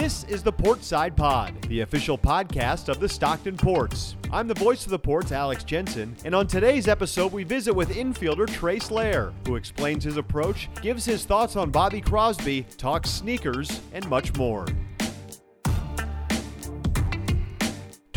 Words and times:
This 0.00 0.22
is 0.28 0.44
the 0.44 0.52
Portside 0.52 1.16
Pod, 1.16 1.60
the 1.62 1.80
official 1.80 2.16
podcast 2.16 2.88
of 2.88 3.00
the 3.00 3.08
Stockton 3.08 3.56
Ports. 3.56 4.14
I'm 4.30 4.46
the 4.46 4.54
voice 4.54 4.84
of 4.84 4.90
the 4.90 4.98
Ports, 4.98 5.32
Alex 5.32 5.64
Jensen, 5.64 6.14
and 6.24 6.36
on 6.36 6.46
today's 6.46 6.86
episode, 6.86 7.32
we 7.32 7.42
visit 7.42 7.74
with 7.74 7.90
infielder 7.90 8.48
Trace 8.48 8.92
Loehr, 8.92 9.32
who 9.44 9.56
explains 9.56 10.04
his 10.04 10.16
approach, 10.16 10.68
gives 10.82 11.04
his 11.04 11.24
thoughts 11.24 11.56
on 11.56 11.72
Bobby 11.72 12.00
Crosby, 12.00 12.64
talks 12.76 13.10
sneakers, 13.10 13.80
and 13.92 14.08
much 14.08 14.32
more. 14.36 14.66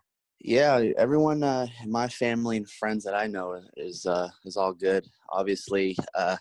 Yeah, 0.40 0.92
everyone 0.96 1.42
uh, 1.42 1.66
my 1.86 2.08
family 2.08 2.56
and 2.58 2.70
friends 2.70 3.04
that 3.04 3.14
I 3.14 3.26
know 3.26 3.60
is 3.76 4.06
uh, 4.06 4.28
is 4.44 4.56
all 4.56 4.72
good. 4.72 5.04
Obviously, 5.30 5.96
uh, 6.14 6.36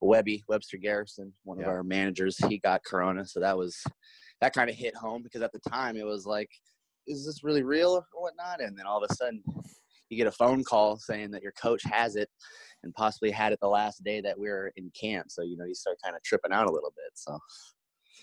Webby 0.00 0.44
Webster 0.48 0.76
Garrison, 0.76 1.32
one 1.44 1.58
Yeah. 1.58 1.64
of 1.64 1.68
our 1.70 1.82
managers, 1.84 2.36
he 2.48 2.58
got 2.58 2.84
corona, 2.84 3.24
so 3.24 3.40
that 3.40 3.56
was 3.56 3.82
that 4.40 4.54
kind 4.54 4.70
of 4.70 4.76
hit 4.76 4.94
home 4.94 5.22
because 5.22 5.42
at 5.42 5.52
the 5.52 5.70
time 5.70 5.96
it 5.96 6.04
was 6.04 6.26
like, 6.26 6.50
is 7.06 7.24
this 7.24 7.44
really 7.44 7.62
real 7.62 7.90
or 7.90 8.04
whatnot? 8.14 8.60
And 8.60 8.76
then 8.76 8.86
all 8.86 9.02
of 9.02 9.08
a 9.08 9.14
sudden, 9.14 9.42
you 10.08 10.16
get 10.16 10.26
a 10.26 10.32
phone 10.32 10.62
call 10.62 10.96
saying 10.96 11.30
that 11.32 11.42
your 11.42 11.52
coach 11.52 11.82
has 11.84 12.16
it 12.16 12.28
and 12.82 12.94
possibly 12.94 13.30
had 13.30 13.52
it 13.52 13.58
the 13.60 13.68
last 13.68 14.04
day 14.04 14.20
that 14.20 14.38
we 14.38 14.48
were 14.48 14.72
in 14.76 14.90
camp. 14.98 15.26
So 15.30 15.42
you 15.42 15.56
know, 15.56 15.64
you 15.64 15.74
start 15.74 15.98
kind 16.02 16.16
of 16.16 16.22
tripping 16.22 16.52
out 16.52 16.68
a 16.68 16.72
little 16.72 16.92
bit. 16.94 17.12
So 17.14 17.38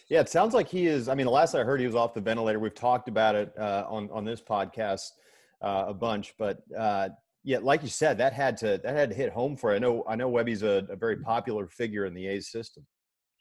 Yeah, 0.10 0.22
it 0.22 0.30
sounds 0.30 0.54
like 0.54 0.68
he 0.68 0.88
is. 0.88 1.10
I 1.10 1.16
mean, 1.16 1.26
the 1.26 1.32
last 1.32 1.56
I 1.56 1.64
heard, 1.64 1.80
he 1.80 1.86
was 1.86 1.96
off 1.96 2.14
the 2.14 2.22
ventilator. 2.22 2.60
We've 2.60 2.74
talked 2.74 3.08
about 3.08 3.36
it 3.36 3.54
uh, 3.58 3.86
on 3.88 4.10
on 4.12 4.26
this 4.26 4.42
podcast 4.42 5.10
uh, 5.62 5.86
a 5.88 5.94
bunch, 5.94 6.34
but 6.38 6.60
uh, 6.78 7.10
yeah, 7.44 7.60
like 7.62 7.84
you 7.84 7.90
said, 7.90 8.18
that 8.20 8.34
had 8.34 8.56
to 8.58 8.80
that 8.84 8.96
had 8.96 9.10
to 9.10 9.16
hit 9.16 9.32
home 9.32 9.58
for. 9.58 9.72
You. 9.72 9.76
I 9.76 9.80
know 9.80 10.04
I 10.08 10.16
know 10.16 10.30
Webby's 10.30 10.64
a, 10.64 10.86
a 10.90 10.96
very 10.96 11.18
popular 11.18 11.68
figure 11.68 12.06
in 12.06 12.14
the 12.14 12.28
A's 12.28 12.50
system. 12.50 12.86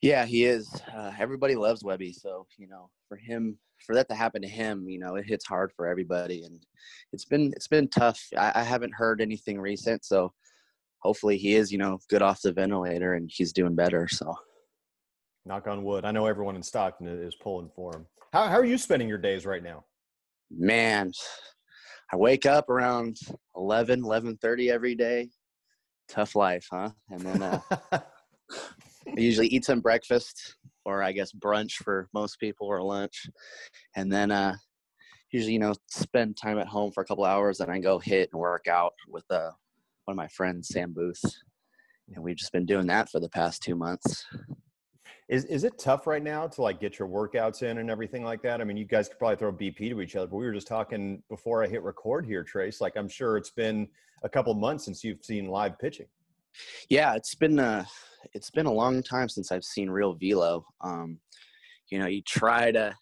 Yeah, 0.02 0.26
he 0.26 0.44
is. 0.44 0.68
Uh, 0.94 1.12
everybody 1.18 1.54
loves 1.54 1.84
Webby, 1.84 2.12
so 2.12 2.46
you 2.58 2.68
know, 2.68 2.90
for 3.08 3.16
him, 3.16 3.58
for 3.78 3.94
that 3.94 4.08
to 4.08 4.14
happen 4.14 4.42
to 4.42 4.48
him, 4.48 4.88
you 4.88 4.98
know, 4.98 5.14
it 5.14 5.26
hits 5.26 5.46
hard 5.46 5.72
for 5.76 5.86
everybody, 5.86 6.42
and 6.42 6.60
it's 7.12 7.24
been 7.24 7.52
it's 7.54 7.68
been 7.68 7.88
tough. 7.88 8.20
I, 8.36 8.52
I 8.56 8.62
haven't 8.62 8.94
heard 8.94 9.20
anything 9.20 9.60
recent, 9.60 10.04
so 10.04 10.32
hopefully 10.98 11.38
he 11.38 11.54
is, 11.54 11.72
you 11.72 11.78
know, 11.78 11.98
good 12.10 12.22
off 12.22 12.42
the 12.42 12.52
ventilator 12.52 13.14
and 13.14 13.30
he's 13.32 13.52
doing 13.52 13.74
better. 13.74 14.08
So 14.08 14.34
Knock 15.44 15.66
on 15.66 15.82
wood. 15.82 16.04
I 16.04 16.12
know 16.12 16.26
everyone 16.26 16.54
in 16.54 16.62
Stockton 16.62 17.08
is 17.08 17.34
pulling 17.34 17.70
for 17.74 17.94
him. 17.96 18.06
How 18.32 18.48
how 18.48 18.56
are 18.56 18.64
you 18.64 18.78
spending 18.78 19.08
your 19.08 19.18
days 19.18 19.46
right 19.46 19.62
now? 19.62 19.84
man, 20.58 21.12
I 22.12 22.16
wake 22.16 22.46
up 22.46 22.68
around 22.68 23.16
11, 23.56 24.02
11.30 24.02 24.70
every 24.70 24.94
day. 24.94 25.30
Tough 26.08 26.36
life, 26.36 26.66
huh? 26.70 26.90
And 27.10 27.20
then 27.20 27.42
uh, 27.42 27.60
I 29.06 29.20
usually 29.20 29.48
eat 29.48 29.64
some 29.64 29.80
breakfast 29.80 30.56
or 30.84 31.02
I 31.02 31.12
guess 31.12 31.32
brunch 31.32 31.74
for 31.74 32.08
most 32.12 32.38
people 32.38 32.66
or 32.66 32.82
lunch. 32.82 33.26
And 33.96 34.10
then 34.12 34.30
uh 34.30 34.56
usually, 35.30 35.54
you 35.54 35.58
know, 35.58 35.74
spend 35.88 36.36
time 36.36 36.58
at 36.58 36.66
home 36.66 36.92
for 36.92 37.02
a 37.02 37.06
couple 37.06 37.24
hours 37.24 37.60
and 37.60 37.70
I 37.70 37.78
go 37.78 37.98
hit 37.98 38.30
and 38.32 38.40
work 38.40 38.66
out 38.68 38.92
with 39.08 39.24
uh 39.30 39.50
one 40.04 40.14
of 40.14 40.16
my 40.16 40.28
friends, 40.28 40.68
Sam 40.68 40.92
Booth. 40.92 41.22
And 42.14 42.22
we've 42.22 42.36
just 42.36 42.52
been 42.52 42.66
doing 42.66 42.86
that 42.88 43.10
for 43.10 43.20
the 43.20 43.28
past 43.28 43.62
two 43.62 43.76
months. 43.76 44.24
Is 45.28 45.44
is 45.46 45.64
it 45.64 45.78
tough 45.78 46.06
right 46.06 46.22
now 46.22 46.46
to 46.46 46.62
like 46.62 46.80
get 46.80 46.98
your 46.98 47.08
workouts 47.08 47.62
in 47.62 47.78
and 47.78 47.90
everything 47.90 48.24
like 48.24 48.42
that? 48.42 48.60
I 48.60 48.64
mean, 48.64 48.76
you 48.76 48.84
guys 48.84 49.08
could 49.08 49.18
probably 49.18 49.36
throw 49.36 49.52
BP 49.52 49.90
to 49.90 50.00
each 50.00 50.16
other, 50.16 50.26
but 50.26 50.36
we 50.36 50.44
were 50.44 50.52
just 50.52 50.66
talking 50.66 51.22
before 51.30 51.64
I 51.64 51.68
hit 51.68 51.82
record 51.82 52.26
here, 52.26 52.42
Trace. 52.42 52.80
Like 52.80 52.96
I'm 52.96 53.08
sure 53.08 53.36
it's 53.36 53.50
been 53.50 53.88
a 54.24 54.28
couple 54.28 54.52
months 54.54 54.84
since 54.84 55.02
you've 55.02 55.24
seen 55.24 55.48
live 55.48 55.78
pitching. 55.78 56.06
Yeah, 56.88 57.14
it's 57.14 57.34
been 57.34 57.58
uh 57.58 57.84
it's 58.34 58.50
been 58.50 58.66
a 58.66 58.72
long 58.72 59.02
time 59.02 59.28
since 59.28 59.50
I've 59.50 59.64
seen 59.64 59.90
real 59.90 60.14
velo. 60.14 60.64
Um, 60.80 61.18
you 61.90 61.98
know, 61.98 62.06
you 62.06 62.22
try 62.22 62.70
to 62.72 62.94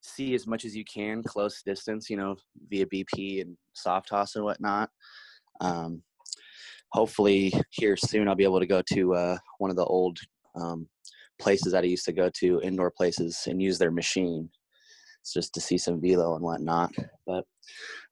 see 0.00 0.34
as 0.34 0.46
much 0.46 0.64
as 0.64 0.76
you 0.76 0.84
can 0.84 1.22
close 1.22 1.62
distance, 1.62 2.08
you 2.08 2.16
know, 2.16 2.36
via 2.68 2.86
BP 2.86 3.42
and 3.42 3.56
soft 3.74 4.08
toss 4.08 4.36
and 4.36 4.44
whatnot. 4.44 4.90
Um, 5.60 6.02
hopefully 6.92 7.52
here 7.70 7.96
soon 7.96 8.28
I'll 8.28 8.34
be 8.34 8.44
able 8.44 8.60
to 8.60 8.66
go 8.66 8.82
to 8.94 9.14
uh, 9.14 9.38
one 9.58 9.70
of 9.70 9.76
the 9.76 9.84
old 9.84 10.18
um, 10.54 10.88
places 11.38 11.72
that 11.72 11.84
I 11.84 11.88
used 11.88 12.06
to 12.06 12.12
go 12.12 12.30
to, 12.38 12.60
indoor 12.62 12.90
places, 12.90 13.42
and 13.46 13.62
use 13.62 13.78
their 13.78 13.90
machine. 13.90 14.48
Just 15.34 15.52
to 15.54 15.60
see 15.60 15.76
some 15.76 16.00
velo 16.00 16.36
and 16.36 16.44
whatnot. 16.44 16.90
But 17.26 17.44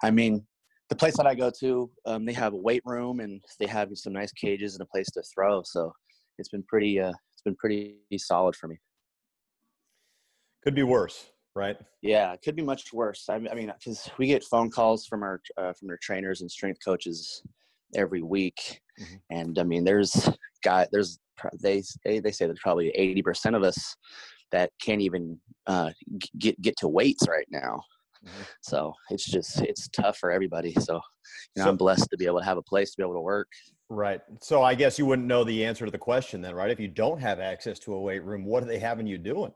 I 0.03 0.11
mean, 0.11 0.47
the 0.89 0.97
place 0.97 1.17
that 1.17 1.27
I 1.27 1.35
go 1.35 1.51
to, 1.61 1.91
um, 2.05 2.25
they 2.25 2.33
have 2.33 2.53
a 2.53 2.57
weight 2.57 2.83
room 2.85 3.21
and 3.21 3.43
they 3.59 3.67
have 3.67 3.91
some 3.95 4.13
nice 4.13 4.33
cages 4.33 4.75
and 4.75 4.83
a 4.83 4.87
place 4.87 5.11
to 5.13 5.23
throw. 5.35 5.63
So 5.65 5.93
it's 6.39 6.49
been 6.49 6.63
pretty, 6.63 7.01
uh, 7.01 7.13
it's 7.35 7.43
been 7.45 7.57
pretty 7.57 7.99
solid 8.17 8.55
for 8.55 8.69
me. 8.69 8.79
Could 10.63 10.75
be 10.75 10.83
worse, 10.83 11.31
right? 11.55 11.77
Yeah, 12.03 12.33
it 12.33 12.41
could 12.45 12.57
be 12.57 12.63
much 12.63 12.93
worse. 12.93 13.29
I 13.29 13.39
mean, 13.39 13.49
I 13.53 13.55
mean, 13.55 13.73
because 13.79 14.11
we 14.19 14.27
get 14.27 14.45
phone 14.45 14.71
calls 14.71 15.07
from 15.07 15.23
our 15.23 15.41
uh, 15.57 15.73
from 15.73 15.89
their 15.89 15.99
trainers 16.03 16.41
and 16.41 16.51
strength 16.51 16.81
coaches 16.85 17.43
every 17.95 18.23
week, 18.23 18.81
Mhm. 18.99 19.21
and 19.31 19.59
I 19.59 19.63
mean, 19.63 19.85
there's 19.85 20.29
guy, 20.65 20.89
there's 20.91 21.21
they 21.63 21.85
they 22.05 22.19
they 22.19 22.33
say 22.33 22.47
there's 22.47 22.59
probably 22.61 22.89
eighty 22.91 23.23
percent 23.23 23.55
of 23.55 23.63
us 23.63 23.95
that 24.51 24.73
can't 24.83 25.01
even 25.01 25.41
uh, 25.69 25.93
get 26.39 26.61
get 26.61 26.77
to 26.79 26.89
weights 26.89 27.29
right 27.29 27.47
now. 27.51 27.81
So 28.63 28.93
it's 29.11 29.25
just 29.25 29.61
it's 29.63 29.89
tough 29.89 30.19
for 30.19 30.31
everybody. 30.31 30.73
So 30.81 30.95
you 30.95 31.01
know, 31.57 31.65
So- 31.65 31.69
I'm 31.71 31.77
blessed 31.77 32.09
to 32.11 32.17
be 32.17 32.27
able 32.27 32.39
to 32.41 32.45
have 32.45 32.59
a 32.59 32.63
place 32.63 32.91
to 32.93 32.97
be 32.97 33.03
able 33.03 33.15
to 33.15 33.21
work. 33.21 33.49
Right. 33.89 34.21
So 34.43 34.63
I 34.63 34.75
guess 34.75 34.99
you 34.99 35.07
wouldn't 35.07 35.29
know 35.29 35.45
the 35.45 35.65
answer 35.65 35.85
to 35.85 35.91
the 35.93 35.99
question 35.99 36.41
then, 36.43 36.55
right? 36.55 36.71
If 36.71 36.81
you 36.81 36.89
don't 36.89 37.21
have 37.21 37.39
access 37.39 37.79
to 37.81 37.95
a 37.95 38.01
weight 38.01 38.25
room, 38.25 38.45
what 38.45 38.63
are 38.63 38.67
they 38.67 38.81
having 38.81 39.07
you 39.07 39.17
doing? 39.17 39.53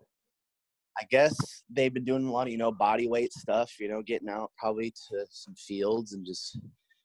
I 1.00 1.04
guess 1.10 1.34
they've 1.70 1.92
been 1.92 2.04
doing 2.04 2.26
a 2.26 2.30
lot 2.30 2.47
of 2.47 2.53
you 2.53 2.59
know 2.59 2.70
body 2.72 3.09
weight 3.09 3.32
stuff. 3.32 3.72
You 3.80 3.88
know, 3.88 4.03
getting 4.03 4.28
out 4.28 4.50
probably 4.59 4.91
to 5.10 5.26
some 5.30 5.54
fields 5.54 6.12
and 6.12 6.25
just 6.26 6.59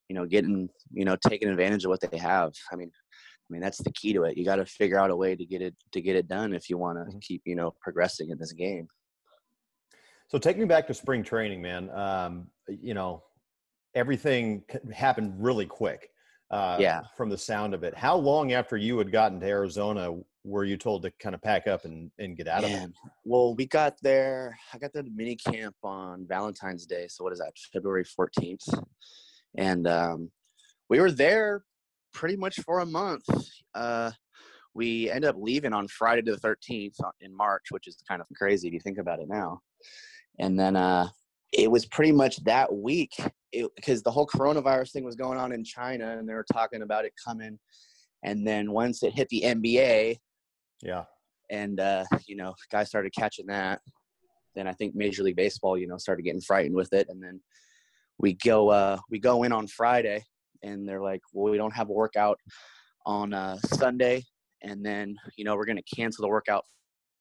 you 0.09 0.15
know 0.15 0.25
getting 0.25 0.69
you 0.91 1.05
know 1.05 1.15
taking 1.27 1.49
advantage 1.49 1.85
of 1.85 1.89
what 1.89 2.01
they 2.01 2.17
have. 2.17 2.51
I 2.71 2.75
mean, 2.75 2.91
I 2.93 3.47
mean 3.49 3.61
that's 3.61 3.77
the 3.81 3.91
key 3.91 4.13
to 4.13 4.23
it. 4.23 4.37
You 4.37 4.43
got 4.45 4.57
to 4.57 4.65
figure 4.65 4.99
out 4.99 5.11
a 5.11 5.15
way 5.15 5.35
to 5.35 5.45
get 5.45 5.61
it 5.61 5.75
to 5.93 6.01
get 6.01 6.15
it 6.15 6.27
done 6.27 6.53
if 6.53 6.69
you 6.69 6.77
want 6.77 6.97
to 6.97 7.15
Mhm. 7.15 7.21
keep 7.21 7.41
you 7.45 7.55
know 7.55 7.73
progressing 7.81 8.29
in 8.31 8.37
this 8.37 8.51
game. 8.53 8.87
So 10.27 10.37
take 10.37 10.57
me 10.57 10.65
back 10.65 10.87
to 10.87 10.93
spring 10.93 11.23
training, 11.23 11.61
man. 11.61 11.89
Um, 11.91 12.47
you 12.67 12.93
know, 12.93 13.23
everything 13.93 14.63
happened 14.93 15.33
really 15.37 15.65
quick. 15.65 16.09
Uh, 16.51 16.77
Yeah. 16.79 17.01
From 17.17 17.29
the 17.29 17.37
sound 17.37 17.73
of 17.73 17.83
it, 17.83 17.95
how 17.95 18.15
long 18.15 18.53
after 18.53 18.77
you 18.77 18.97
had 18.97 19.11
gotten 19.11 19.39
to 19.39 19.45
Arizona 19.45 20.15
were 20.43 20.63
you 20.63 20.77
told 20.77 21.01
to 21.01 21.11
kind 21.19 21.33
of 21.33 21.41
pack 21.41 21.65
up 21.65 21.85
and, 21.85 22.11
and 22.19 22.37
get 22.37 22.47
out 22.47 22.63
of 22.63 22.69
it? 22.69 22.91
Well, 23.23 23.55
we 23.55 23.65
got 23.65 23.95
there. 24.03 24.55
I 24.71 24.77
got 24.77 24.93
there 24.93 25.01
to 25.01 25.09
mini 25.09 25.35
camp 25.35 25.75
on 25.83 26.27
Valentine's 26.27 26.85
Day. 26.85 27.07
So 27.07 27.23
what 27.23 27.33
is 27.33 27.39
that? 27.39 27.53
February 27.73 28.03
fourteenth, 28.03 28.61
and 29.57 29.87
um, 29.87 30.29
we 30.87 30.99
were 30.99 31.11
there 31.11 31.63
pretty 32.13 32.35
much 32.35 32.59
for 32.59 32.79
a 32.79 32.85
month. 32.85 33.25
Uh, 33.73 34.11
we 34.75 35.09
ended 35.09 35.29
up 35.29 35.37
leaving 35.39 35.73
on 35.73 35.87
Friday 35.87 36.21
the 36.21 36.37
thirteenth 36.37 36.97
in 37.21 37.35
March, 37.35 37.71
which 37.71 37.87
is 37.87 37.97
kind 38.07 38.21
of 38.21 38.27
crazy 38.35 38.67
if 38.67 38.73
you 38.75 38.79
think 38.79 38.99
about 38.99 39.19
it 39.19 39.27
now. 39.27 39.61
And 40.39 40.59
then 40.59 40.75
uh, 40.75 41.07
it 41.53 41.69
was 41.69 41.85
pretty 41.85 42.11
much 42.11 42.43
that 42.43 42.73
week 42.73 43.13
because 43.51 44.03
the 44.03 44.11
whole 44.11 44.27
coronavirus 44.27 44.91
thing 44.91 45.03
was 45.05 45.15
going 45.15 45.37
on 45.37 45.51
in 45.51 45.63
China, 45.63 46.17
and 46.17 46.27
they 46.27 46.33
were 46.33 46.45
talking 46.51 46.81
about 46.81 47.05
it 47.05 47.13
coming. 47.25 47.57
And 48.23 48.45
then 48.45 48.71
once 48.71 49.03
it 49.03 49.13
hit 49.13 49.29
the 49.29 49.41
NBA, 49.45 50.17
Yeah. 50.81 51.05
and 51.49 51.79
uh, 51.79 52.05
you 52.27 52.35
know, 52.35 52.53
guys 52.71 52.89
started 52.89 53.13
catching 53.17 53.47
that. 53.47 53.81
Then 54.55 54.67
I 54.67 54.73
think 54.73 54.95
Major 54.95 55.23
League 55.23 55.35
Baseball, 55.35 55.77
you 55.77 55.87
know, 55.87 55.97
started 55.97 56.23
getting 56.23 56.41
frightened 56.41 56.75
with 56.75 56.91
it, 56.93 57.07
and 57.09 57.21
then 57.23 57.41
we 58.19 58.33
go 58.33 58.69
uh, 58.69 58.97
we 59.09 59.19
go 59.19 59.43
in 59.43 59.51
on 59.51 59.67
Friday, 59.67 60.23
and 60.63 60.87
they're 60.87 61.01
like, 61.01 61.21
"Well, 61.33 61.51
we 61.51 61.57
don't 61.57 61.75
have 61.75 61.89
a 61.89 61.93
workout 61.93 62.39
on 63.05 63.33
uh, 63.33 63.57
Sunday, 63.65 64.23
and 64.63 64.83
then 64.85 65.17
you 65.37 65.43
know 65.45 65.55
we're 65.55 65.65
gonna 65.65 65.81
cancel 65.95 66.23
the 66.23 66.29
workout 66.29 66.65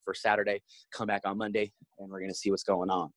for 0.04 0.14
Saturday, 0.14 0.62
come 0.92 1.06
back 1.06 1.22
on 1.24 1.38
Monday, 1.38 1.72
and 1.98 2.08
we're 2.10 2.20
gonna 2.20 2.34
see 2.34 2.50
what's 2.50 2.62
going 2.62 2.90
on. 2.90 3.10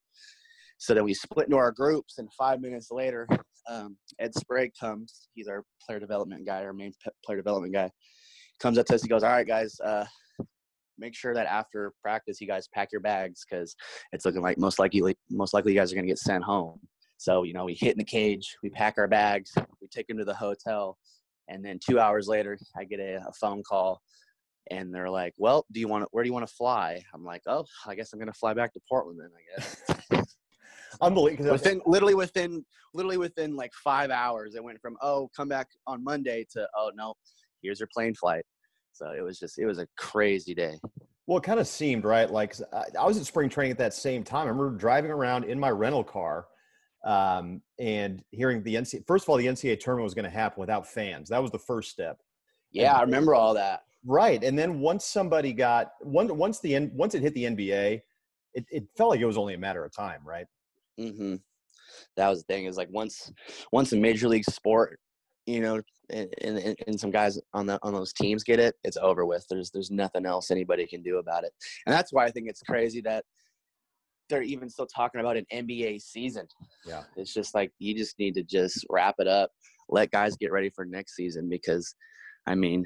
So 0.77 0.93
then 0.93 1.03
we 1.03 1.13
split 1.13 1.47
into 1.47 1.57
our 1.57 1.71
groups, 1.71 2.17
and 2.17 2.31
five 2.33 2.61
minutes 2.61 2.91
later, 2.91 3.27
um, 3.69 3.97
Ed 4.19 4.33
Sprague 4.35 4.71
comes. 4.79 5.27
He's 5.33 5.47
our 5.47 5.63
player 5.85 5.99
development 5.99 6.45
guy, 6.45 6.63
our 6.63 6.73
main 6.73 6.93
player 7.25 7.37
development 7.37 7.73
guy. 7.73 7.91
Comes 8.59 8.77
up 8.77 8.85
to 8.87 8.95
us. 8.95 9.01
He 9.01 9.07
goes, 9.07 9.23
"All 9.23 9.31
right, 9.31 9.47
guys, 9.47 9.79
uh, 9.81 10.05
make 10.97 11.15
sure 11.15 11.33
that 11.33 11.47
after 11.47 11.93
practice, 12.01 12.41
you 12.41 12.47
guys 12.47 12.67
pack 12.73 12.91
your 12.91 13.01
bags 13.01 13.45
because 13.47 13.75
it's 14.11 14.25
looking 14.25 14.41
like 14.41 14.57
most 14.57 14.79
likely 14.79 15.15
most 15.29 15.53
likely 15.53 15.73
you 15.73 15.79
guys 15.79 15.91
are 15.91 15.95
gonna 15.95 16.07
get 16.07 16.19
sent 16.19 16.43
home." 16.43 16.79
So 17.17 17.43
you 17.43 17.53
know, 17.53 17.65
we 17.65 17.73
hit 17.73 17.93
in 17.93 17.97
the 17.97 18.05
cage, 18.05 18.57
we 18.63 18.69
pack 18.69 18.95
our 18.97 19.07
bags, 19.07 19.51
we 19.81 19.87
take 19.87 20.07
them 20.07 20.17
to 20.17 20.25
the 20.25 20.33
hotel, 20.33 20.97
and 21.47 21.63
then 21.63 21.79
two 21.79 21.99
hours 21.99 22.27
later, 22.27 22.57
I 22.75 22.83
get 22.83 22.99
a, 22.99 23.15
a 23.27 23.33
phone 23.39 23.63
call 23.63 24.01
and 24.71 24.93
they're 24.93 25.09
like, 25.09 25.33
"Well, 25.37 25.65
do 25.71 25.79
you 25.79 25.87
want 25.87 26.03
to? 26.03 26.07
Where 26.11 26.23
do 26.23 26.27
you 26.27 26.33
want 26.33 26.47
to 26.47 26.53
fly?" 26.53 27.01
I'm 27.13 27.23
like, 27.23 27.41
"Oh, 27.47 27.65
I 27.85 27.95
guess 27.95 28.13
I'm 28.13 28.19
gonna 28.19 28.33
fly 28.33 28.53
back 28.53 28.73
to 28.73 28.79
Portland 28.87 29.19
then. 29.19 29.29
I 29.35 29.59
guess." 29.59 30.35
Unbelievable. 31.01 31.51
Within 31.51 31.81
literally 31.85 32.15
within 32.15 32.65
literally 32.93 33.17
within 33.17 33.55
like 33.55 33.71
five 33.83 34.09
hours, 34.09 34.55
it 34.55 34.63
went 34.63 34.81
from 34.81 34.95
oh 35.01 35.29
come 35.35 35.47
back 35.47 35.67
on 35.85 36.03
Monday 36.03 36.45
to 36.53 36.67
oh 36.75 36.91
no, 36.95 37.13
here's 37.61 37.79
your 37.79 37.89
plane 37.93 38.15
flight. 38.15 38.43
So 38.93 39.11
it 39.11 39.21
was 39.21 39.39
just 39.39 39.59
it 39.59 39.65
was 39.65 39.79
a 39.79 39.87
crazy 39.97 40.55
day. 40.55 40.79
Well, 41.27 41.37
it 41.37 41.43
kind 41.43 41.59
of 41.59 41.67
seemed 41.67 42.05
right. 42.05 42.29
Like 42.29 42.55
I 42.97 43.05
was 43.05 43.17
at 43.17 43.25
spring 43.25 43.49
training 43.49 43.71
at 43.71 43.77
that 43.79 43.93
same 43.93 44.23
time. 44.23 44.47
I 44.47 44.49
remember 44.49 44.77
driving 44.77 45.11
around 45.11 45.43
in 45.43 45.59
my 45.59 45.69
rental 45.69 46.03
car 46.03 46.47
um, 47.05 47.61
and 47.79 48.23
hearing 48.31 48.63
the 48.63 48.75
NCAA. 48.75 49.05
First 49.05 49.25
of 49.25 49.29
all, 49.29 49.37
the 49.37 49.45
NCAA 49.45 49.79
tournament 49.79 50.05
was 50.05 50.13
going 50.13 50.25
to 50.25 50.31
happen 50.31 50.59
without 50.59 50.87
fans. 50.87 51.29
That 51.29 51.41
was 51.41 51.51
the 51.51 51.59
first 51.59 51.91
step. 51.91 52.17
Yeah, 52.71 52.91
and, 52.91 52.97
I 52.97 53.01
remember 53.01 53.35
all 53.35 53.53
that. 53.55 53.81
Right, 54.09 54.41
and 54.41 54.57
then 54.57 54.79
once 54.79 55.03
somebody 55.03 55.51
got 55.51 55.91
once 56.01 56.31
once 56.31 56.61
the 56.61 56.89
once 56.93 57.13
it 57.13 57.21
hit 57.21 57.33
the 57.33 57.43
NBA, 57.43 58.01
it, 58.53 58.65
it 58.71 58.83
felt 58.95 59.09
like 59.09 59.19
it 59.19 59.25
was 59.25 59.37
only 59.37 59.53
a 59.53 59.57
matter 59.57 59.83
of 59.83 59.93
time, 59.93 60.21
right? 60.25 60.45
Mm-hmm. 60.97 61.35
That 62.15 62.29
was 62.29 62.39
the 62.39 62.45
thing. 62.45 62.65
Is 62.65 62.77
like 62.77 62.87
once 62.89 63.29
once 63.73 63.91
a 63.91 63.97
major 63.97 64.29
league 64.29 64.45
sport, 64.45 64.97
you 65.45 65.59
know, 65.59 65.81
and, 66.09 66.29
and, 66.41 66.75
and 66.87 66.97
some 66.97 67.11
guys 67.11 67.37
on 67.53 67.65
the 67.65 67.79
on 67.83 67.91
those 67.91 68.13
teams 68.13 68.45
get 68.45 68.61
it, 68.61 68.75
it's 68.85 68.95
over 68.95 69.25
with. 69.25 69.45
There's 69.49 69.71
there's 69.71 69.91
nothing 69.91 70.25
else 70.25 70.51
anybody 70.51 70.87
can 70.87 71.03
do 71.03 71.17
about 71.17 71.43
it, 71.43 71.51
and 71.85 71.93
that's 71.93 72.13
why 72.13 72.23
I 72.23 72.31
think 72.31 72.47
it's 72.47 72.61
crazy 72.61 73.01
that 73.01 73.25
they're 74.29 74.41
even 74.41 74.69
still 74.69 74.87
talking 74.87 75.19
about 75.19 75.35
an 75.35 75.45
NBA 75.53 76.01
season. 76.01 76.47
Yeah, 76.85 77.03
it's 77.17 77.33
just 77.33 77.53
like 77.53 77.71
you 77.79 77.93
just 77.93 78.17
need 78.19 78.35
to 78.35 78.43
just 78.43 78.85
wrap 78.89 79.15
it 79.19 79.27
up, 79.27 79.51
let 79.89 80.11
guys 80.11 80.37
get 80.37 80.53
ready 80.53 80.69
for 80.69 80.85
next 80.85 81.17
season 81.17 81.49
because, 81.49 81.93
I 82.45 82.55
mean, 82.55 82.85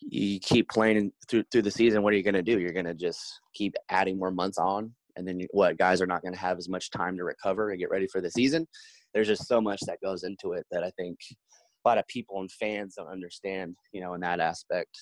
you 0.00 0.38
keep 0.40 0.68
playing 0.68 1.12
through 1.28 1.44
through 1.50 1.62
the 1.62 1.70
season. 1.70 2.02
What 2.02 2.12
are 2.12 2.16
you 2.16 2.22
going 2.22 2.34
to 2.34 2.42
do? 2.42 2.58
You're 2.58 2.72
going 2.72 2.86
to 2.86 2.94
just 2.94 3.40
keep 3.54 3.74
adding 3.88 4.18
more 4.18 4.30
months 4.30 4.58
on, 4.58 4.92
and 5.16 5.26
then 5.26 5.40
what 5.50 5.78
guys 5.78 6.00
are 6.00 6.06
not 6.06 6.22
going 6.22 6.34
to 6.34 6.40
have 6.40 6.58
as 6.58 6.68
much 6.68 6.90
time 6.90 7.16
to 7.16 7.24
recover 7.24 7.70
and 7.70 7.78
get 7.78 7.90
ready 7.90 8.06
for 8.06 8.20
the 8.20 8.30
season 8.30 8.66
there's 9.16 9.28
just 9.28 9.48
so 9.48 9.60
much 9.60 9.80
that 9.86 10.00
goes 10.02 10.22
into 10.22 10.52
it 10.52 10.66
that 10.70 10.84
i 10.84 10.90
think 10.90 11.18
a 11.32 11.88
lot 11.88 11.98
of 11.98 12.06
people 12.06 12.40
and 12.40 12.52
fans 12.52 12.94
don't 12.96 13.08
understand 13.08 13.74
you 13.92 14.00
know 14.00 14.14
in 14.14 14.20
that 14.20 14.40
aspect 14.40 14.98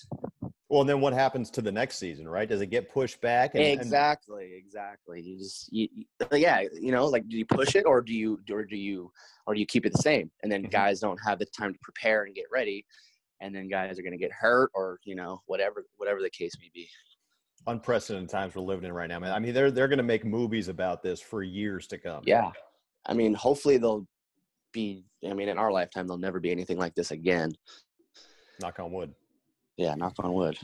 well 0.69 0.81
and 0.81 0.89
then 0.89 1.01
what 1.01 1.13
happens 1.13 1.49
to 1.49 1.61
the 1.61 1.71
next 1.71 1.97
season 1.97 2.27
right 2.27 2.47
does 2.47 2.61
it 2.61 2.67
get 2.67 2.91
pushed 2.91 3.19
back 3.21 3.55
and, 3.55 3.63
exactly 3.63 4.45
and... 4.45 4.53
exactly 4.53 5.21
you 5.21 5.37
just 5.37 5.71
you, 5.71 5.87
yeah 6.31 6.61
you 6.73 6.91
know 6.91 7.05
like 7.05 7.27
do 7.27 7.37
you 7.37 7.45
push 7.45 7.75
it 7.75 7.85
or 7.85 8.01
do 8.01 8.13
you 8.13 8.39
or 8.49 8.63
do 8.63 8.77
you 8.77 9.11
or 9.45 9.53
do 9.53 9.59
you 9.59 9.65
keep 9.65 9.85
it 9.85 9.91
the 9.91 10.01
same 10.01 10.31
and 10.43 10.51
then 10.51 10.61
mm-hmm. 10.61 10.71
guys 10.71 10.99
don't 10.99 11.19
have 11.25 11.37
the 11.37 11.45
time 11.57 11.73
to 11.73 11.79
prepare 11.81 12.23
and 12.23 12.35
get 12.35 12.45
ready 12.51 12.85
and 13.45 13.55
then 13.55 13.69
guys 13.69 13.99
are 13.99 14.01
going 14.01 14.11
to 14.11 14.17
get 14.17 14.31
hurt 14.31 14.71
or 14.73 14.99
you 15.03 15.15
know 15.15 15.41
whatever 15.45 15.85
whatever 15.97 16.21
the 16.21 16.29
case 16.29 16.53
may 16.59 16.69
be 16.73 16.89
unprecedented 17.67 18.29
times 18.29 18.55
we're 18.55 18.61
living 18.61 18.85
in 18.85 18.93
right 18.93 19.09
now. 19.09 19.19
Man. 19.19 19.31
I 19.31 19.39
mean, 19.39 19.53
they're 19.53 19.71
they're 19.71 19.87
going 19.87 19.97
to 19.97 20.03
make 20.03 20.25
movies 20.25 20.67
about 20.67 21.01
this 21.01 21.21
for 21.21 21.43
years 21.43 21.87
to 21.87 21.97
come. 21.97 22.23
Yeah, 22.25 22.51
I 23.05 23.13
mean, 23.13 23.33
hopefully 23.33 23.77
they'll 23.77 24.07
be. 24.71 25.05
I 25.27 25.33
mean, 25.33 25.49
in 25.49 25.57
our 25.57 25.71
lifetime, 25.71 26.07
there'll 26.07 26.19
never 26.19 26.39
be 26.39 26.51
anything 26.51 26.77
like 26.77 26.95
this 26.95 27.11
again. 27.11 27.53
Knock 28.61 28.79
on 28.79 28.91
wood. 28.91 29.13
Yeah, 29.77 29.95
knock 29.95 30.13
on 30.19 30.33
wood. 30.33 30.57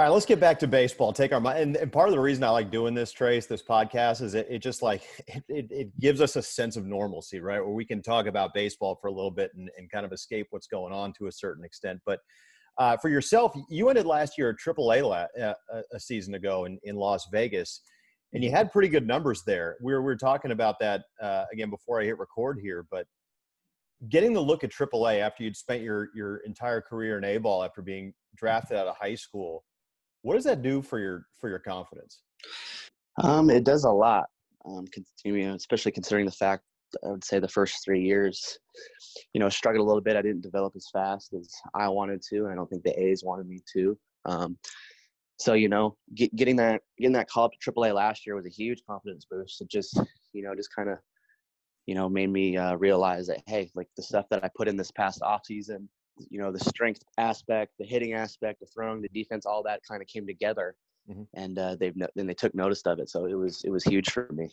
All 0.00 0.06
right, 0.06 0.12
let's 0.14 0.24
get 0.24 0.40
back 0.40 0.58
to 0.60 0.66
baseball. 0.66 1.12
Take 1.12 1.30
our 1.30 1.46
and, 1.54 1.76
and 1.76 1.92
part 1.92 2.08
of 2.08 2.14
the 2.14 2.20
reason 2.20 2.42
I 2.42 2.48
like 2.48 2.70
doing 2.70 2.94
this, 2.94 3.12
Trace, 3.12 3.44
this 3.44 3.62
podcast, 3.62 4.22
is 4.22 4.32
it, 4.32 4.46
it 4.48 4.60
just 4.60 4.80
like 4.80 5.02
it, 5.26 5.44
it, 5.50 5.66
it, 5.70 6.00
gives 6.00 6.22
us 6.22 6.36
a 6.36 6.42
sense 6.42 6.78
of 6.78 6.86
normalcy, 6.86 7.38
right? 7.38 7.60
Where 7.60 7.74
we 7.74 7.84
can 7.84 8.00
talk 8.00 8.24
about 8.24 8.54
baseball 8.54 8.96
for 8.98 9.08
a 9.08 9.12
little 9.12 9.30
bit 9.30 9.50
and, 9.54 9.68
and 9.76 9.90
kind 9.90 10.06
of 10.06 10.12
escape 10.12 10.46
what's 10.52 10.68
going 10.68 10.94
on 10.94 11.12
to 11.18 11.26
a 11.26 11.32
certain 11.32 11.66
extent. 11.66 12.00
But 12.06 12.20
uh, 12.78 12.96
for 12.96 13.10
yourself, 13.10 13.52
you 13.68 13.90
ended 13.90 14.06
last 14.06 14.38
year 14.38 14.48
at 14.48 14.56
AAA 14.56 15.06
la- 15.06 15.44
uh, 15.44 15.82
a 15.92 16.00
season 16.00 16.32
ago 16.32 16.64
in, 16.64 16.78
in 16.82 16.96
Las 16.96 17.26
Vegas, 17.30 17.82
and 18.32 18.42
you 18.42 18.50
had 18.50 18.72
pretty 18.72 18.88
good 18.88 19.06
numbers 19.06 19.42
there. 19.46 19.76
We 19.82 19.92
were, 19.92 20.00
we 20.00 20.06
were 20.06 20.16
talking 20.16 20.52
about 20.52 20.76
that 20.80 21.02
uh, 21.22 21.44
again 21.52 21.68
before 21.68 22.00
I 22.00 22.06
hit 22.06 22.18
record 22.18 22.58
here, 22.62 22.86
but 22.90 23.06
getting 24.08 24.32
the 24.32 24.40
look 24.40 24.64
at 24.64 24.72
AAA 24.72 25.20
after 25.20 25.42
you'd 25.42 25.58
spent 25.58 25.82
your, 25.82 26.08
your 26.14 26.38
entire 26.46 26.80
career 26.80 27.18
in 27.18 27.24
A 27.24 27.36
ball 27.36 27.62
after 27.62 27.82
being 27.82 28.14
drafted 28.34 28.78
out 28.78 28.86
of 28.86 28.96
high 28.96 29.14
school, 29.14 29.62
what 30.22 30.34
does 30.34 30.44
that 30.44 30.62
do 30.62 30.82
for 30.82 30.98
your 30.98 31.26
for 31.40 31.48
your 31.48 31.58
confidence? 31.58 32.20
Um, 33.22 33.50
it 33.50 33.64
does 33.64 33.84
a 33.84 33.90
lot. 33.90 34.26
Um, 34.66 34.86
especially 35.24 35.92
considering 35.92 36.26
the 36.26 36.32
fact 36.32 36.64
I 37.04 37.08
would 37.08 37.24
say 37.24 37.38
the 37.38 37.48
first 37.48 37.84
three 37.84 38.02
years, 38.02 38.58
you 39.32 39.40
know, 39.40 39.48
struggled 39.48 39.84
a 39.84 39.86
little 39.86 40.02
bit. 40.02 40.16
I 40.16 40.22
didn't 40.22 40.42
develop 40.42 40.74
as 40.76 40.88
fast 40.92 41.32
as 41.34 41.50
I 41.74 41.88
wanted 41.88 42.22
to, 42.30 42.44
and 42.44 42.52
I 42.52 42.54
don't 42.54 42.68
think 42.68 42.82
the 42.82 43.00
A's 43.00 43.24
wanted 43.24 43.46
me 43.46 43.60
to. 43.74 43.98
Um, 44.26 44.58
so 45.38 45.54
you 45.54 45.68
know, 45.68 45.96
get, 46.14 46.34
getting 46.36 46.56
that 46.56 46.82
getting 46.98 47.14
that 47.14 47.28
call 47.28 47.44
up 47.44 47.52
to 47.52 47.72
AAA 47.72 47.94
last 47.94 48.26
year 48.26 48.36
was 48.36 48.46
a 48.46 48.50
huge 48.50 48.82
confidence 48.88 49.26
boost. 49.30 49.60
It 49.60 49.70
just 49.70 49.98
you 50.32 50.42
know 50.42 50.54
just 50.54 50.74
kind 50.74 50.90
of 50.90 50.98
you 51.86 51.94
know 51.94 52.08
made 52.08 52.30
me 52.30 52.56
uh, 52.56 52.76
realize 52.76 53.26
that 53.28 53.42
hey, 53.46 53.70
like 53.74 53.88
the 53.96 54.02
stuff 54.02 54.26
that 54.30 54.44
I 54.44 54.50
put 54.54 54.68
in 54.68 54.76
this 54.76 54.90
past 54.90 55.22
off 55.22 55.46
season, 55.46 55.88
you 56.30 56.40
know, 56.40 56.52
the 56.52 56.60
strength 56.60 57.02
aspect, 57.18 57.72
the 57.78 57.86
hitting 57.86 58.14
aspect, 58.14 58.60
the 58.60 58.66
throwing, 58.66 59.02
the 59.02 59.08
defense, 59.08 59.46
all 59.46 59.62
that 59.64 59.80
kind 59.88 60.02
of 60.02 60.08
came 60.08 60.26
together, 60.26 60.74
mm-hmm. 61.08 61.22
and 61.34 61.58
uh, 61.58 61.76
they've 61.78 61.94
then 62.14 62.26
they 62.26 62.34
took 62.34 62.54
notice 62.54 62.82
of 62.86 62.98
it. 62.98 63.08
So 63.08 63.26
it 63.26 63.34
was 63.34 63.62
it 63.64 63.70
was 63.70 63.84
huge 63.84 64.10
for 64.10 64.28
me 64.32 64.48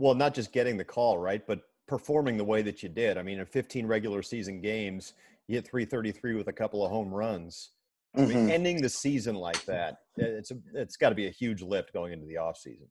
well, 0.00 0.14
not 0.14 0.34
just 0.34 0.50
getting 0.50 0.78
the 0.78 0.84
call, 0.84 1.18
right, 1.18 1.46
but 1.46 1.60
performing 1.86 2.38
the 2.38 2.44
way 2.44 2.62
that 2.62 2.82
you 2.82 2.88
did. 2.88 3.18
I 3.18 3.22
mean, 3.22 3.38
in 3.38 3.44
15 3.44 3.86
regular 3.86 4.22
season 4.22 4.60
games, 4.62 5.12
you 5.46 5.56
hit 5.56 5.68
333 5.68 6.36
with 6.36 6.48
a 6.48 6.52
couple 6.52 6.84
of 6.84 6.90
home 6.90 7.12
runs. 7.12 7.70
I 8.16 8.22
mean, 8.22 8.30
mm-hmm. 8.30 8.50
ending 8.50 8.82
the 8.82 8.88
season 8.88 9.36
like 9.36 9.62
that, 9.66 9.98
it's 10.16 10.50
a, 10.50 10.56
it's 10.74 10.96
got 10.96 11.10
to 11.10 11.14
be 11.14 11.26
a 11.26 11.30
huge 11.30 11.62
lift 11.62 11.92
going 11.92 12.12
into 12.12 12.26
the 12.26 12.38
off 12.38 12.56
season. 12.56 12.88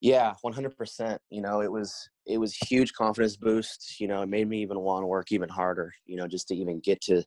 Yeah, 0.00 0.32
100%. 0.44 1.18
You 1.30 1.42
know, 1.42 1.60
it 1.60 1.70
was 1.70 2.08
it 2.26 2.38
was 2.38 2.54
huge 2.54 2.92
confidence 2.94 3.36
boost. 3.36 4.00
You 4.00 4.08
know, 4.08 4.22
it 4.22 4.28
made 4.28 4.48
me 4.48 4.62
even 4.62 4.80
want 4.80 5.02
to 5.02 5.06
work 5.06 5.30
even 5.30 5.48
harder. 5.48 5.92
You 6.06 6.16
know, 6.16 6.26
just 6.26 6.48
to 6.48 6.56
even 6.56 6.80
get 6.80 7.00
to 7.02 7.22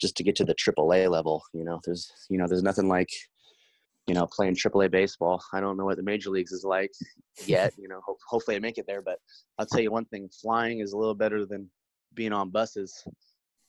just 0.00 0.16
to 0.16 0.22
get 0.22 0.36
to 0.36 0.44
the 0.44 0.54
AAA 0.54 1.10
level. 1.10 1.42
You 1.52 1.64
know, 1.64 1.80
there's 1.84 2.10
you 2.30 2.38
know 2.38 2.46
there's 2.46 2.62
nothing 2.62 2.88
like 2.88 3.08
you 4.06 4.14
know, 4.14 4.26
playing 4.26 4.54
AAA 4.54 4.90
baseball. 4.90 5.42
I 5.52 5.60
don't 5.60 5.76
know 5.76 5.86
what 5.86 5.96
the 5.96 6.02
major 6.02 6.30
leagues 6.30 6.52
is 6.52 6.64
like 6.64 6.90
yet. 7.46 7.72
You 7.78 7.88
know, 7.88 8.00
ho- 8.04 8.18
hopefully 8.28 8.56
I 8.56 8.60
make 8.60 8.78
it 8.78 8.86
there. 8.86 9.02
But 9.02 9.18
I'll 9.58 9.66
tell 9.66 9.80
you 9.80 9.90
one 9.90 10.04
thing: 10.06 10.28
flying 10.40 10.80
is 10.80 10.92
a 10.92 10.98
little 10.98 11.14
better 11.14 11.46
than 11.46 11.70
being 12.14 12.32
on 12.32 12.50
buses. 12.50 13.02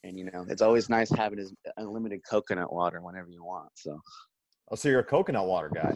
And 0.03 0.19
you 0.19 0.25
know, 0.25 0.45
it's 0.49 0.61
always 0.61 0.89
nice 0.89 1.09
having 1.09 1.43
unlimited 1.77 2.21
coconut 2.29 2.71
water 2.71 3.01
whenever 3.01 3.29
you 3.29 3.43
want. 3.43 3.69
So. 3.75 3.99
Oh, 4.71 4.75
so 4.75 4.89
you're 4.89 4.99
a 4.99 5.03
coconut 5.03 5.45
water 5.45 5.69
guy. 5.73 5.95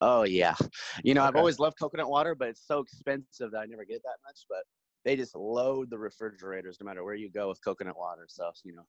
Oh 0.00 0.24
yeah, 0.24 0.54
you 1.02 1.14
know 1.14 1.22
okay. 1.22 1.28
I've 1.28 1.36
always 1.36 1.58
loved 1.58 1.78
coconut 1.78 2.10
water, 2.10 2.34
but 2.34 2.48
it's 2.48 2.66
so 2.66 2.80
expensive 2.80 3.50
that 3.52 3.58
I 3.58 3.66
never 3.66 3.84
get 3.84 4.02
that 4.02 4.18
much. 4.26 4.40
But 4.48 4.64
they 5.04 5.16
just 5.16 5.34
load 5.34 5.90
the 5.90 5.98
refrigerators 5.98 6.78
no 6.80 6.86
matter 6.86 7.04
where 7.04 7.14
you 7.14 7.30
go 7.30 7.48
with 7.48 7.64
coconut 7.64 7.96
water. 7.96 8.26
So 8.28 8.50
you 8.64 8.74
know, 8.74 8.86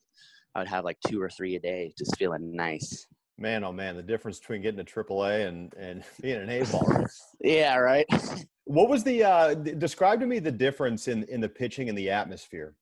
I 0.55 0.59
would 0.59 0.67
have 0.67 0.83
like 0.83 0.97
two 1.07 1.21
or 1.21 1.29
three 1.29 1.55
a 1.55 1.59
day, 1.59 1.93
just 1.97 2.17
feeling 2.17 2.55
nice 2.55 3.07
man, 3.37 3.63
oh 3.63 3.71
man, 3.71 3.95
the 3.95 4.03
difference 4.03 4.39
between 4.39 4.61
getting 4.61 4.79
a 4.79 4.83
AAA 4.83 5.47
and 5.47 5.73
and 5.75 6.03
being 6.21 6.41
an 6.41 6.49
A 6.49 6.63
ball. 6.65 7.05
yeah, 7.41 7.77
right. 7.77 8.05
What 8.69 8.89
was 8.89 9.01
the 9.05 9.23
uh, 9.23 9.53
describe 9.53 10.19
to 10.19 10.25
me 10.25 10.39
the 10.39 10.51
difference 10.51 11.07
in 11.07 11.23
in 11.29 11.39
the 11.39 11.47
pitching 11.47 11.87
and 11.87 11.97
the 11.97 12.09
atmosphere? 12.09 12.75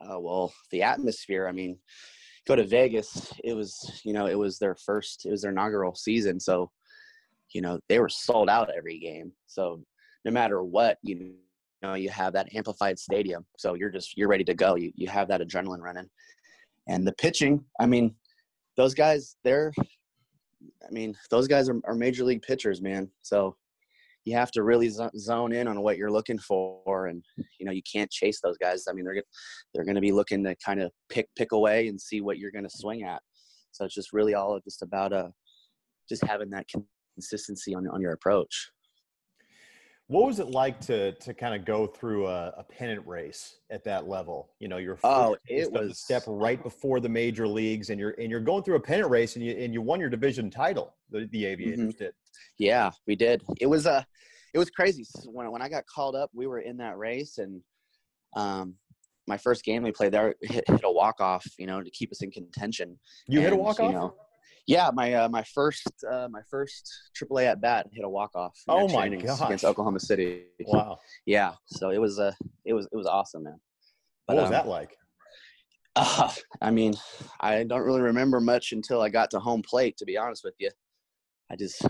Uh, 0.00 0.20
well, 0.20 0.54
the 0.70 0.84
atmosphere. 0.84 1.48
I 1.48 1.50
mean, 1.50 1.80
go 2.46 2.54
to 2.54 2.62
Vegas. 2.62 3.32
It 3.42 3.54
was 3.54 4.00
you 4.04 4.12
know 4.12 4.26
it 4.26 4.38
was 4.38 4.60
their 4.60 4.76
first. 4.76 5.26
It 5.26 5.32
was 5.32 5.42
their 5.42 5.50
inaugural 5.50 5.96
season, 5.96 6.38
so 6.38 6.70
you 7.52 7.60
know 7.60 7.78
they 7.88 7.98
were 7.98 8.08
sold 8.08 8.48
out 8.48 8.70
every 8.76 8.98
game. 8.98 9.32
So 9.46 9.82
no 10.24 10.30
matter 10.30 10.62
what, 10.62 10.98
you 11.02 11.34
know 11.82 11.94
you 11.94 12.10
have 12.10 12.32
that 12.34 12.54
amplified 12.54 12.98
stadium. 12.98 13.44
So 13.56 13.74
you're 13.74 13.90
just 13.90 14.16
you're 14.16 14.28
ready 14.28 14.44
to 14.44 14.54
go. 14.54 14.76
You 14.76 14.92
you 14.94 15.08
have 15.08 15.28
that 15.28 15.40
adrenaline 15.40 15.80
running. 15.80 16.08
And 16.88 17.06
the 17.06 17.12
pitching, 17.12 17.64
I 17.78 17.86
mean, 17.86 18.14
those 18.78 18.94
guys, 18.94 19.36
they're, 19.44 19.72
I 19.78 20.90
mean, 20.90 21.14
those 21.30 21.46
guys 21.46 21.68
are, 21.68 21.78
are 21.84 21.94
major 21.94 22.24
league 22.24 22.40
pitchers, 22.40 22.80
man. 22.80 23.10
So 23.20 23.56
you 24.24 24.34
have 24.36 24.50
to 24.52 24.62
really 24.62 24.90
zone 24.90 25.52
in 25.52 25.68
on 25.68 25.80
what 25.82 25.96
you're 25.96 26.10
looking 26.10 26.38
for, 26.38 27.06
and 27.06 27.22
you 27.58 27.66
know 27.66 27.72
you 27.72 27.82
can't 27.90 28.10
chase 28.10 28.40
those 28.42 28.58
guys. 28.58 28.84
I 28.88 28.92
mean, 28.92 29.04
they're 29.04 29.22
they're 29.74 29.84
going 29.84 29.94
to 29.94 30.00
be 30.00 30.12
looking 30.12 30.44
to 30.44 30.54
kind 30.64 30.80
of 30.80 30.90
pick 31.08 31.28
pick 31.36 31.52
away 31.52 31.88
and 31.88 32.00
see 32.00 32.20
what 32.20 32.38
you're 32.38 32.50
going 32.50 32.64
to 32.68 32.70
swing 32.70 33.04
at. 33.04 33.22
So 33.72 33.84
it's 33.84 33.94
just 33.94 34.12
really 34.12 34.34
all 34.34 34.58
just 34.62 34.82
about 34.82 35.12
uh 35.12 35.28
just 36.08 36.24
having 36.24 36.50
that 36.50 36.66
consistency 37.18 37.74
on 37.74 37.88
on 37.88 38.00
your 38.00 38.12
approach. 38.12 38.70
What 40.06 40.24
was 40.24 40.38
it 40.38 40.48
like 40.48 40.80
to 40.82 41.12
to 41.12 41.34
kind 41.34 41.54
of 41.54 41.66
go 41.66 41.86
through 41.86 42.28
a, 42.28 42.54
a 42.56 42.64
pennant 42.64 43.06
race 43.06 43.56
at 43.70 43.84
that 43.84 44.08
level? 44.08 44.50
You 44.60 44.68
know, 44.68 44.78
you're 44.78 44.98
oh, 45.04 45.36
it 45.48 45.70
was 45.70 45.90
a 45.90 45.94
step 45.94 46.22
right 46.26 46.62
before 46.62 47.00
the 47.00 47.08
major 47.08 47.46
leagues, 47.46 47.90
and 47.90 47.98
you're 48.00 48.14
and 48.18 48.30
you're 48.30 48.40
going 48.40 48.62
through 48.62 48.76
a 48.76 48.80
pennant 48.80 49.10
race, 49.10 49.36
and 49.36 49.44
you 49.44 49.52
and 49.52 49.74
you 49.74 49.82
won 49.82 50.00
your 50.00 50.08
division 50.08 50.48
title. 50.50 50.94
The, 51.10 51.28
the 51.32 51.44
Aviators 51.44 51.80
mm-hmm. 51.80 52.04
did. 52.04 52.12
Yeah, 52.58 52.90
we 53.06 53.16
did. 53.16 53.42
It 53.60 53.66
was 53.66 53.86
a, 53.86 53.92
uh, 53.92 54.02
it 54.54 54.58
was 54.58 54.70
crazy. 54.70 55.04
When 55.26 55.50
when 55.50 55.60
I 55.60 55.68
got 55.68 55.84
called 55.86 56.14
up, 56.14 56.30
we 56.32 56.46
were 56.46 56.60
in 56.60 56.76
that 56.78 56.96
race, 56.96 57.36
and 57.36 57.60
um, 58.36 58.76
my 59.26 59.36
first 59.36 59.62
game 59.62 59.82
we 59.82 59.92
played 59.92 60.12
there 60.12 60.34
hit, 60.40 60.64
hit 60.66 60.84
a 60.84 60.90
walk 60.90 61.20
off, 61.20 61.44
you 61.58 61.66
know, 61.66 61.82
to 61.82 61.90
keep 61.90 62.10
us 62.12 62.22
in 62.22 62.30
contention. 62.30 62.98
You 63.26 63.40
and, 63.40 63.44
hit 63.44 63.52
a 63.52 63.56
walk 63.56 63.78
off. 63.80 63.92
You 63.92 63.98
know, 63.98 64.14
yeah, 64.68 64.90
my 64.92 65.14
uh, 65.14 65.28
my 65.30 65.42
first 65.42 65.90
uh, 66.08 66.28
my 66.30 66.42
first 66.50 67.10
AAA 67.18 67.46
at 67.46 67.60
bat 67.62 67.86
hit 67.90 68.04
a 68.04 68.08
walk 68.08 68.32
off. 68.34 68.54
Oh 68.68 68.86
my 68.88 69.08
god! 69.08 69.46
Against 69.46 69.64
Oklahoma 69.64 69.98
City. 69.98 70.42
Wow. 70.60 70.98
yeah, 71.26 71.54
so 71.64 71.88
it 71.88 71.98
was 71.98 72.18
uh, 72.18 72.32
it 72.66 72.74
was 72.74 72.86
it 72.92 72.96
was 72.96 73.06
awesome, 73.06 73.44
man. 73.44 73.58
But, 74.26 74.36
what 74.36 74.42
was 74.42 74.48
um, 74.48 74.52
that 74.52 74.68
like? 74.68 74.90
Uh, 75.96 76.30
I 76.62 76.70
mean, 76.70 76.94
I 77.40 77.64
don't 77.64 77.82
really 77.82 78.02
remember 78.02 78.38
much 78.38 78.70
until 78.70 79.00
I 79.00 79.08
got 79.08 79.32
to 79.32 79.40
home 79.40 79.62
plate. 79.62 79.96
To 79.96 80.04
be 80.04 80.16
honest 80.16 80.44
with 80.44 80.54
you, 80.60 80.70
I 81.50 81.56
just 81.56 81.84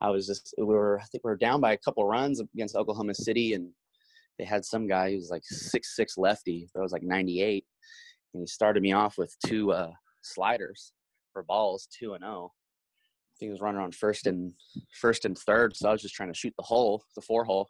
I 0.00 0.10
was 0.10 0.24
just 0.28 0.54
we 0.56 0.66
were 0.66 1.00
I 1.00 1.04
think 1.06 1.24
we 1.24 1.30
were 1.30 1.36
down 1.36 1.60
by 1.60 1.72
a 1.72 1.78
couple 1.78 2.06
runs 2.06 2.40
against 2.40 2.76
Oklahoma 2.76 3.14
City, 3.14 3.54
and 3.54 3.70
they 4.38 4.44
had 4.44 4.64
some 4.64 4.86
guy 4.86 5.10
who 5.10 5.16
was 5.16 5.30
like 5.30 5.42
six 5.44 5.96
six 5.96 6.16
lefty 6.16 6.68
that 6.74 6.80
was 6.82 6.92
like 6.92 7.02
98, 7.02 7.64
and 8.34 8.42
he 8.42 8.46
started 8.46 8.84
me 8.84 8.92
off 8.92 9.18
with 9.18 9.34
two 9.44 9.72
uh, 9.72 9.90
sliders 10.22 10.92
for 11.32 11.42
balls, 11.42 11.88
two 11.96 12.14
and 12.14 12.22
zero. 12.22 12.32
Oh. 12.32 12.52
I 12.52 13.34
think 13.38 13.48
he 13.48 13.52
was 13.52 13.60
running 13.60 13.80
on 13.80 13.92
first 13.92 14.26
and 14.26 14.52
first 15.00 15.24
and 15.24 15.36
third, 15.38 15.74
so 15.76 15.88
I 15.88 15.92
was 15.92 16.02
just 16.02 16.14
trying 16.14 16.32
to 16.32 16.38
shoot 16.38 16.52
the 16.58 16.64
hole, 16.64 17.02
the 17.16 17.22
four 17.22 17.44
hole, 17.44 17.68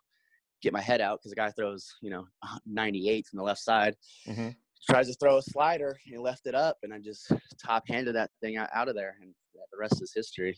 get 0.63 0.73
my 0.73 0.81
head 0.81 1.01
out 1.01 1.21
because 1.21 1.31
the 1.31 1.37
guy 1.37 1.51
throws, 1.51 1.87
you 2.03 2.11
know, 2.11 2.25
98 2.67 3.27
from 3.27 3.37
the 3.39 3.45
left 3.45 3.61
side. 3.61 3.95
Mm-hmm. 4.29 4.49
Tries 4.91 5.09
to 5.09 5.15
throw 5.15 5.37
a 5.37 5.43
slider, 5.43 5.99
he 6.05 6.17
left 6.17 6.47
it 6.47 6.55
up, 6.55 6.79
and 6.83 6.93
I 6.93 6.99
just 6.99 7.31
top 7.65 7.85
handed 7.87 8.15
that 8.17 8.31
thing 8.43 8.57
out, 8.57 8.71
out 8.75 8.89
of 8.89 8.95
there, 8.95 9.17
and 9.21 9.33
the 9.55 9.79
rest 9.79 10.03
is 10.03 10.13
history. 10.15 10.57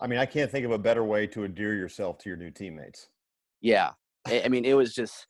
I 0.00 0.08
mean, 0.08 0.18
I 0.18 0.26
can't 0.26 0.50
think 0.50 0.66
of 0.66 0.72
a 0.72 0.78
better 0.78 1.04
way 1.04 1.26
to 1.28 1.44
endear 1.44 1.74
yourself 1.74 2.18
to 2.18 2.28
your 2.28 2.36
new 2.36 2.50
teammates. 2.50 3.08
Yeah, 3.60 3.92
I 4.26 4.48
mean, 4.48 4.64
it 4.64 4.74
was 4.74 4.94
just 4.94 5.26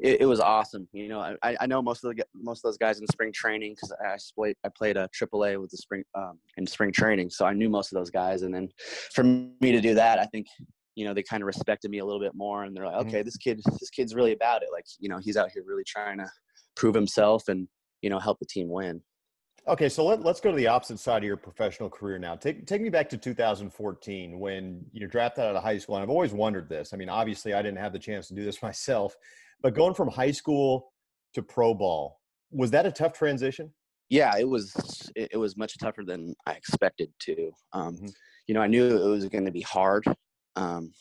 it, 0.00 0.22
it, 0.22 0.26
was 0.26 0.40
awesome. 0.40 0.88
You 0.92 1.08
know, 1.08 1.36
I, 1.42 1.56
I 1.60 1.66
know 1.66 1.82
most 1.82 2.04
of 2.04 2.14
the 2.14 2.24
most 2.34 2.58
of 2.58 2.62
those 2.68 2.78
guys 2.78 3.00
in 3.00 3.06
spring 3.06 3.32
training 3.32 3.74
because 3.74 3.92
I 3.92 4.16
played 4.34 4.56
I 4.64 4.68
played 4.76 4.96
a 4.96 5.08
AAA 5.08 5.60
with 5.60 5.70
the 5.70 5.76
spring 5.76 6.04
um, 6.14 6.38
in 6.56 6.66
spring 6.66 6.92
training, 6.92 7.30
so 7.30 7.44
I 7.44 7.52
knew 7.52 7.68
most 7.68 7.92
of 7.92 7.98
those 7.98 8.10
guys. 8.10 8.42
And 8.42 8.54
then 8.54 8.68
for 9.14 9.24
me 9.24 9.72
to 9.72 9.80
do 9.80 9.94
that, 9.94 10.18
I 10.18 10.26
think 10.26 10.46
you 10.94 11.04
know 11.04 11.14
they 11.14 11.22
kind 11.22 11.42
of 11.42 11.46
respected 11.46 11.90
me 11.90 11.98
a 11.98 12.04
little 12.04 12.20
bit 12.20 12.34
more, 12.34 12.64
and 12.64 12.74
they're 12.74 12.86
like, 12.86 12.96
mm-hmm. 12.96 13.08
okay, 13.08 13.22
this 13.22 13.36
kid 13.36 13.60
this 13.78 13.90
kid's 13.90 14.14
really 14.14 14.32
about 14.32 14.62
it. 14.62 14.68
Like 14.72 14.84
you 14.98 15.08
know, 15.08 15.18
he's 15.18 15.36
out 15.36 15.50
here 15.52 15.62
really 15.66 15.84
trying 15.86 16.18
to 16.18 16.30
prove 16.76 16.94
himself 16.94 17.48
and 17.48 17.68
you 18.02 18.10
know 18.10 18.18
help 18.18 18.38
the 18.38 18.46
team 18.46 18.68
win. 18.68 19.02
Okay, 19.68 19.90
so 19.90 20.04
let, 20.04 20.22
let's 20.22 20.40
go 20.40 20.50
to 20.50 20.56
the 20.56 20.66
opposite 20.66 20.98
side 20.98 21.18
of 21.18 21.26
your 21.26 21.36
professional 21.36 21.90
career 21.90 22.18
now. 22.18 22.34
Take 22.34 22.66
take 22.66 22.80
me 22.80 22.88
back 22.88 23.08
to 23.10 23.18
2014 23.18 24.38
when 24.38 24.84
you're 24.92 25.08
drafted 25.08 25.44
out 25.44 25.54
of 25.54 25.62
high 25.62 25.78
school. 25.78 25.96
And 25.96 26.02
I've 26.02 26.10
always 26.10 26.32
wondered 26.32 26.68
this. 26.68 26.94
I 26.94 26.96
mean, 26.96 27.10
obviously, 27.10 27.52
I 27.52 27.60
didn't 27.60 27.78
have 27.78 27.92
the 27.92 27.98
chance 27.98 28.28
to 28.28 28.34
do 28.34 28.44
this 28.44 28.62
myself, 28.64 29.14
but 29.62 29.74
going 29.74 29.94
from 29.94 30.08
high 30.08 30.30
school 30.30 30.92
to 31.34 31.42
pro 31.42 31.74
ball, 31.74 32.20
was 32.50 32.70
that 32.72 32.86
a 32.86 32.92
tough 32.92 33.12
transition? 33.12 33.72
Yeah, 34.08 34.32
it 34.38 34.48
was. 34.48 34.74
It, 35.14 35.38
was 35.38 35.56
much 35.56 35.78
tougher 35.78 36.02
than 36.04 36.34
I 36.46 36.52
expected 36.52 37.12
to. 37.20 37.52
Um, 37.72 37.94
mm-hmm. 37.94 38.06
You 38.48 38.54
know, 38.54 38.60
I 38.60 38.66
knew 38.66 38.84
it 38.84 39.08
was 39.08 39.28
going 39.28 39.44
to 39.44 39.52
be 39.52 39.60
hard, 39.60 40.04
um, 40.56 40.92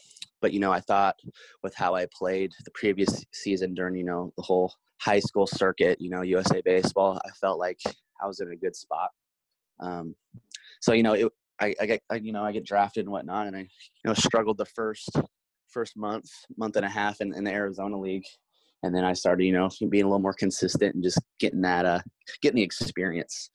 but 0.41 0.53
you 0.53 0.59
know, 0.59 0.71
I 0.71 0.79
thought 0.79 1.15
with 1.63 1.73
how 1.73 1.95
I 1.95 2.05
played 2.13 2.51
the 2.65 2.71
previous 2.71 3.25
season 3.33 3.73
during 3.73 3.95
you 3.95 4.03
know 4.03 4.31
the 4.37 4.43
whole 4.43 4.73
high 5.01 5.19
school 5.19 5.47
circuit, 5.47 5.99
you 5.99 6.11
know, 6.11 6.21
USA 6.21 6.61
baseball, 6.63 7.19
I 7.25 7.31
felt 7.31 7.57
like 7.57 7.79
I 8.21 8.27
was 8.27 8.41
in 8.41 8.51
a 8.51 8.55
good 8.55 8.75
spot. 8.75 9.09
Um, 9.79 10.15
so 10.81 10.93
you 10.93 11.01
know, 11.01 11.13
it, 11.13 11.31
I, 11.59 11.73
I 11.81 11.85
get 11.85 12.01
I, 12.09 12.15
you 12.15 12.31
know 12.31 12.43
I 12.43 12.51
get 12.51 12.65
drafted 12.65 13.05
and 13.05 13.11
whatnot, 13.11 13.47
and 13.47 13.55
I 13.55 13.61
you 13.61 13.67
know 14.05 14.13
struggled 14.13 14.57
the 14.57 14.65
first 14.65 15.09
first 15.67 15.97
month 15.97 16.29
month 16.57 16.75
and 16.75 16.85
a 16.85 16.89
half 16.89 17.21
in, 17.21 17.33
in 17.33 17.43
the 17.43 17.51
Arizona 17.51 17.99
League, 17.99 18.25
and 18.83 18.95
then 18.95 19.03
I 19.03 19.13
started, 19.13 19.43
you 19.43 19.53
know, 19.53 19.69
being 19.89 20.03
a 20.03 20.07
little 20.07 20.19
more 20.19 20.33
consistent 20.33 20.95
and 20.95 21.03
just 21.03 21.19
getting 21.39 21.61
that, 21.61 21.85
uh, 21.85 21.99
getting 22.41 22.57
the 22.57 22.63
experience. 22.63 23.49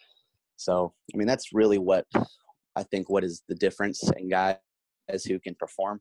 So, 0.57 0.93
I 1.13 1.17
mean, 1.17 1.27
that's 1.27 1.53
really 1.53 1.79
what 1.79 2.07
I 2.77 2.83
think 2.83 3.09
what 3.09 3.25
is 3.25 3.43
the 3.49 3.55
difference 3.55 4.09
in 4.17 4.29
guys 4.29 4.57
who 5.27 5.39
can 5.41 5.55
perform 5.55 6.01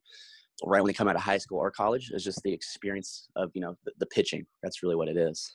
right 0.64 0.82
when 0.82 0.88
they 0.88 0.94
come 0.94 1.08
out 1.08 1.16
of 1.16 1.22
high 1.22 1.38
school 1.38 1.60
or 1.60 1.72
college 1.72 2.12
is 2.14 2.24
just 2.24 2.42
the 2.44 2.54
experience 2.54 3.28
of, 3.36 3.50
you 3.54 3.62
know, 3.62 3.76
the, 3.86 3.92
the 4.00 4.06
pitching. 4.08 4.46
That's 4.62 4.84
really 4.84 4.96
what 4.96 5.08
it 5.08 5.18
is. 5.18 5.54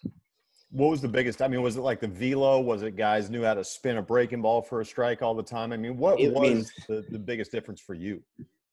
What 0.70 0.90
was 0.90 1.00
the 1.00 1.08
biggest? 1.08 1.40
I 1.40 1.48
mean, 1.48 1.62
was 1.62 1.76
it 1.76 1.80
like 1.80 2.00
the 2.00 2.08
velo? 2.08 2.60
Was 2.60 2.82
it 2.82 2.96
guys 2.96 3.30
knew 3.30 3.42
how 3.42 3.54
to 3.54 3.64
spin 3.64 3.96
a 3.96 4.02
breaking 4.02 4.42
ball 4.42 4.60
for 4.60 4.82
a 4.82 4.84
strike 4.84 5.22
all 5.22 5.34
the 5.34 5.42
time? 5.42 5.72
I 5.72 5.78
mean, 5.78 5.96
what 5.96 6.20
it, 6.20 6.32
was 6.32 6.36
I 6.36 6.40
mean, 6.40 6.66
the, 6.88 7.06
the 7.10 7.18
biggest 7.18 7.52
difference 7.52 7.80
for 7.80 7.94
you? 7.94 8.22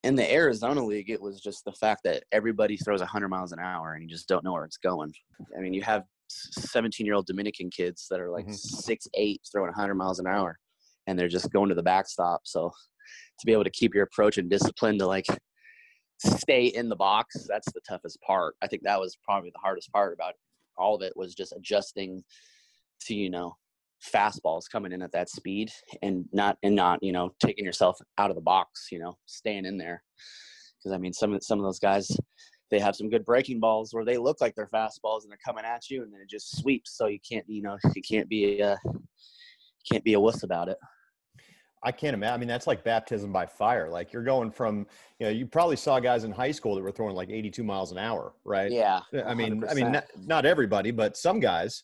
In 0.05 0.15
the 0.15 0.31
Arizona 0.31 0.85
League, 0.85 1.09
it 1.09 1.19
was 1.19 1.41
just 1.41 1.65
the 1.65 1.71
fact 1.71 2.01
that 2.03 2.23
everybody 2.31 2.77
throws 2.77 2.99
100 2.99 3.27
miles 3.27 3.51
an 3.51 3.59
hour 3.59 3.93
and 3.93 4.03
you 4.03 4.07
just 4.07 4.27
don't 4.27 4.43
know 4.43 4.53
where 4.53 4.63
it's 4.63 4.77
going. 4.77 5.11
I 5.57 5.61
mean, 5.61 5.73
you 5.73 5.81
have 5.81 6.03
17 6.29 7.05
year 7.05 7.15
old 7.15 7.25
Dominican 7.25 7.71
kids 7.71 8.05
that 8.11 8.19
are 8.19 8.29
like 8.29 8.45
mm-hmm. 8.45 8.53
six 8.53 9.07
eight 9.15 9.41
throwing 9.51 9.69
100 9.69 9.95
miles 9.95 10.19
an 10.19 10.27
hour, 10.27 10.59
and 11.07 11.17
they're 11.17 11.27
just 11.27 11.51
going 11.51 11.69
to 11.69 11.75
the 11.75 11.83
backstop. 11.83 12.41
So 12.45 12.69
to 13.39 13.45
be 13.45 13.51
able 13.51 13.63
to 13.63 13.71
keep 13.71 13.95
your 13.95 14.03
approach 14.03 14.37
and 14.37 14.49
discipline 14.49 14.99
to 14.99 15.07
like 15.07 15.25
stay 16.19 16.67
in 16.67 16.87
the 16.87 16.95
box, 16.95 17.47
that's 17.49 17.71
the 17.73 17.81
toughest 17.87 18.19
part. 18.21 18.55
I 18.61 18.67
think 18.67 18.83
that 18.83 18.99
was 18.99 19.17
probably 19.23 19.49
the 19.49 19.59
hardest 19.59 19.91
part 19.91 20.13
about 20.13 20.33
all 20.77 20.95
of 20.95 21.01
it 21.01 21.13
was 21.15 21.33
just 21.33 21.53
adjusting 21.53 22.23
to 23.01 23.15
you 23.15 23.31
know 23.31 23.55
fastballs 24.13 24.69
coming 24.71 24.91
in 24.91 25.01
at 25.01 25.11
that 25.11 25.29
speed 25.29 25.69
and 26.01 26.25
not 26.31 26.57
and 26.63 26.75
not 26.75 27.01
you 27.01 27.11
know 27.11 27.31
taking 27.39 27.65
yourself 27.65 27.97
out 28.17 28.29
of 28.29 28.35
the 28.35 28.41
box 28.41 28.87
you 28.91 28.99
know 28.99 29.17
staying 29.25 29.65
in 29.65 29.77
there 29.77 30.03
because 30.77 30.93
i 30.93 30.97
mean 30.97 31.13
some 31.13 31.33
of 31.33 31.43
some 31.43 31.59
of 31.59 31.65
those 31.65 31.79
guys 31.79 32.09
they 32.71 32.79
have 32.79 32.95
some 32.95 33.09
good 33.09 33.25
breaking 33.25 33.59
balls 33.59 33.93
where 33.93 34.05
they 34.05 34.17
look 34.17 34.41
like 34.41 34.53
they're 34.55 34.67
fastballs 34.67 35.23
and 35.23 35.31
they're 35.31 35.37
coming 35.45 35.65
at 35.65 35.89
you 35.89 36.03
and 36.03 36.13
then 36.13 36.21
it 36.21 36.29
just 36.29 36.57
sweeps 36.57 36.97
so 36.97 37.07
you 37.07 37.19
can't 37.27 37.45
you 37.47 37.61
know 37.61 37.77
you 37.95 38.01
can't 38.01 38.29
be 38.29 38.59
a 38.59 38.77
can't 39.89 40.03
be 40.03 40.13
a 40.13 40.19
wuss 40.19 40.43
about 40.43 40.69
it 40.69 40.77
I 41.85 41.91
can't 41.91 42.15
imagine. 42.15 42.33
I 42.33 42.37
mean, 42.37 42.47
that's 42.47 42.65
like 42.65 42.83
baptism 42.83 43.31
by 43.31 43.45
fire. 43.45 43.89
Like 43.89 44.11
you're 44.11 44.23
going 44.23 44.49
from, 44.49 44.87
you 45.19 45.27
know, 45.27 45.29
you 45.29 45.45
probably 45.45 45.75
saw 45.75 45.99
guys 45.99 46.23
in 46.23 46.31
high 46.31 46.51
school 46.51 46.73
that 46.73 46.81
were 46.81 46.91
throwing 46.91 47.15
like 47.15 47.29
82 47.29 47.63
miles 47.63 47.91
an 47.91 47.99
hour, 47.99 48.33
right? 48.43 48.71
Yeah. 48.71 49.01
I 49.23 49.35
mean, 49.35 49.61
100%. 49.61 49.71
I 49.71 49.73
mean, 49.75 49.91
not, 49.91 50.05
not, 50.17 50.45
everybody, 50.47 50.89
but 50.89 51.15
some 51.15 51.39
guys. 51.39 51.83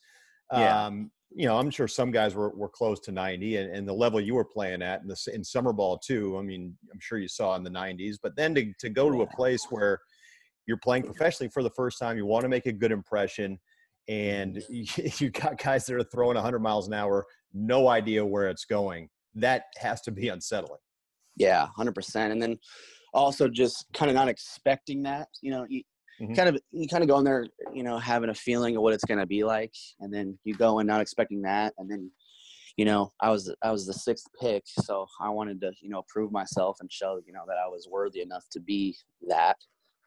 Yeah. 0.52 0.86
Um, 0.86 1.12
you 1.34 1.46
know, 1.46 1.58
I'm 1.58 1.70
sure 1.70 1.88
some 1.88 2.12
guys 2.12 2.36
were, 2.36 2.50
were 2.52 2.70
close 2.70 3.00
to 3.02 3.12
90 3.12 3.58
and, 3.58 3.76
and 3.76 3.88
the 3.88 3.94
level 3.94 4.20
you 4.20 4.36
were 4.36 4.46
playing 4.46 4.82
at 4.82 5.02
in 5.02 5.08
the, 5.08 5.18
in 5.34 5.44
summer 5.44 5.72
ball 5.72 5.98
too. 5.98 6.38
I 6.38 6.42
mean, 6.42 6.76
I'm 6.92 7.00
sure 7.00 7.18
you 7.18 7.28
saw 7.28 7.56
in 7.56 7.64
the 7.64 7.70
nineties, 7.70 8.20
but 8.22 8.36
then 8.36 8.54
to, 8.56 8.74
to 8.80 8.90
go 8.90 9.10
to 9.10 9.22
a 9.22 9.28
place 9.28 9.66
where 9.70 10.00
you're 10.68 10.78
playing 10.78 11.04
mm-hmm. 11.04 11.14
professionally 11.14 11.50
for 11.50 11.64
the 11.64 11.70
first 11.70 12.00
time, 12.00 12.18
you 12.18 12.26
want 12.26 12.44
to 12.44 12.50
make 12.50 12.66
a 12.66 12.72
good 12.72 12.92
impression 12.92 13.60
and 14.08 14.58
mm-hmm. 14.58 15.02
you, 15.02 15.12
you 15.20 15.30
got 15.30 15.62
guys 15.62 15.86
that 15.86 15.96
are 15.96 16.04
throwing 16.04 16.36
100 16.36 16.60
miles 16.60 16.88
an 16.88 16.94
hour, 16.94 17.26
no 17.54 17.88
idea 17.88 18.26
where 18.26 18.50
it's 18.50 18.66
going. 18.66 19.10
That 19.36 19.64
has 19.78 20.02
to 20.02 20.12
be 20.12 20.28
unsettling. 20.28 20.80
Yeah, 21.38 21.68
100%. 21.78 22.32
And 22.32 22.42
then 22.42 22.58
also 23.14 23.48
just 23.48 23.86
kind 23.94 24.10
of 24.10 24.16
not 24.16 24.28
expecting 24.28 25.04
that, 25.04 25.30
you 25.42 25.52
know, 25.52 25.66
you, 25.70 25.82
mm-hmm. 26.22 26.34
kind 26.34 26.50
of 26.50 26.62
you 26.72 26.88
kind 26.88 27.04
of 27.04 27.10
go 27.10 27.18
in 27.18 27.24
there, 27.24 27.48
you 27.74 27.84
know, 27.84 27.98
having 27.98 28.30
a 28.30 28.36
feeling 28.36 28.76
of 28.76 28.84
what 28.84 28.94
it's 28.94 29.06
going 29.06 29.20
to 29.20 29.26
be 29.26 29.44
like, 29.44 29.74
and 30.00 30.14
then 30.14 30.38
you 30.44 30.54
go 30.54 30.80
in 30.80 30.88
not 30.88 31.02
expecting 31.02 31.42
that, 31.44 31.74
and 31.78 31.90
then 31.90 32.12
you 32.78 32.86
know 32.86 33.12
i 33.20 33.30
was 33.30 33.54
i 33.64 33.72
was 33.72 33.86
the 33.86 33.94
sixth 33.94 34.28
pick 34.40 34.64
so 34.66 35.06
i 35.20 35.30
wanted 35.30 35.60
to 35.60 35.72
you 35.82 35.90
know 35.90 36.04
prove 36.08 36.32
myself 36.32 36.78
and 36.80 36.92
show 36.92 37.20
you 37.26 37.34
know 37.34 37.44
that 37.48 37.58
i 37.58 37.68
was 37.68 37.88
worthy 37.90 38.22
enough 38.22 38.46
to 38.52 38.60
be 38.60 38.96
that 39.28 39.58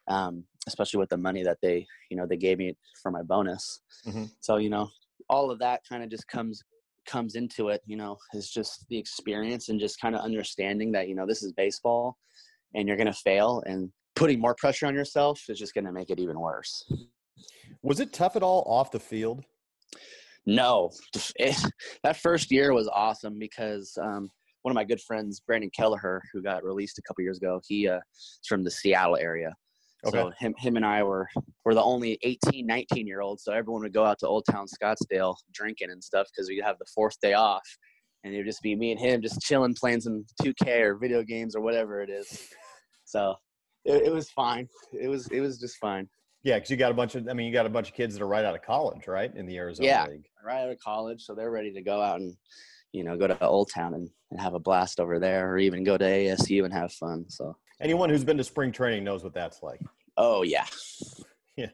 um, 0.06 0.44
especially 0.66 0.99
with 0.99 1.09
the 1.09 1.16
money 1.16 1.42
that 1.42 1.59
they 1.62 1.87
you 2.11 2.16
know 2.16 2.26
they 2.26 2.37
gave 2.37 2.59
me 2.59 2.76
for 3.02 3.11
my 3.11 3.23
bonus 3.23 3.80
mm-hmm. 4.06 4.25
so 4.40 4.56
you 4.56 4.71
know 4.71 4.88
all 5.28 5.50
of 5.50 5.59
that 5.59 5.80
kind 5.88 6.02
of 6.02 6.11
just 6.11 6.26
comes 6.28 6.62
comes 7.06 7.35
into 7.35 7.68
it 7.68 7.83
you 7.87 7.97
know 7.97 8.16
is 8.35 8.50
just 8.50 8.87
the 8.88 8.99
experience 8.99 9.68
and 9.68 9.80
just 9.80 10.00
kind 10.00 10.14
of 10.14 10.21
understanding 10.23 10.92
that 10.92 11.09
you 11.09 11.14
know 11.14 11.26
this 11.26 11.42
is 11.42 11.52
baseball 11.52 12.16
and 12.75 12.88
you're 12.88 12.97
going 12.97 13.06
to 13.06 13.12
fail 13.12 13.62
and 13.66 13.90
putting 14.16 14.40
more 14.40 14.54
pressure 14.54 14.87
on 14.87 14.94
yourself 14.94 15.42
is 15.49 15.59
just 15.59 15.75
going 15.75 15.85
to 15.85 15.92
make 15.92 16.11
it 16.11 16.21
even 16.21 16.38
worse. 16.38 16.90
Was 17.83 18.00
it 18.00 18.12
tough 18.12 18.37
at 18.37 18.42
all 18.42 18.62
off 18.66 18.90
the 18.90 19.00
field? 19.00 19.44
No, 20.47 20.90
it, 21.37 21.56
that 22.02 22.16
first 22.16 22.50
year 22.50 22.73
was 22.73 22.88
awesome 22.88 23.38
because 23.38 23.97
um, 24.00 24.28
one 24.62 24.73
of 24.73 24.75
my 24.75 24.85
good 24.85 25.00
friends, 25.00 25.40
Brandon 25.40 25.71
Kelleher, 25.76 26.23
who 26.33 26.42
got 26.42 26.64
released 26.64 26.99
a 26.99 27.02
couple 27.02 27.23
years 27.23 27.38
ago, 27.38 27.61
he 27.66 27.88
uh, 27.88 27.99
is 28.16 28.47
from 28.47 28.64
the 28.64 28.71
Seattle 28.71 29.16
area. 29.16 29.52
Okay. 30.06 30.18
So 30.18 30.33
him, 30.38 30.54
him 30.59 30.76
and 30.76 30.85
I 30.85 31.02
were 31.02 31.28
were 31.64 31.75
the 31.75 31.83
only 31.83 32.18
18, 32.23 32.66
19 32.66 33.06
year 33.06 33.23
olds. 33.23 33.42
So 33.42 33.52
everyone 33.52 33.83
would 33.83 33.94
go 33.94 34.04
out 34.04 34.18
to 34.18 34.28
Old 34.28 34.44
Town 34.50 34.66
Scottsdale 34.66 35.35
drinking 35.52 35.90
and 35.90 36.04
stuff 36.04 36.26
because 36.30 36.49
we'd 36.49 36.62
have 36.62 36.78
the 36.78 36.87
fourth 36.94 37.18
day 37.21 37.33
off, 37.33 37.62
and 38.23 38.35
it 38.35 38.38
would 38.38 38.47
just 38.47 38.62
be 38.62 38.76
me 38.76 38.92
and 38.92 39.00
him 39.00 39.23
just 39.23 39.40
chilling, 39.40 39.75
playing 39.75 40.02
some 40.02 40.26
2K 40.42 40.80
or 40.80 40.97
video 40.97 41.23
games 41.23 41.56
or 41.56 41.62
whatever 41.62 42.02
it 42.02 42.11
is. 42.11 42.49
So 43.06 43.35
it, 43.85 44.05
it 44.07 44.12
was 44.12 44.31
fine. 44.31 44.69
It 44.93 45.09
was 45.09 45.29
it 45.29 45.41
was 45.41 45.59
just 45.59 45.76
fine. 45.79 46.09
Yeah, 46.43 46.57
because 46.57 46.71
you 46.71 46.76
got 46.76 46.91
a 46.91 46.95
bunch 46.95 47.14
of 47.14 47.26
I 47.29 47.33
mean 47.33 47.47
you 47.47 47.53
got 47.53 47.67
a 47.67 47.71
bunch 47.71 47.88
of 47.88 47.95
kids 47.95 48.14
that 48.14 48.23
are 48.23 48.29
right 48.29 48.45
out 48.45 48.55
of 48.55 48.62
college, 48.62 49.07
right, 49.07 49.35
in 49.35 49.47
the 49.47 49.57
Arizona 49.57 49.87
Yeah. 49.88 50.07
League. 50.07 50.26
Right 50.45 50.62
out 50.62 50.71
of 50.71 50.79
college, 50.79 51.23
so 51.23 51.35
they're 51.35 51.50
ready 51.50 51.73
to 51.73 51.83
go 51.83 52.00
out 52.03 52.21
and 52.21 52.37
you 52.93 53.03
know 53.05 53.17
go 53.17 53.26
to 53.26 53.47
Old 53.47 53.71
Town 53.75 53.95
and, 53.95 54.09
and 54.31 54.41
have 54.41 54.55
a 54.55 54.59
blast 54.61 55.00
over 55.00 55.19
there, 55.19 55.50
or 55.53 55.59
even 55.59 55.85
go 55.85 55.97
to 55.97 56.05
ASU 56.05 56.64
and 56.64 56.73
have 56.73 56.93
fun. 56.93 57.25
So 57.29 57.57
Anyone 57.81 58.09
who's 58.09 58.25
been 58.25 58.37
to 58.37 58.45
spring 58.45 58.71
training 58.73 59.05
knows 59.05 59.25
what 59.25 59.35
that's 59.35 59.62
like. 59.62 59.81
oh 60.17 60.43
yeah, 60.43 60.67
Yeah. 61.57 61.71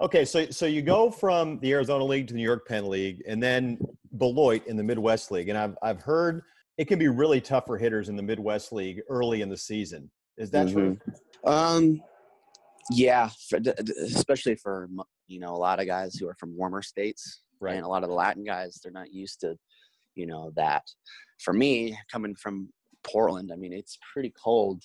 Okay, 0.00 0.24
so 0.24 0.50
so 0.50 0.66
you 0.66 0.82
go 0.82 1.10
from 1.10 1.58
the 1.60 1.72
Arizona 1.72 2.04
League 2.04 2.26
to 2.28 2.32
the 2.32 2.38
New 2.38 2.44
York 2.44 2.66
Penn 2.66 2.88
League, 2.88 3.22
and 3.28 3.42
then 3.42 3.78
Beloit 4.18 4.66
in 4.66 4.76
the 4.76 4.82
Midwest 4.82 5.30
League. 5.30 5.48
And 5.50 5.58
I've 5.58 5.76
I've 5.82 6.00
heard 6.00 6.42
it 6.78 6.86
can 6.86 6.98
be 6.98 7.06
really 7.08 7.40
tough 7.40 7.66
for 7.66 7.78
hitters 7.78 8.08
in 8.08 8.16
the 8.16 8.22
Midwest 8.22 8.72
League 8.72 9.00
early 9.08 9.42
in 9.42 9.48
the 9.48 9.56
season. 9.56 10.10
Is 10.36 10.50
that 10.50 10.70
true? 10.70 10.98
Um, 11.44 12.02
yeah, 12.90 13.30
for, 13.48 13.60
especially 14.02 14.56
for 14.56 14.88
you 15.26 15.40
know 15.40 15.54
a 15.54 15.56
lot 15.56 15.80
of 15.80 15.86
guys 15.86 16.16
who 16.16 16.28
are 16.28 16.36
from 16.38 16.56
warmer 16.56 16.82
states, 16.82 17.44
Right. 17.60 17.76
And 17.76 17.84
a 17.84 17.88
lot 17.88 18.02
of 18.02 18.10
the 18.10 18.14
Latin 18.14 18.44
guys, 18.44 18.78
they're 18.82 18.92
not 18.92 19.12
used 19.12 19.40
to, 19.40 19.56
you 20.14 20.26
know, 20.26 20.52
that. 20.56 20.82
For 21.42 21.54
me, 21.54 21.98
coming 22.12 22.34
from 22.34 22.68
Portland, 23.02 23.50
I 23.52 23.56
mean, 23.56 23.72
it's 23.72 23.98
pretty 24.12 24.32
cold. 24.42 24.82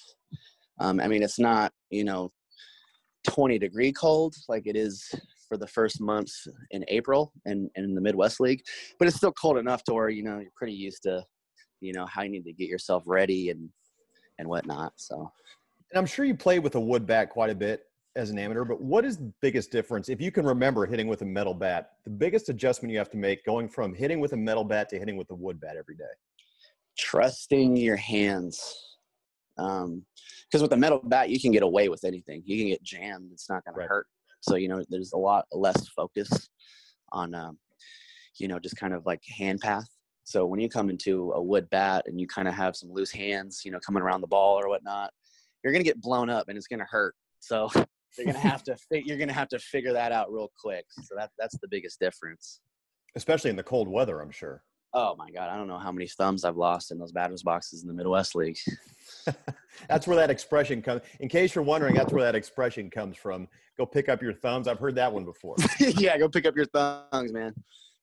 Um, 0.80 1.00
I 1.02 1.08
mean, 1.08 1.22
it's 1.22 1.40
not 1.40 1.74
you 1.90 2.04
know, 2.04 2.32
20 3.28 3.60
degree 3.60 3.92
cold 3.92 4.36
like 4.48 4.64
it 4.66 4.76
is 4.76 5.04
for 5.48 5.58
the 5.58 5.68
first 5.68 6.00
months 6.00 6.48
in 6.72 6.86
April 6.88 7.34
and, 7.46 7.70
and 7.76 7.86
in 7.86 7.96
the 7.96 8.02
Midwest 8.02 8.40
League, 8.40 8.62
but 8.98 9.08
it's 9.08 9.18
still 9.18 9.34
cold 9.34 9.58
enough 9.58 9.84
to 9.84 9.94
where 9.94 10.10
you 10.10 10.24
know 10.24 10.40
you're 10.40 10.52
pretty 10.56 10.74
used 10.74 11.04
to, 11.04 11.24
you 11.82 11.92
know, 11.94 12.06
how 12.06 12.22
you 12.22 12.30
need 12.30 12.46
to 12.46 12.54
get 12.54 12.70
yourself 12.70 13.04
ready 13.06 13.50
and 13.50 13.70
and 14.40 14.48
whatnot. 14.48 14.94
So. 14.96 15.32
And 15.92 16.00
I'm 16.00 16.08
sure 16.08 16.26
you 16.26 16.36
played 16.36 16.64
with 16.64 16.74
a 16.76 16.80
wood 16.80 17.06
bat 17.06 17.30
quite 17.30 17.52
a 17.52 17.56
bit 17.56 17.84
as 18.16 18.32
an 18.32 18.40
amateur, 18.40 18.66
but 18.66 18.82
what 18.82 19.06
is 19.06 19.18
the 19.18 19.32
biggest 19.42 19.72
difference 19.72 20.10
if 20.10 20.20
you 20.20 20.32
can 20.32 20.46
remember 20.46 20.86
hitting 20.88 21.08
with 21.08 21.22
a 21.22 21.26
metal 21.26 21.54
bat? 21.54 21.92
The 22.06 22.10
biggest 22.10 22.50
adjustment 22.50 22.92
you 22.92 22.98
have 22.98 23.12
to 23.12 23.18
make 23.18 23.46
going 23.46 23.70
from 23.70 23.94
hitting 23.94 24.20
with 24.20 24.34
a 24.34 24.38
metal 24.38 24.64
bat 24.64 24.90
to 24.90 25.00
hitting 25.00 25.18
with 25.18 25.30
a 25.30 25.36
wood 25.36 25.60
bat 25.60 25.76
every 25.78 25.96
day. 25.96 26.06
trusting 26.98 27.78
your 27.78 27.96
hands. 27.96 28.62
Um, 29.58 30.06
because 30.50 30.62
with 30.62 30.74
a 30.74 30.78
metal 30.78 31.00
bat, 31.04 31.30
you 31.30 31.40
can 31.40 31.52
get 31.52 31.64
away 31.64 31.90
with 31.90 32.04
anything. 32.04 32.44
You 32.46 32.58
can 32.58 32.68
get 32.68 32.84
jammed; 32.84 33.32
it's 33.32 33.50
not 33.50 33.64
going 33.66 33.76
Right. 33.76 33.84
to 33.86 33.90
hurt. 33.90 34.08
So 34.42 34.56
you 34.56 34.68
know, 34.68 34.84
there's 34.90 35.14
a 35.14 35.18
lot 35.18 35.46
less 35.52 35.88
focus 35.90 36.50
on, 37.12 37.34
um, 37.36 37.60
you 38.38 38.48
know, 38.48 38.60
just 38.60 38.76
kind 38.78 38.94
of 38.94 39.06
like 39.06 39.22
hand 39.38 39.60
path. 39.62 39.88
So 40.30 40.46
when 40.46 40.60
you 40.60 40.70
come 40.70 40.92
into 40.92 41.32
a 41.32 41.42
wood 41.42 41.68
bat 41.72 42.04
and 42.06 42.22
you 42.22 42.28
kind 42.28 42.48
of 42.48 42.54
have 42.54 42.76
some 42.76 42.92
loose 42.92 43.10
hands, 43.10 43.64
you 43.66 43.72
know, 43.72 43.80
coming 43.80 44.04
around 44.04 44.22
the 44.22 44.28
ball 44.28 44.60
or 44.60 44.70
whatnot, 44.70 45.10
you're 45.64 45.74
going 45.74 45.84
to 45.84 45.90
get 45.90 46.00
blown 46.00 46.30
up 46.30 46.50
and 46.50 46.56
it's 46.56 46.68
going 46.68 46.82
to 46.82 46.86
hurt. 46.86 47.16
So 47.40 47.68
you're 48.16 48.26
going 48.26 48.36
to 48.36 48.48
have 48.48 48.62
to 48.66 48.78
fi- 48.78 49.02
you're 49.04 49.18
going 49.18 49.30
to 49.30 49.34
have 49.34 49.48
to 49.48 49.58
figure 49.58 49.92
that 49.92 50.12
out 50.12 50.32
real 50.32 50.52
quick. 50.62 50.86
So 51.02 51.16
that 51.18 51.32
that's 51.40 51.58
the 51.58 51.68
biggest 51.68 52.00
difference. 52.00 52.62
Especially 53.16 53.50
in 53.50 53.56
the 53.56 53.64
cold 53.64 53.88
weather, 53.88 54.22
I'm 54.22 54.30
sure. 54.30 54.62
Oh 54.94 55.16
my 55.18 55.32
god, 55.32 55.50
I 55.50 55.58
don't 55.58 55.68
know 55.68 55.80
how 55.80 55.92
many 55.92 56.06
thumbs 56.06 56.46
I've 56.46 56.58
lost 56.58 56.92
in 56.92 57.00
those 57.00 57.12
batters 57.12 57.42
boxes 57.42 57.82
in 57.82 57.88
the 57.88 57.94
Midwest 57.96 58.36
League. 58.36 58.60
That's 59.90 60.06
where 60.06 60.18
that 60.18 60.30
expression 60.30 60.84
comes. 60.84 61.02
In 61.22 61.28
case 61.28 61.56
you're 61.56 61.64
wondering, 61.64 61.96
that's 61.96 62.12
where 62.12 62.24
that 62.24 62.36
expression 62.36 62.90
comes 62.90 63.16
from. 63.16 63.48
Go 63.78 63.86
pick 63.86 64.10
up 64.10 64.22
your 64.22 64.34
thumbs. 64.34 64.68
I've 64.68 64.78
heard 64.78 64.96
that 64.96 65.12
one 65.12 65.24
before. 65.24 65.56
yeah, 65.80 66.18
go 66.18 66.28
pick 66.28 66.46
up 66.46 66.56
your 66.56 66.66
thumbs, 66.66 67.32
man. 67.32 67.54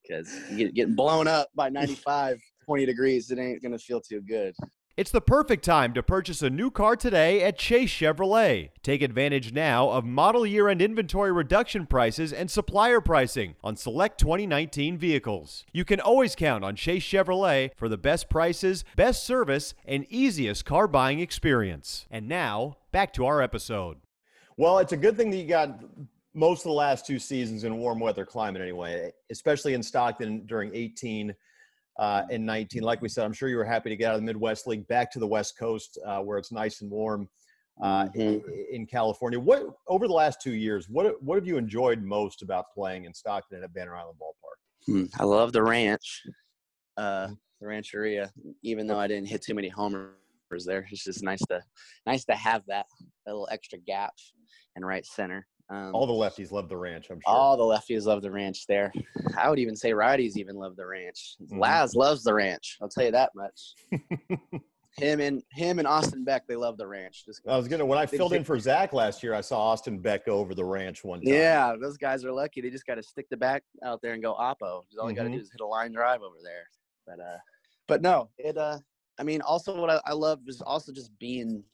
Because 0.06 0.28
you 0.50 0.56
get, 0.56 0.75
getting 0.75 0.94
blown 0.94 1.26
up 1.26 1.48
by 1.54 1.68
95, 1.68 2.40
20 2.64 2.87
degrees, 2.87 3.31
it 3.31 3.38
ain't 3.38 3.62
going 3.62 3.72
to 3.72 3.78
feel 3.78 4.00
too 4.00 4.20
good. 4.20 4.54
It's 4.96 5.11
the 5.11 5.20
perfect 5.20 5.62
time 5.62 5.92
to 5.92 6.02
purchase 6.02 6.40
a 6.40 6.48
new 6.48 6.70
car 6.70 6.96
today 6.96 7.42
at 7.42 7.59
Chase 7.59 7.90
Chevrolet. 7.90 8.70
Take 8.83 9.02
advantage 9.02 9.52
now 9.52 9.90
of 9.90 10.07
model 10.07 10.46
year 10.46 10.70
end 10.70 10.81
inventory 10.81 11.31
reduction 11.31 11.85
prices 11.85 12.33
and 12.33 12.50
supplier 12.50 13.02
pricing 13.02 13.57
on 13.62 13.76
select 13.76 14.18
2019 14.18 14.96
vehicles. 14.96 15.66
You 15.70 15.85
can 15.85 16.00
always 16.00 16.35
count 16.35 16.64
on 16.64 16.76
Chase 16.76 17.04
Chevrolet 17.04 17.72
for 17.76 17.90
the 17.90 17.98
best 17.98 18.31
prices, 18.31 18.85
best 18.96 19.26
service, 19.26 19.74
and 19.85 20.07
easiest 20.09 20.64
car 20.64 20.88
buying 20.88 21.20
experience. 21.20 22.07
And 22.11 22.26
now, 22.26 22.78
back 22.90 23.12
to 23.14 23.26
our 23.26 23.42
episode. 23.42 23.98
Well, 24.57 24.78
it's 24.78 24.92
a 24.92 24.96
good 24.96 25.18
thing 25.18 25.28
that 25.28 25.37
you 25.37 25.46
got 25.46 25.78
most 26.37 26.61
of 26.61 26.64
the 26.64 26.75
last 26.75 27.07
two 27.07 27.18
seasons 27.18 27.64
in 27.64 27.72
a 27.72 27.75
warm 27.75 27.99
weather 27.99 28.27
climate 28.27 28.61
anyway, 28.61 29.11
especially 29.31 29.72
in 29.75 29.83
Stockton 29.83 30.44
during 30.46 30.70
18 30.75 31.35
uh, 31.99 32.22
and 32.31 32.44
19. 32.44 32.83
Like 32.83 33.01
we 33.01 33.09
said, 33.09 33.25
I'm 33.25 33.33
sure 33.33 33.49
you 33.49 33.57
were 33.57 33.64
happy 33.64 33.88
to 33.88 33.96
get 33.96 34.09
out 34.11 34.16
of 34.16 34.20
the 34.20 34.27
Midwest 34.27 34.66
League 34.66 34.87
back 34.87 35.11
to 35.12 35.18
the 35.18 35.27
West 35.27 35.59
Coast 35.59 35.99
uh, 36.05 36.20
where 36.20 36.37
it's 36.37 36.53
nice 36.53 36.83
and 36.83 36.90
warm 36.90 37.29
uh, 37.83 38.07
Mhm. 38.09 38.42
i- 38.49 38.75
in 38.75 38.87
California. 38.87 39.38
What 39.40 39.66
over 39.87 40.07
the 40.07 40.14
last 40.14 40.40
two 40.40 40.55
years, 40.55 40.88
what 40.88 41.22
what 41.22 41.37
have 41.37 41.46
you 41.46 41.57
enjoyed 41.59 42.03
most 42.03 42.40
about 42.42 42.72
playing 42.72 43.05
in 43.05 43.12
Stockton 43.14 43.62
at 43.62 43.72
Banner 43.75 43.94
Island 43.96 44.18
Ballpark? 44.18 44.59
Hmm, 44.87 45.05
I 45.20 45.25
love 45.25 45.53
the 45.53 45.62
ranch, 45.62 46.22
uh, 46.96 47.29
the 47.61 47.66
rancheria. 47.66 48.31
Even 48.62 48.87
though 48.87 48.99
I 48.99 49.07
didn't 49.07 49.29
hit 49.29 49.42
too 49.42 49.55
many 49.55 49.68
homers 49.68 50.14
there, 50.64 50.87
it's 50.90 51.05
just 51.05 51.22
nice 51.22 51.44
to 51.51 51.62
nice 52.07 52.25
to 52.27 52.35
have 52.35 52.62
that, 52.68 52.87
that 53.27 53.33
little 53.33 53.49
extra 53.51 53.79
gap 53.79 54.14
in 54.77 54.83
right 54.85 55.05
center. 55.05 55.46
Um, 55.68 55.94
All 55.94 56.07
the 56.07 56.12
lefties 56.12 56.52
love 56.52 56.68
the 56.68 56.76
ranch, 56.76 57.09
I'm 57.11 57.20
sure. 57.26 57.35
All 57.35 57.57
the 57.57 57.64
lefties 57.64 58.05
love 58.05 58.22
the 58.22 58.31
ranch 58.31 58.66
there. 58.68 58.92
I 59.37 59.50
would 59.50 59.59
even 59.59 59.74
say 59.74 59.90
righties 59.90 60.37
even 60.37 60.55
love 60.57 60.76
the 60.76 60.87
ranch. 60.87 61.37
Mhm. 61.42 61.59
Laz 61.61 61.94
loves 61.96 62.22
the 62.22 62.33
ranch. 62.33 62.79
I'll 62.81 62.88
tell 62.88 63.05
you 63.05 63.11
that 63.11 63.33
much. 63.35 63.74
him 64.98 65.20
and 65.20 65.42
him 65.50 65.79
and 65.79 65.87
Austin 65.88 66.24
Beck, 66.24 66.46
they 66.46 66.55
love 66.57 66.79
the 66.79 66.87
ranch. 66.87 67.24
Just 67.26 67.40
I 67.48 67.57
was 67.57 67.66
gonna 67.68 67.85
when 67.85 67.98
I 67.98 68.07
filled 68.07 68.33
in 68.33 68.44
for 68.44 68.59
Zach 68.61 68.92
last 68.92 69.22
year, 69.22 69.35
I 69.35 69.40
saw 69.40 69.61
Austin 69.61 69.98
Beck 69.98 70.24
go 70.26 70.38
over 70.38 70.55
the 70.55 70.64
ranch 70.64 71.02
one 71.05 71.20
time. 71.20 71.35
yeah, 71.35 71.74
those 71.81 71.96
guys 71.96 72.24
are 72.24 72.33
lucky. 72.33 72.61
They 72.61 72.70
just 72.70 72.87
got 72.87 72.94
to 72.94 73.02
stick 73.02 73.26
the 73.29 73.37
back 73.37 73.62
out 73.85 74.00
there 74.02 74.12
and 74.14 74.22
go 74.22 74.35
oppo. 74.35 74.85
Just 74.88 74.98
All 75.00 75.11
you 75.11 75.16
got 75.16 75.24
to 75.24 75.29
Mhm. 75.31 75.35
do 75.35 75.40
is 75.40 75.50
hit 75.50 75.61
a 75.61 75.66
line 75.66 75.92
drive 75.92 76.22
over 76.22 76.37
there. 76.44 76.68
But 77.07 77.20
uh, 77.20 77.38
but 77.88 78.02
no, 78.02 78.31
it 78.38 78.57
uh, 78.57 78.79
I 79.18 79.22
mean, 79.24 79.40
also 79.42 79.79
what 79.81 79.90
I, 79.90 80.00
I 80.07 80.12
love 80.12 80.40
is 80.46 80.62
also 80.62 80.92
just 80.92 81.11
being 81.18 81.64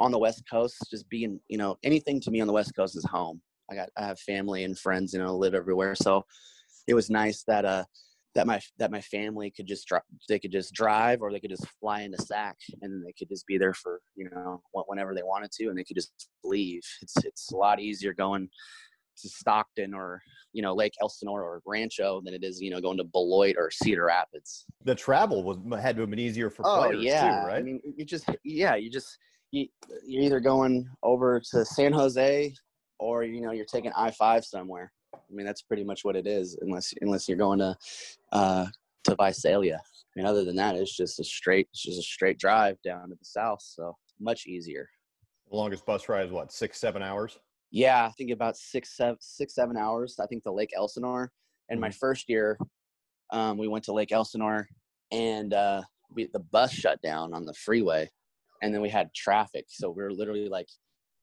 on 0.00 0.10
the 0.10 0.18
West 0.18 0.42
Coast. 0.50 0.76
Just 0.90 1.08
being, 1.08 1.38
you 1.48 1.58
know, 1.58 1.76
anything 1.84 2.20
to 2.22 2.30
me 2.30 2.40
on 2.40 2.48
the 2.48 2.52
West 2.52 2.74
Coast 2.74 2.96
is 2.96 3.04
home. 3.04 3.40
I 3.70 3.76
got 3.76 3.90
I 3.96 4.06
have 4.06 4.18
family 4.18 4.64
and 4.64 4.76
friends, 4.76 5.12
you 5.12 5.20
know, 5.20 5.36
live 5.36 5.54
everywhere. 5.54 5.94
So 5.94 6.24
it 6.88 6.94
was 6.94 7.10
nice 7.10 7.44
that 7.46 7.64
uh 7.64 7.84
that 8.34 8.46
my 8.46 8.60
that 8.78 8.90
my 8.90 9.00
family 9.00 9.52
could 9.54 9.66
just 9.66 9.86
dri- 9.86 9.98
they 10.28 10.38
could 10.38 10.52
just 10.52 10.72
drive 10.72 11.20
or 11.20 11.32
they 11.32 11.40
could 11.40 11.50
just 11.50 11.66
fly 11.80 12.02
into 12.02 12.22
Sac 12.22 12.56
and 12.80 13.04
they 13.04 13.12
could 13.12 13.28
just 13.28 13.46
be 13.46 13.58
there 13.58 13.74
for 13.74 14.00
you 14.16 14.28
know 14.30 14.62
whenever 14.72 15.14
they 15.14 15.22
wanted 15.22 15.50
to 15.52 15.68
and 15.68 15.78
they 15.78 15.84
could 15.84 15.96
just 15.96 16.12
leave. 16.42 16.82
It's 17.02 17.16
it's 17.24 17.52
a 17.52 17.56
lot 17.56 17.80
easier 17.80 18.12
going 18.12 18.48
to 19.18 19.28
Stockton 19.28 19.94
or 19.94 20.20
you 20.52 20.62
know 20.62 20.74
Lake 20.74 20.94
Elsinore 21.00 21.42
or 21.42 21.60
Rancho 21.66 22.22
than 22.24 22.34
it 22.34 22.42
is 22.42 22.60
you 22.60 22.70
know 22.70 22.80
going 22.80 22.98
to 22.98 23.04
Beloit 23.04 23.56
or 23.58 23.70
Cedar 23.70 24.06
Rapids. 24.06 24.64
The 24.84 24.94
travel 24.94 25.42
was 25.42 25.58
had 25.80 25.96
to 25.96 26.02
have 26.02 26.10
been 26.10 26.18
easier 26.18 26.50
for 26.50 26.64
Oh 26.64 26.88
players 26.88 27.04
yeah, 27.04 27.42
too, 27.42 27.46
right? 27.48 27.58
I 27.58 27.62
mean 27.62 27.80
you 27.96 28.04
just 28.04 28.28
yeah 28.44 28.76
you 28.76 28.90
just 28.90 29.18
you, 29.50 29.66
you're 30.06 30.22
either 30.22 30.40
going 30.40 30.88
over 31.02 31.40
to 31.52 31.64
San 31.64 31.92
Jose 31.92 32.54
or 32.98 33.24
you 33.24 33.40
know 33.40 33.52
you're 33.52 33.64
taking 33.64 33.92
I 33.96 34.10
five 34.10 34.44
somewhere. 34.44 34.92
I 35.14 35.18
mean 35.30 35.46
that's 35.46 35.62
pretty 35.62 35.84
much 35.84 36.04
what 36.04 36.16
it 36.16 36.26
is 36.26 36.56
unless 36.60 36.94
unless 37.00 37.28
you're 37.28 37.38
going 37.38 37.58
to 37.58 37.76
uh, 38.32 38.66
to 39.04 39.14
Visalia. 39.16 39.80
I 39.82 40.12
mean 40.16 40.26
other 40.26 40.44
than 40.44 40.56
that 40.56 40.76
it's 40.76 40.96
just 40.96 41.20
a 41.20 41.24
straight 41.24 41.68
it's 41.72 41.82
just 41.82 41.98
a 41.98 42.02
straight 42.02 42.38
drive 42.38 42.76
down 42.82 43.08
to 43.08 43.14
the 43.14 43.24
south. 43.24 43.62
So 43.62 43.96
much 44.20 44.46
easier. 44.46 44.88
the 45.50 45.56
longest 45.56 45.86
bus 45.86 46.08
ride 46.08 46.26
is 46.26 46.32
what 46.32 46.52
six, 46.52 46.78
seven 46.78 47.02
hours. 47.02 47.38
Yeah, 47.70 48.06
I 48.06 48.10
think 48.18 48.30
about 48.30 48.56
six, 48.56 48.96
seven, 48.96 49.16
six, 49.20 49.54
seven 49.54 49.76
hours. 49.76 50.16
I 50.20 50.26
think 50.26 50.42
to 50.44 50.52
Lake 50.52 50.72
Elsinore. 50.76 51.30
And 51.68 51.80
my 51.80 51.90
first 51.90 52.28
year, 52.28 52.58
um, 53.32 53.56
we 53.56 53.68
went 53.68 53.84
to 53.84 53.92
Lake 53.92 54.10
Elsinore, 54.10 54.66
and 55.12 55.54
uh, 55.54 55.82
we, 56.12 56.28
the 56.32 56.40
bus 56.40 56.72
shut 56.72 57.00
down 57.00 57.32
on 57.32 57.44
the 57.44 57.54
freeway, 57.54 58.10
and 58.62 58.74
then 58.74 58.80
we 58.80 58.88
had 58.88 59.12
traffic. 59.14 59.66
So 59.68 59.90
we 59.90 60.02
were 60.02 60.12
literally 60.12 60.48
like, 60.48 60.68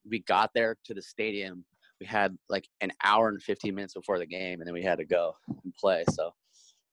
we 0.09 0.19
got 0.19 0.51
there 0.53 0.77
to 0.85 0.93
the 0.93 1.01
stadium. 1.01 1.65
We 1.99 2.05
had 2.05 2.37
like 2.49 2.67
an 2.81 2.91
hour 3.03 3.29
and 3.29 3.41
fifteen 3.41 3.73
minutes 3.75 3.93
before 3.93 4.19
the 4.19 4.25
game, 4.25 4.59
and 4.59 4.67
then 4.67 4.73
we 4.73 4.83
had 4.83 4.99
to 4.99 5.05
go 5.05 5.35
and 5.63 5.73
play. 5.73 6.03
So 6.11 6.31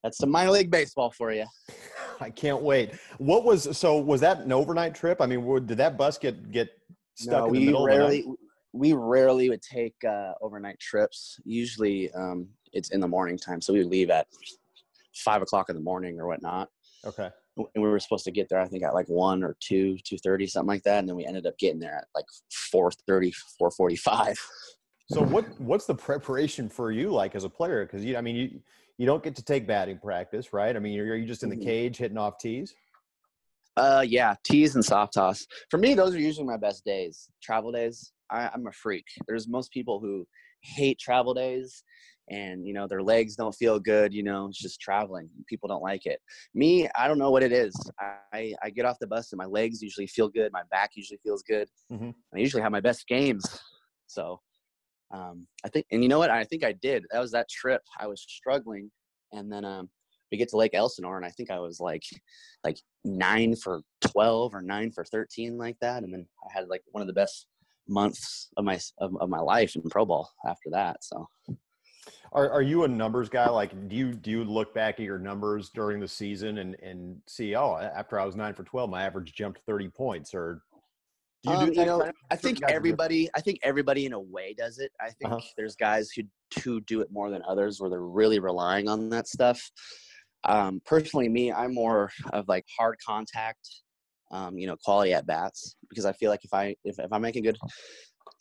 that's 0.03 0.19
some 0.19 0.31
minor 0.31 0.51
league 0.51 0.71
baseball 0.71 1.11
for 1.11 1.33
you. 1.33 1.47
I 2.21 2.31
can't 2.31 2.63
wait. 2.63 2.95
What 3.19 3.45
was 3.45 3.77
so? 3.77 3.99
Was 3.99 4.21
that 4.23 4.41
an 4.41 4.53
overnight 4.53 4.95
trip? 4.95 5.21
I 5.21 5.27
mean, 5.27 5.67
did 5.67 5.79
that 5.79 5.99
bus 5.99 6.17
get 6.17 6.51
get 6.51 6.71
stuck 7.17 7.47
no, 7.49 7.55
in 7.55 7.67
the 7.67 7.73
we 7.73 7.85
rarely 7.87 8.25
we 8.73 8.93
rarely 8.93 9.49
would 9.49 9.63
take 9.63 9.95
uh, 10.05 10.33
overnight 10.41 10.79
trips. 10.81 11.39
Usually, 11.45 12.11
um, 12.13 12.49
it's 12.73 12.91
in 12.91 13.01
the 13.01 13.09
morning 13.09 13.39
time, 13.39 13.61
so 13.61 13.73
we 13.73 13.79
would 13.79 13.89
leave 13.89 14.11
at 14.11 14.27
five 15.15 15.43
o'clock 15.43 15.69
in 15.69 15.77
the 15.77 15.83
morning 15.83 16.19
or 16.19 16.27
whatnot. 16.27 16.69
Okay. 17.05 17.31
And 17.57 17.67
we 17.77 17.83
were 17.83 18.01
supposed 18.01 18.25
to 18.25 18.33
get 18.33 18.49
there, 18.49 18.61
I 18.61 18.67
think, 18.67 18.83
at 18.83 18.95
like 18.95 19.09
one 19.09 19.45
or 19.45 19.57
two, 19.61 19.97
two 20.05 20.19
thirty, 20.19 20.47
something 20.47 20.69
like 20.69 20.83
that. 20.83 20.99
And 20.99 21.09
then 21.09 21.17
we 21.17 21.25
ended 21.25 21.47
up 21.47 21.57
getting 21.59 21.79
there 21.79 21.97
at 21.97 22.07
like 22.15 22.25
4.30, 22.75 23.33
4.45. 23.61 24.37
So 25.07 25.23
what 25.23 25.61
what's 25.61 25.87
the 25.87 25.95
preparation 25.95 26.69
for 26.69 26.91
you 26.91 27.11
like 27.11 27.35
as 27.35 27.45
a 27.45 27.49
player? 27.49 27.85
Because 27.85 28.05
you, 28.05 28.17
I 28.17 28.21
mean, 28.21 28.37
you 28.37 28.61
you 28.99 29.07
don't 29.07 29.23
get 29.23 29.37
to 29.37 29.45
take 29.45 29.67
batting 29.67 29.99
practice, 29.99 30.53
right? 30.53 30.75
I 30.75 30.79
mean, 30.79 30.93
you're, 30.93 31.17
you're 31.17 31.27
just 31.27 31.43
in 31.43 31.51
the 31.51 31.57
Mhm. 31.57 31.65
cage 31.65 31.97
hitting 31.99 32.19
off 32.19 32.39
tees. 32.39 32.75
Uh, 33.77 34.05
yeah, 34.07 34.35
tees 34.45 34.77
and 34.77 34.85
soft 34.85 35.15
toss. 35.15 35.47
For 35.69 35.79
me, 35.79 35.95
those 35.95 36.15
are 36.15 36.21
usually 36.21 36.47
my 36.47 36.57
best 36.57 36.85
days. 36.85 37.29
Travel 37.43 37.73
days. 37.73 38.13
I, 38.31 38.49
I'm 38.55 38.67
a 38.67 38.73
freak. 38.73 39.05
There's 39.27 39.49
most 39.49 39.73
people 39.73 39.99
who 39.99 40.27
hate 40.61 40.99
travel 40.99 41.35
days 41.35 41.83
and 42.31 42.67
you 42.67 42.73
know 42.73 42.87
their 42.87 43.03
legs 43.03 43.37
don't 43.37 43.55
feel 43.55 43.79
good 43.79 44.15
you 44.15 44.23
know 44.23 44.47
it's 44.47 44.59
just 44.59 44.81
traveling 44.81 45.29
people 45.47 45.69
don't 45.69 45.83
like 45.83 46.07
it. 46.07 46.21
Me 46.55 46.89
i 46.97 47.07
don't 47.07 47.19
know 47.19 47.31
what 47.31 47.43
it 47.43 47.53
is. 47.53 47.75
I 48.33 48.55
i 48.63 48.71
get 48.71 48.85
off 48.85 48.99
the 49.01 49.07
bus 49.07 49.33
and 49.33 49.39
my 49.39 49.47
legs 49.47 49.83
usually 49.83 50.07
feel 50.07 50.29
good 50.29 50.53
my 50.53 50.63
back 50.71 50.91
usually 50.95 51.19
feels 51.23 51.43
good. 51.43 51.69
Mm-hmm. 51.93 52.11
i 52.35 52.39
usually 52.39 52.63
have 52.63 52.73
my 52.73 52.81
best 52.81 53.07
games 53.07 53.45
so 54.07 54.41
um 55.13 55.47
i 55.65 55.69
think 55.69 55.87
and 55.91 56.03
you 56.03 56.09
know 56.09 56.19
what? 56.19 56.31
I 56.31 56.45
think 56.45 56.65
i 56.65 56.73
did. 56.73 57.05
That 57.11 57.21
was 57.21 57.33
that 57.33 57.49
trip. 57.49 57.83
I 57.99 58.07
was 58.07 58.25
struggling 58.29 58.91
and 59.33 59.53
then 59.53 59.65
um 59.65 59.89
we 60.31 60.39
get 60.39 60.49
to 60.49 60.57
lake 60.57 60.75
elsinore 60.75 61.17
and 61.17 61.27
i 61.27 61.31
think 61.31 61.51
i 61.51 61.59
was 61.59 61.81
like 61.81 62.03
like 62.65 62.79
nine 63.05 63.55
for 63.55 63.83
12 64.01 64.55
or 64.55 64.63
nine 64.63 64.91
for 64.91 65.05
13 65.05 65.57
like 65.57 65.77
that 65.81 66.03
and 66.03 66.13
then 66.13 66.27
i 66.45 66.53
had 66.53 66.69
like 66.69 66.83
one 66.93 67.03
of 67.03 67.07
the 67.07 67.13
best 67.13 67.47
months 67.89 68.49
of 68.57 68.65
my 68.65 68.79
of, 68.99 69.15
of 69.21 69.29
my 69.29 69.41
life 69.41 69.77
in 69.77 69.83
pro 69.83 70.05
ball 70.05 70.29
after 70.47 70.71
that 70.71 70.97
so 71.05 71.27
are, 72.33 72.51
are 72.51 72.63
you 72.63 72.85
a 72.85 72.89
numbers 72.89 73.29
guy? 73.29 73.49
Like, 73.49 73.89
do 73.89 73.97
you 73.97 74.13
do 74.13 74.31
you 74.31 74.45
look 74.45 74.75
back 74.75 74.99
at 74.99 75.05
your 75.05 75.19
numbers 75.19 75.71
during 75.71 76.01
the 76.01 76.09
season 76.09 76.59
and 76.59 76.77
and 76.83 77.21
see, 77.27 77.55
oh, 77.55 77.77
after 77.77 78.19
I 78.19 78.25
was 78.25 78.35
nine 78.35 78.55
for 78.55 78.65
twelve, 78.65 78.91
my 78.91 79.05
average 79.05 79.35
jumped 79.35 79.61
thirty 79.61 79.89
points, 79.89 80.35
or 80.35 80.63
do 81.45 81.51
you 81.51 81.57
um, 81.57 81.71
do 81.71 81.81
You 81.81 81.87
know, 81.87 82.13
I 82.31 82.37
think 82.37 82.59
everybody, 82.69 83.29
I 83.35 83.41
think 83.41 83.59
everybody 83.63 84.07
in 84.07 84.15
a 84.15 84.21
way 84.21 84.55
does 84.57 84.79
it. 84.79 84.91
I 85.01 85.11
think 85.11 85.33
uh-huh. 85.33 85.41
there's 85.57 85.77
guys 85.77 86.11
who 86.11 86.23
who 86.63 86.81
do 86.81 87.01
it 87.01 87.13
more 87.13 87.31
than 87.31 87.43
others, 87.47 87.81
where 87.81 87.91
they're 87.91 88.01
really 88.01 88.39
relying 88.39 88.89
on 88.89 89.09
that 89.11 89.29
stuff. 89.29 89.71
Um, 90.45 90.81
personally, 90.85 91.29
me, 91.29 91.53
I'm 91.53 91.73
more 91.73 92.11
of 92.33 92.49
like 92.49 92.65
hard 92.77 92.97
contact, 93.05 93.69
um, 94.31 94.59
you 94.59 94.67
know, 94.67 94.77
quality 94.85 95.15
at 95.15 95.27
bats 95.27 95.77
because 95.89 96.05
I 96.05 96.13
feel 96.13 96.31
like 96.31 96.45
if 96.45 96.53
I 96.53 96.75
if, 96.85 96.99
if 96.99 97.13
I 97.13 97.19
make 97.19 97.37
a 97.37 97.41
good 97.41 97.59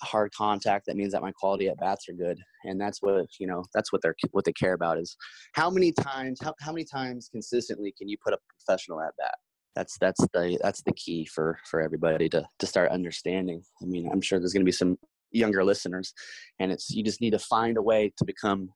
hard 0.01 0.31
contact 0.33 0.85
that 0.85 0.95
means 0.95 1.13
that 1.13 1.21
my 1.21 1.31
quality 1.31 1.67
at 1.67 1.77
bats 1.77 2.07
are 2.09 2.13
good 2.13 2.37
and 2.65 2.79
that's 2.79 3.01
what 3.01 3.25
you 3.39 3.47
know 3.47 3.63
that's 3.73 3.91
what 3.91 4.01
they're 4.01 4.15
what 4.31 4.45
they 4.45 4.53
care 4.53 4.73
about 4.73 4.97
is 4.97 5.15
how 5.53 5.69
many 5.69 5.91
times 5.91 6.39
how, 6.41 6.53
how 6.59 6.71
many 6.71 6.85
times 6.85 7.29
consistently 7.31 7.93
can 7.97 8.07
you 8.07 8.17
put 8.23 8.33
a 8.33 8.37
professional 8.49 9.01
at 9.01 9.13
bat? 9.17 9.35
That's 9.75 9.97
that's 9.99 10.25
the 10.33 10.57
that's 10.61 10.81
the 10.83 10.93
key 10.93 11.25
for 11.25 11.59
for 11.69 11.81
everybody 11.81 12.29
to 12.29 12.45
to 12.59 12.65
start 12.65 12.91
understanding. 12.91 13.63
I 13.81 13.85
mean 13.85 14.09
i'm 14.11 14.21
sure 14.21 14.39
there's 14.39 14.53
going 14.53 14.61
to 14.61 14.65
be 14.65 14.71
some 14.71 14.97
younger 15.31 15.63
listeners 15.63 16.13
and 16.59 16.71
it's 16.71 16.91
you 16.91 17.03
just 17.03 17.21
need 17.21 17.31
to 17.31 17.39
find 17.39 17.77
a 17.77 17.81
way 17.81 18.13
to 18.17 18.25
become 18.25 18.69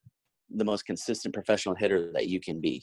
the 0.50 0.64
most 0.64 0.86
consistent 0.86 1.32
professional 1.32 1.74
hitter 1.74 2.10
that 2.14 2.26
you 2.26 2.40
can 2.40 2.60
be. 2.60 2.82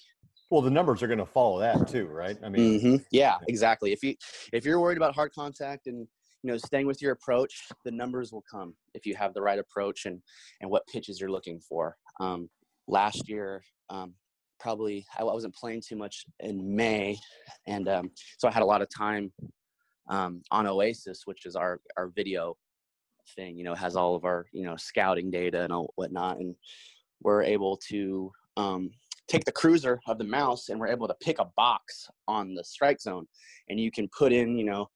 Well 0.49 0.61
the 0.61 0.71
numbers 0.71 1.03
are 1.03 1.07
going 1.07 1.19
to 1.19 1.25
follow 1.25 1.59
that 1.59 1.88
too 1.88 2.05
right? 2.05 2.38
I 2.43 2.49
mean 2.49 2.79
mm-hmm. 2.79 2.95
yeah. 3.11 3.38
exactly. 3.47 3.91
If 3.91 4.03
you 4.03 4.15
if 4.53 4.65
you're 4.65 4.79
worried 4.79 4.97
about 4.97 5.13
hard 5.13 5.33
contact 5.33 5.88
and 5.88 6.07
you 6.45 6.51
know 6.51 6.58
staying 6.58 6.86
with 6.86 7.01
your 7.01 7.12
approach 7.12 7.67
the 7.86 7.91
numbers 7.91 8.31
will 8.31 8.43
come 8.49 8.75
if 8.93 9.05
you 9.05 9.15
have 9.15 9.34
the 9.34 9.41
right 9.41 9.58
approach 9.58 10.05
and 10.05 10.21
and 10.62 10.69
what 10.69 10.86
pitches 10.86 11.19
you're 11.19 11.31
looking 11.31 11.60
for 11.60 11.97
um, 12.19 12.47
last 12.88 13.27
year 13.27 13.63
um, 13.89 14.13
probably 14.60 15.05
I 15.17 15.23
wasn't 15.23 15.55
playing 15.55 15.81
too 15.88 15.95
much 15.95 16.25
in 16.39 16.75
May, 16.75 17.17
and 17.67 17.88
um, 17.88 18.12
so 18.38 18.47
I 18.47 18.51
had 18.51 18.63
a 18.63 18.65
lot 18.65 18.81
of 18.81 18.88
time 18.95 19.31
um, 20.10 20.41
on 20.51 20.67
Oasis, 20.67 21.21
which 21.25 21.45
is 21.45 21.55
our 21.55 21.79
our 21.97 22.08
video 22.15 22.55
thing. 23.36 23.58
You 23.58 23.63
know, 23.63 23.75
has 23.75 23.95
all 23.95 24.15
of 24.15 24.25
our 24.25 24.45
you 24.51 24.63
know 24.63 24.75
scouting 24.75 25.31
data 25.31 25.62
and 25.62 25.73
all 25.73 25.93
whatnot, 25.95 26.39
and 26.39 26.55
we're 27.21 27.43
able 27.43 27.77
to 27.89 28.31
um, 28.58 28.89
take 29.27 29.45
the 29.45 29.51
cruiser 29.51 29.99
of 30.08 30.17
the 30.17 30.23
mouse, 30.23 30.69
and 30.69 30.79
we're 30.79 30.88
able 30.88 31.08
to 31.08 31.15
pick 31.21 31.39
a 31.39 31.49
box 31.55 32.08
on 32.27 32.53
the 32.55 32.63
strike 32.63 33.01
zone, 33.01 33.27
and 33.69 33.79
you 33.79 33.91
can 33.91 34.10
put 34.17 34.31
in 34.31 34.58
you 34.58 34.65
know 34.65 34.88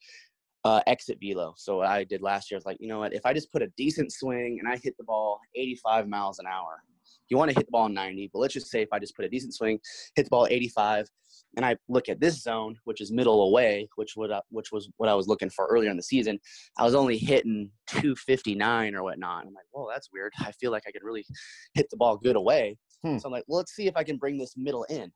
uh, 0.66 0.82
exit 0.88 1.18
velo. 1.22 1.54
So 1.58 1.78
what 1.78 1.88
I 1.88 2.04
did 2.04 2.22
last 2.22 2.52
year 2.52 2.58
was 2.58 2.66
like, 2.66 2.78
you 2.80 2.88
know 2.88 3.00
what? 3.00 3.14
If 3.14 3.26
I 3.26 3.34
just 3.34 3.52
put 3.52 3.62
a 3.62 3.68
decent 3.78 4.12
swing 4.12 4.60
and 4.60 4.72
I 4.72 4.78
hit 4.78 4.96
the 4.98 5.04
ball 5.04 5.40
85 5.56 6.08
miles 6.08 6.40
an 6.40 6.46
hour, 6.48 6.82
you 7.30 7.38
want 7.38 7.52
to 7.52 7.56
hit 7.56 7.68
the 7.68 7.72
ball 7.72 7.90
90, 7.90 8.30
but 8.34 8.40
let's 8.40 8.54
just 8.54 8.70
say 8.70 8.82
if 8.82 8.90
I 8.92 9.00
just 9.00 9.16
put 9.16 9.26
a 9.26 9.30
decent 9.30 9.54
swing, 9.54 9.80
hit 10.16 10.26
the 10.26 10.30
ball 10.30 10.48
85, 10.50 11.08
and 11.56 11.66
I 11.66 11.78
look 11.88 12.10
at 12.10 12.20
this 12.20 12.42
zone, 12.42 12.76
which 12.84 13.02
is 13.02 13.12
middle 13.12 13.44
away, 13.44 13.88
which 13.96 14.16
would 14.18 14.32
uh, 14.32 14.42
which 14.50 14.72
was 14.72 14.90
what 14.98 15.10
I 15.10 15.16
was 15.16 15.28
looking 15.28 15.50
for 15.50 15.66
earlier 15.68 15.90
in 15.90 15.98
the 15.98 16.04
season. 16.04 16.40
I 16.78 16.84
was 16.84 16.96
only 16.96 17.18
hitting 17.18 17.72
259 17.88 18.96
or 18.96 19.04
whatnot. 19.04 19.46
I'm 19.46 19.54
like, 19.54 19.66
whoa, 19.72 19.88
that's 19.92 20.10
weird. 20.12 20.34
I 20.40 20.52
feel 20.54 20.72
like 20.72 20.84
I 20.88 20.92
could 20.92 21.04
really 21.04 21.26
hit 21.74 21.88
the 21.90 21.98
ball 21.98 22.18
good 22.18 22.36
away. 22.36 22.78
Hmm. 23.04 23.18
So 23.18 23.28
I'm 23.28 23.32
like, 23.32 23.46
well, 23.48 23.58
let's 23.58 23.76
see 23.76 23.88
if 23.88 23.96
I 23.96 24.04
can 24.04 24.18
bring 24.18 24.38
this 24.38 24.56
middle 24.58 24.84
in. 24.86 25.12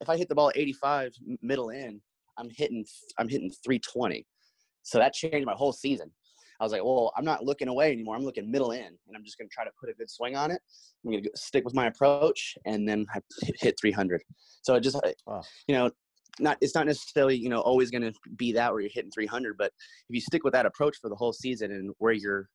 If 0.00 0.08
I 0.08 0.16
hit 0.16 0.28
the 0.28 0.34
ball 0.34 0.50
85 0.54 1.12
middle 1.42 1.70
in, 1.70 2.00
I'm 2.38 2.50
hitting 2.50 2.84
I'm 3.18 3.28
hitting 3.28 3.50
320. 3.64 4.26
So 4.82 4.98
that 4.98 5.12
changed 5.12 5.46
my 5.46 5.54
whole 5.54 5.72
season. 5.72 6.10
I 6.60 6.64
was 6.64 6.72
like, 6.72 6.84
well, 6.84 7.12
I'm 7.16 7.24
not 7.24 7.44
looking 7.44 7.66
away 7.66 7.90
anymore. 7.90 8.14
I'm 8.14 8.24
looking 8.24 8.48
middle 8.48 8.70
in, 8.70 8.84
and 8.84 9.16
I'm 9.16 9.24
just 9.24 9.36
going 9.36 9.48
to 9.48 9.52
try 9.52 9.64
to 9.64 9.70
put 9.80 9.90
a 9.90 9.94
good 9.94 10.08
swing 10.08 10.36
on 10.36 10.52
it. 10.52 10.60
I'm 11.04 11.10
going 11.10 11.24
to 11.24 11.30
stick 11.34 11.64
with 11.64 11.74
my 11.74 11.86
approach, 11.86 12.56
and 12.66 12.88
then 12.88 13.04
I 13.12 13.20
hit 13.60 13.74
300. 13.80 14.22
So 14.62 14.76
it 14.76 14.80
just, 14.80 14.96
wow. 15.26 15.42
you 15.66 15.74
know, 15.74 15.90
not 16.38 16.56
it's 16.60 16.74
not 16.74 16.86
necessarily 16.86 17.36
you 17.36 17.48
know 17.48 17.60
always 17.60 17.90
going 17.90 18.02
to 18.02 18.12
be 18.36 18.52
that 18.52 18.72
where 18.72 18.80
you're 18.80 18.90
hitting 18.94 19.10
300, 19.10 19.56
but 19.58 19.72
if 20.08 20.14
you 20.14 20.20
stick 20.20 20.44
with 20.44 20.52
that 20.52 20.66
approach 20.66 20.96
for 21.00 21.08
the 21.08 21.16
whole 21.16 21.32
season 21.32 21.72
and 21.72 21.92
where 21.98 22.12
your 22.12 22.48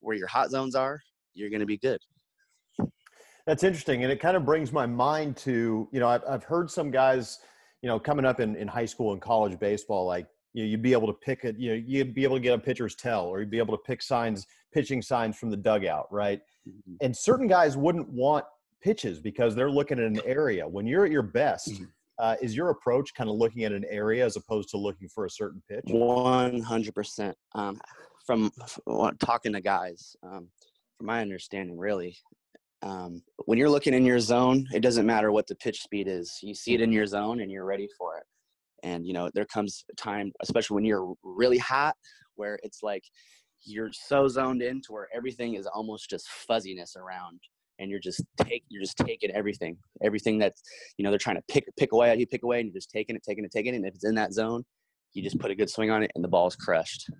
where 0.00 0.16
your 0.16 0.28
hot 0.28 0.50
zones 0.50 0.74
are, 0.74 1.00
you're 1.34 1.50
going 1.50 1.60
to 1.60 1.66
be 1.66 1.78
good. 1.78 1.98
That's 3.46 3.64
interesting, 3.64 4.04
and 4.04 4.12
it 4.12 4.20
kind 4.20 4.36
of 4.36 4.44
brings 4.44 4.72
my 4.72 4.86
mind 4.86 5.36
to 5.38 5.88
you 5.92 6.00
know 6.00 6.08
I've 6.08 6.22
I've 6.28 6.44
heard 6.44 6.70
some 6.70 6.90
guys 6.90 7.40
you 7.82 7.88
know 7.88 7.98
coming 7.98 8.24
up 8.24 8.40
in 8.40 8.54
in 8.56 8.68
high 8.68 8.86
school 8.86 9.12
and 9.12 9.20
college 9.20 9.58
baseball 9.58 10.06
like 10.06 10.26
you 10.52 10.64
know, 10.64 10.68
you'd 10.68 10.82
be 10.82 10.92
able 10.92 11.06
to 11.06 11.12
pick 11.12 11.44
it, 11.44 11.56
you 11.58 11.70
know, 11.70 11.82
you'd 11.86 12.14
be 12.14 12.24
able 12.24 12.36
to 12.36 12.40
get 12.40 12.54
a 12.54 12.58
pitcher's 12.58 12.94
tell 12.94 13.26
or 13.26 13.40
you'd 13.40 13.50
be 13.50 13.58
able 13.58 13.76
to 13.76 13.82
pick 13.82 14.02
signs, 14.02 14.46
pitching 14.72 15.00
signs 15.00 15.36
from 15.36 15.50
the 15.50 15.56
dugout, 15.56 16.06
right? 16.10 16.40
Mm-hmm. 16.68 16.94
And 17.00 17.16
certain 17.16 17.46
guys 17.46 17.76
wouldn't 17.76 18.08
want 18.08 18.44
pitches 18.82 19.20
because 19.20 19.54
they're 19.54 19.70
looking 19.70 19.98
at 19.98 20.04
an 20.04 20.20
area. 20.24 20.66
When 20.66 20.86
you're 20.86 21.04
at 21.04 21.12
your 21.12 21.22
best, 21.22 21.70
mm-hmm. 21.70 21.84
uh, 22.18 22.36
is 22.42 22.56
your 22.56 22.70
approach 22.70 23.14
kind 23.14 23.30
of 23.30 23.36
looking 23.36 23.64
at 23.64 23.72
an 23.72 23.84
area 23.88 24.24
as 24.24 24.36
opposed 24.36 24.70
to 24.70 24.76
looking 24.76 25.08
for 25.08 25.24
a 25.24 25.30
certain 25.30 25.62
pitch? 25.68 25.84
100%. 25.86 27.34
Um, 27.54 27.80
from, 28.26 28.50
from 28.84 29.16
talking 29.18 29.52
to 29.52 29.60
guys, 29.60 30.16
um, 30.22 30.48
from 30.96 31.06
my 31.06 31.20
understanding, 31.20 31.78
really, 31.78 32.16
um, 32.82 33.22
when 33.44 33.58
you're 33.58 33.70
looking 33.70 33.94
in 33.94 34.06
your 34.06 34.20
zone, 34.20 34.66
it 34.72 34.80
doesn't 34.80 35.06
matter 35.06 35.30
what 35.30 35.46
the 35.46 35.54
pitch 35.56 35.82
speed 35.82 36.08
is. 36.08 36.38
You 36.42 36.54
see 36.54 36.74
it 36.74 36.80
in 36.80 36.92
your 36.92 37.06
zone 37.06 37.40
and 37.40 37.50
you're 37.50 37.66
ready 37.66 37.88
for 37.96 38.16
it 38.16 38.24
and 38.82 39.06
you 39.06 39.12
know 39.12 39.30
there 39.34 39.44
comes 39.44 39.84
a 39.90 39.94
time 39.94 40.32
especially 40.42 40.74
when 40.74 40.84
you're 40.84 41.14
really 41.22 41.58
hot 41.58 41.94
where 42.36 42.58
it's 42.62 42.82
like 42.82 43.04
you're 43.64 43.90
so 43.92 44.26
zoned 44.28 44.62
in 44.62 44.80
to 44.80 44.92
where 44.92 45.08
everything 45.14 45.54
is 45.54 45.66
almost 45.66 46.08
just 46.08 46.28
fuzziness 46.28 46.96
around 46.96 47.40
and 47.78 47.90
you're 47.90 48.00
just 48.00 48.22
take 48.38 48.62
you're 48.68 48.82
just 48.82 48.96
taking 48.96 49.30
everything 49.32 49.76
everything 50.02 50.38
that's 50.38 50.62
you 50.96 51.04
know 51.04 51.10
they're 51.10 51.18
trying 51.18 51.36
to 51.36 51.42
pick 51.48 51.64
pick 51.78 51.92
away 51.92 52.10
at 52.10 52.18
you 52.18 52.26
pick 52.26 52.42
away 52.42 52.60
and 52.60 52.68
you're 52.68 52.78
just 52.78 52.90
taking 52.90 53.16
it 53.16 53.22
taking 53.26 53.44
it 53.44 53.50
taking 53.50 53.74
it 53.74 53.78
and 53.78 53.86
if 53.86 53.94
it's 53.94 54.04
in 54.04 54.14
that 54.14 54.32
zone 54.32 54.64
you 55.12 55.22
just 55.22 55.38
put 55.38 55.50
a 55.50 55.54
good 55.54 55.70
swing 55.70 55.90
on 55.90 56.02
it 56.02 56.12
and 56.14 56.22
the 56.22 56.28
ball's 56.28 56.54
crushed. 56.54 57.10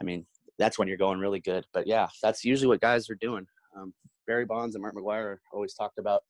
I 0.00 0.04
mean 0.04 0.26
that's 0.58 0.78
when 0.78 0.88
you're 0.88 0.96
going 0.96 1.20
really 1.20 1.40
good 1.40 1.64
but 1.72 1.86
yeah 1.86 2.08
that's 2.22 2.44
usually 2.44 2.68
what 2.68 2.80
guys 2.80 3.08
are 3.08 3.18
doing. 3.20 3.46
Um, 3.76 3.92
barry 4.26 4.46
bonds 4.46 4.74
and 4.74 4.82
mark 4.82 4.94
mcgwire 4.94 5.36
always 5.52 5.74
talked 5.74 5.98
about 5.98 6.22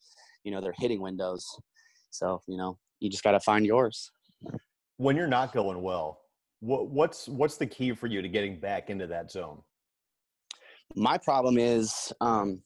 you 0.44 0.52
know 0.52 0.60
their 0.60 0.74
hitting 0.76 1.00
windows. 1.00 1.44
So 2.10 2.42
you 2.46 2.56
know 2.56 2.78
you 3.00 3.10
just 3.10 3.24
got 3.24 3.32
to 3.32 3.40
find 3.40 3.64
yours 3.64 4.10
when 4.96 5.16
you're 5.16 5.26
not 5.26 5.52
going 5.52 5.82
well, 5.82 6.20
what, 6.60 6.88
what's 6.88 7.28
what's 7.28 7.56
the 7.56 7.66
key 7.66 7.92
for 7.92 8.06
you 8.06 8.22
to 8.22 8.28
getting 8.28 8.58
back 8.58 8.90
into 8.90 9.06
that 9.06 9.30
zone? 9.30 9.60
My 10.94 11.18
problem 11.18 11.58
is 11.58 12.12
um, 12.20 12.62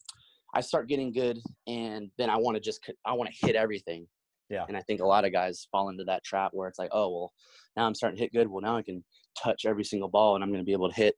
I 0.53 0.61
start 0.61 0.87
getting 0.87 1.11
good, 1.11 1.39
and 1.67 2.09
then 2.17 2.29
I 2.29 2.37
want 2.37 2.55
to 2.55 2.61
just 2.61 2.79
I 3.05 3.13
want 3.13 3.29
to 3.29 3.45
hit 3.45 3.55
everything. 3.55 4.07
Yeah. 4.49 4.65
And 4.67 4.75
I 4.75 4.81
think 4.81 4.99
a 4.99 5.05
lot 5.05 5.23
of 5.23 5.31
guys 5.31 5.67
fall 5.71 5.89
into 5.89 6.03
that 6.05 6.23
trap 6.25 6.51
where 6.53 6.67
it's 6.67 6.79
like, 6.79 6.89
oh 6.91 7.09
well, 7.09 7.33
now 7.77 7.85
I'm 7.85 7.95
starting 7.95 8.17
to 8.17 8.23
hit 8.23 8.33
good. 8.33 8.47
Well, 8.47 8.61
now 8.61 8.77
I 8.77 8.81
can 8.81 9.03
touch 9.41 9.65
every 9.65 9.83
single 9.83 10.09
ball, 10.09 10.35
and 10.35 10.43
I'm 10.43 10.49
going 10.49 10.61
to 10.61 10.65
be 10.65 10.73
able 10.73 10.89
to 10.89 10.95
hit. 10.95 11.15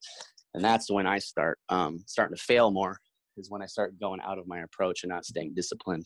And 0.54 0.63
that's 0.63 0.91
when 0.91 1.08
I 1.08 1.17
start 1.17 1.60
um, 1.69 2.04
starting 2.06 2.36
to 2.36 2.43
fail 2.43 2.71
more. 2.71 2.97
Is 3.38 3.49
when 3.49 3.63
I 3.63 3.65
start 3.65 3.99
going 3.99 4.21
out 4.21 4.38
of 4.38 4.47
my 4.47 4.60
approach 4.60 5.02
and 5.04 5.10
not 5.10 5.26
staying 5.26 5.56
disciplined. 5.56 6.06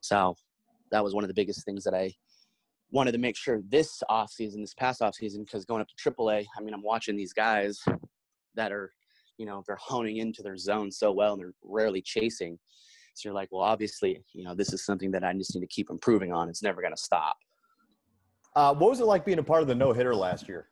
So 0.00 0.36
that 0.92 1.02
was 1.02 1.14
one 1.14 1.24
of 1.24 1.28
the 1.28 1.34
biggest 1.34 1.64
things 1.64 1.82
that 1.82 1.94
I 1.94 2.12
wanted 2.92 3.12
to 3.12 3.18
make 3.18 3.36
sure 3.36 3.60
this 3.68 4.02
off 4.08 4.30
season, 4.30 4.60
this 4.60 4.74
past 4.74 5.02
off 5.02 5.14
season, 5.14 5.44
because 5.44 5.64
going 5.64 5.80
up 5.80 5.88
to 5.88 6.10
AAA, 6.10 6.46
I 6.56 6.62
mean, 6.62 6.74
I'm 6.74 6.82
watching 6.82 7.16
these 7.16 7.32
guys 7.32 7.82
that 8.54 8.72
are, 8.72 8.92
you 9.38 9.46
know, 9.46 9.62
they're 9.66 9.76
honing 9.76 10.18
into 10.18 10.42
their 10.42 10.56
zone 10.56 10.90
so 10.90 11.12
well 11.12 11.34
and 11.34 11.42
they're 11.42 11.54
rarely 11.62 12.02
chasing. 12.02 12.58
So 13.14 13.28
you're 13.28 13.34
like, 13.34 13.48
well, 13.52 13.62
obviously, 13.62 14.22
you 14.32 14.44
know, 14.44 14.54
this 14.54 14.72
is 14.72 14.84
something 14.84 15.10
that 15.12 15.24
I 15.24 15.32
just 15.34 15.54
need 15.54 15.60
to 15.60 15.66
keep 15.66 15.90
improving 15.90 16.32
on. 16.32 16.48
It's 16.48 16.62
never 16.62 16.80
going 16.80 16.94
to 16.94 17.00
stop. 17.00 17.36
Uh, 18.56 18.74
what 18.74 18.90
was 18.90 19.00
it 19.00 19.04
like 19.04 19.24
being 19.24 19.38
a 19.38 19.42
part 19.42 19.62
of 19.62 19.68
the 19.68 19.74
no 19.74 19.92
hitter 19.92 20.14
last 20.14 20.48
year? 20.48 20.68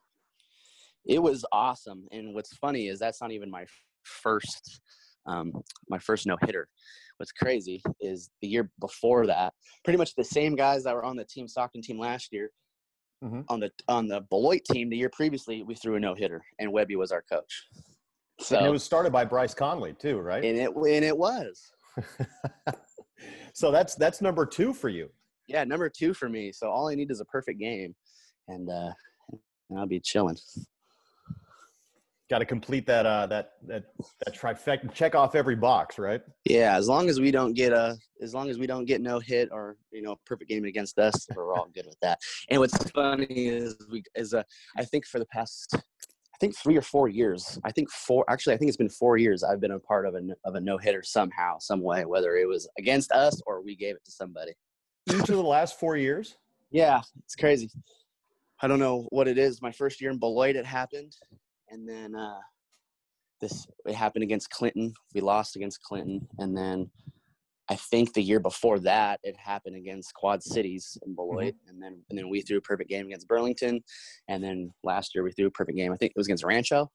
It 1.04 1.22
was 1.22 1.44
awesome. 1.52 2.06
And 2.10 2.34
what's 2.34 2.56
funny 2.56 2.88
is 2.88 2.98
that's 2.98 3.20
not 3.20 3.30
even 3.30 3.50
my 3.50 3.66
first, 4.02 4.80
um, 5.28 5.52
my 5.88 5.98
first 5.98 6.26
no 6.26 6.36
hitter 6.44 6.68
what's 7.18 7.32
crazy 7.32 7.82
is 8.00 8.30
the 8.40 8.48
year 8.48 8.70
before 8.80 9.26
that, 9.26 9.52
pretty 9.84 9.98
much 9.98 10.14
the 10.14 10.24
same 10.24 10.56
guys 10.56 10.84
that 10.84 10.94
were 10.94 11.04
on 11.04 11.16
the 11.16 11.24
team 11.24 11.46
Stockton 11.46 11.82
team 11.82 11.98
last 11.98 12.32
year 12.32 12.50
mm-hmm. 13.22 13.42
on 13.48 13.60
the 13.60 13.70
on 13.88 14.08
the 14.08 14.22
Beloit 14.30 14.62
team 14.64 14.88
the 14.88 14.96
year 14.96 15.10
previously, 15.12 15.62
we 15.62 15.74
threw 15.74 15.96
a 15.96 16.00
no 16.00 16.14
hitter, 16.14 16.42
and 16.58 16.72
Webby 16.72 16.96
was 16.96 17.12
our 17.12 17.22
coach. 17.30 17.66
So 18.40 18.56
and 18.56 18.66
it 18.66 18.70
was 18.70 18.82
started 18.82 19.12
by 19.12 19.24
Bryce 19.24 19.54
Conley 19.54 19.94
too, 19.94 20.18
right? 20.18 20.44
And 20.44 20.58
it 20.58 20.70
and 20.74 21.04
it 21.04 21.16
was. 21.16 21.70
so 23.52 23.70
that's 23.70 23.94
that's 23.96 24.22
number 24.22 24.46
two 24.46 24.72
for 24.72 24.88
you. 24.88 25.10
Yeah, 25.48 25.64
number 25.64 25.88
two 25.88 26.14
for 26.14 26.28
me. 26.28 26.52
So 26.52 26.68
all 26.68 26.88
I 26.88 26.94
need 26.94 27.10
is 27.10 27.20
a 27.20 27.24
perfect 27.24 27.58
game, 27.58 27.94
and 28.46 28.70
uh, 28.70 28.92
I'll 29.76 29.86
be 29.86 30.00
chilling 30.00 30.36
got 32.28 32.38
to 32.38 32.44
complete 32.44 32.86
that 32.86 33.06
uh 33.06 33.26
that 33.26 33.52
that 33.66 33.84
that 34.24 34.36
trifecta 34.36 34.92
check 34.92 35.14
off 35.14 35.34
every 35.34 35.56
box 35.56 35.98
right? 35.98 36.20
Yeah 36.44 36.76
as 36.76 36.88
long 36.88 37.08
as 37.08 37.20
we 37.20 37.30
don't 37.30 37.54
get 37.54 37.72
a 37.72 37.96
as 38.20 38.34
long 38.34 38.50
as 38.50 38.58
we 38.58 38.66
don't 38.66 38.84
get 38.84 39.00
no 39.00 39.18
hit 39.18 39.48
or 39.50 39.76
you 39.92 40.02
know 40.02 40.16
perfect 40.26 40.50
game 40.50 40.64
against 40.64 40.98
us 40.98 41.26
we're 41.34 41.54
all 41.54 41.68
good 41.74 41.86
with 41.86 41.98
that. 42.02 42.18
And 42.50 42.60
what's 42.60 42.90
funny 42.90 43.26
is 43.26 43.76
we 43.90 44.02
is 44.14 44.34
uh, 44.34 44.42
i 44.76 44.84
think 44.84 45.06
for 45.06 45.18
the 45.18 45.26
past 45.26 45.74
i 45.74 46.36
think 46.40 46.56
three 46.56 46.76
or 46.76 46.82
four 46.82 47.08
years 47.08 47.58
i 47.64 47.72
think 47.72 47.90
four 47.90 48.24
actually 48.28 48.54
i 48.54 48.56
think 48.56 48.68
it's 48.68 48.76
been 48.76 48.88
four 48.88 49.16
years 49.16 49.42
i've 49.42 49.60
been 49.60 49.72
a 49.72 49.80
part 49.80 50.06
of 50.06 50.14
a 50.14 50.20
of 50.44 50.54
a 50.54 50.60
no 50.60 50.76
hitter 50.76 51.02
somehow 51.02 51.58
some 51.58 51.82
way 51.82 52.04
whether 52.04 52.36
it 52.36 52.46
was 52.46 52.68
against 52.78 53.10
us 53.12 53.40
or 53.46 53.62
we 53.62 53.74
gave 53.74 53.94
it 53.94 54.04
to 54.04 54.10
somebody. 54.10 54.52
Each 55.10 55.20
of 55.20 55.36
the 55.36 55.42
last 55.42 55.80
four 55.80 55.96
years? 55.96 56.36
Yeah 56.70 57.00
it's 57.24 57.36
crazy. 57.36 57.70
I 58.60 58.66
don't 58.66 58.80
know 58.80 59.06
what 59.10 59.28
it 59.28 59.38
is. 59.38 59.62
My 59.62 59.70
first 59.70 60.00
year 60.00 60.10
in 60.10 60.18
beloit 60.18 60.56
it 60.56 60.66
happened 60.66 61.14
and 61.70 61.88
then 61.88 62.14
uh, 62.14 62.38
this 63.40 63.66
it 63.86 63.94
happened 63.94 64.24
against 64.24 64.50
Clinton. 64.50 64.92
We 65.14 65.20
lost 65.20 65.56
against 65.56 65.82
Clinton, 65.82 66.26
and 66.38 66.56
then 66.56 66.90
I 67.70 67.76
think 67.76 68.14
the 68.14 68.22
year 68.22 68.40
before 68.40 68.78
that 68.80 69.20
it 69.22 69.36
happened 69.36 69.76
against 69.76 70.14
Quad 70.14 70.42
Cities 70.42 70.96
in 71.04 71.14
Beloit, 71.14 71.54
mm-hmm. 71.54 71.68
and 71.70 71.82
then 71.82 72.02
and 72.10 72.18
then 72.18 72.28
we 72.28 72.42
threw 72.42 72.58
a 72.58 72.62
perfect 72.62 72.90
game 72.90 73.06
against 73.06 73.28
Burlington, 73.28 73.82
and 74.28 74.42
then 74.42 74.72
last 74.82 75.14
year 75.14 75.24
we 75.24 75.32
threw 75.32 75.46
a 75.46 75.50
perfect 75.50 75.76
game. 75.76 75.92
I 75.92 75.96
think 75.96 76.10
it 76.10 76.18
was 76.18 76.26
against 76.26 76.44
Rancho. 76.44 76.90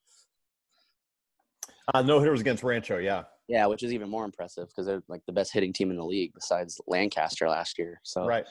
Uh, 1.93 2.01
no 2.01 2.19
hitter 2.19 2.31
was 2.31 2.41
against 2.41 2.63
Rancho, 2.63 2.97
yeah. 2.97 3.23
Yeah, 3.49 3.65
which 3.65 3.83
is 3.83 3.91
even 3.91 4.09
more 4.09 4.23
impressive 4.23 4.69
because 4.69 4.85
they're 4.85 5.03
like 5.09 5.21
the 5.27 5.33
best 5.33 5.51
hitting 5.51 5.73
team 5.73 5.91
in 5.91 5.97
the 5.97 6.05
league 6.05 6.31
besides 6.33 6.79
Lancaster 6.87 7.49
last 7.49 7.77
year. 7.77 7.99
So 8.03 8.25
right. 8.25 8.45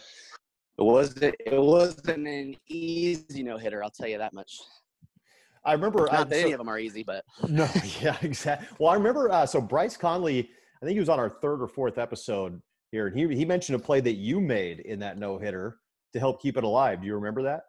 It 0.79 0.83
wasn't 0.83 1.35
it 1.39 1.61
wasn't 1.61 2.27
an 2.27 2.57
easy 2.69 3.43
no 3.43 3.59
hitter, 3.59 3.83
I'll 3.83 3.91
tell 3.91 4.09
you 4.09 4.19
that 4.19 4.33
much. 4.33 4.59
I 5.65 5.73
remember. 5.73 6.09
Not 6.11 6.29
that 6.29 6.37
so, 6.37 6.43
any 6.43 6.53
of 6.53 6.59
them 6.59 6.69
are 6.69 6.79
easy, 6.79 7.03
but 7.03 7.25
no, 7.49 7.69
yeah, 8.01 8.17
exactly. 8.23 8.69
Well, 8.79 8.91
I 8.91 8.95
remember. 8.95 9.31
Uh, 9.31 9.47
so 9.47 9.61
Bryce 9.61 9.97
Conley, 9.97 10.51
I 10.83 10.87
think 10.87 10.95
he 10.95 11.01
was 11.01 11.09
on 11.09 11.19
our 11.19 11.31
third 11.31 11.63
or 11.63 11.69
fourth 11.69 11.99
episode 11.99 12.61
here, 12.91 13.07
and 13.07 13.17
he 13.17 13.35
he 13.37 13.45
mentioned 13.45 13.77
a 13.77 13.83
play 13.83 14.01
that 14.01 14.15
you 14.15 14.41
made 14.41 14.81
in 14.81 14.99
that 15.01 15.19
no 15.19 15.39
hitter 15.39 15.79
to 16.13 16.19
help 16.19 16.43
keep 16.43 16.57
it 16.57 16.65
alive. 16.65 17.01
Do 17.01 17.07
you 17.07 17.15
remember 17.15 17.43
that? 17.43 17.63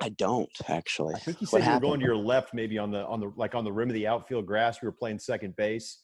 I 0.00 0.10
don't 0.10 0.50
actually. 0.68 1.14
I 1.14 1.18
think 1.18 1.38
he 1.38 1.46
said 1.46 1.64
you 1.64 1.72
were 1.72 1.80
going 1.80 2.00
to 2.00 2.06
your 2.06 2.16
left, 2.16 2.54
maybe 2.54 2.78
on 2.78 2.90
the 2.90 3.04
on 3.06 3.20
the 3.20 3.32
like 3.36 3.54
on 3.54 3.64
the 3.64 3.72
rim 3.72 3.88
of 3.88 3.94
the 3.94 4.06
outfield 4.06 4.46
grass. 4.46 4.80
We 4.82 4.86
were 4.86 4.92
playing 4.92 5.18
second 5.18 5.56
base. 5.56 6.00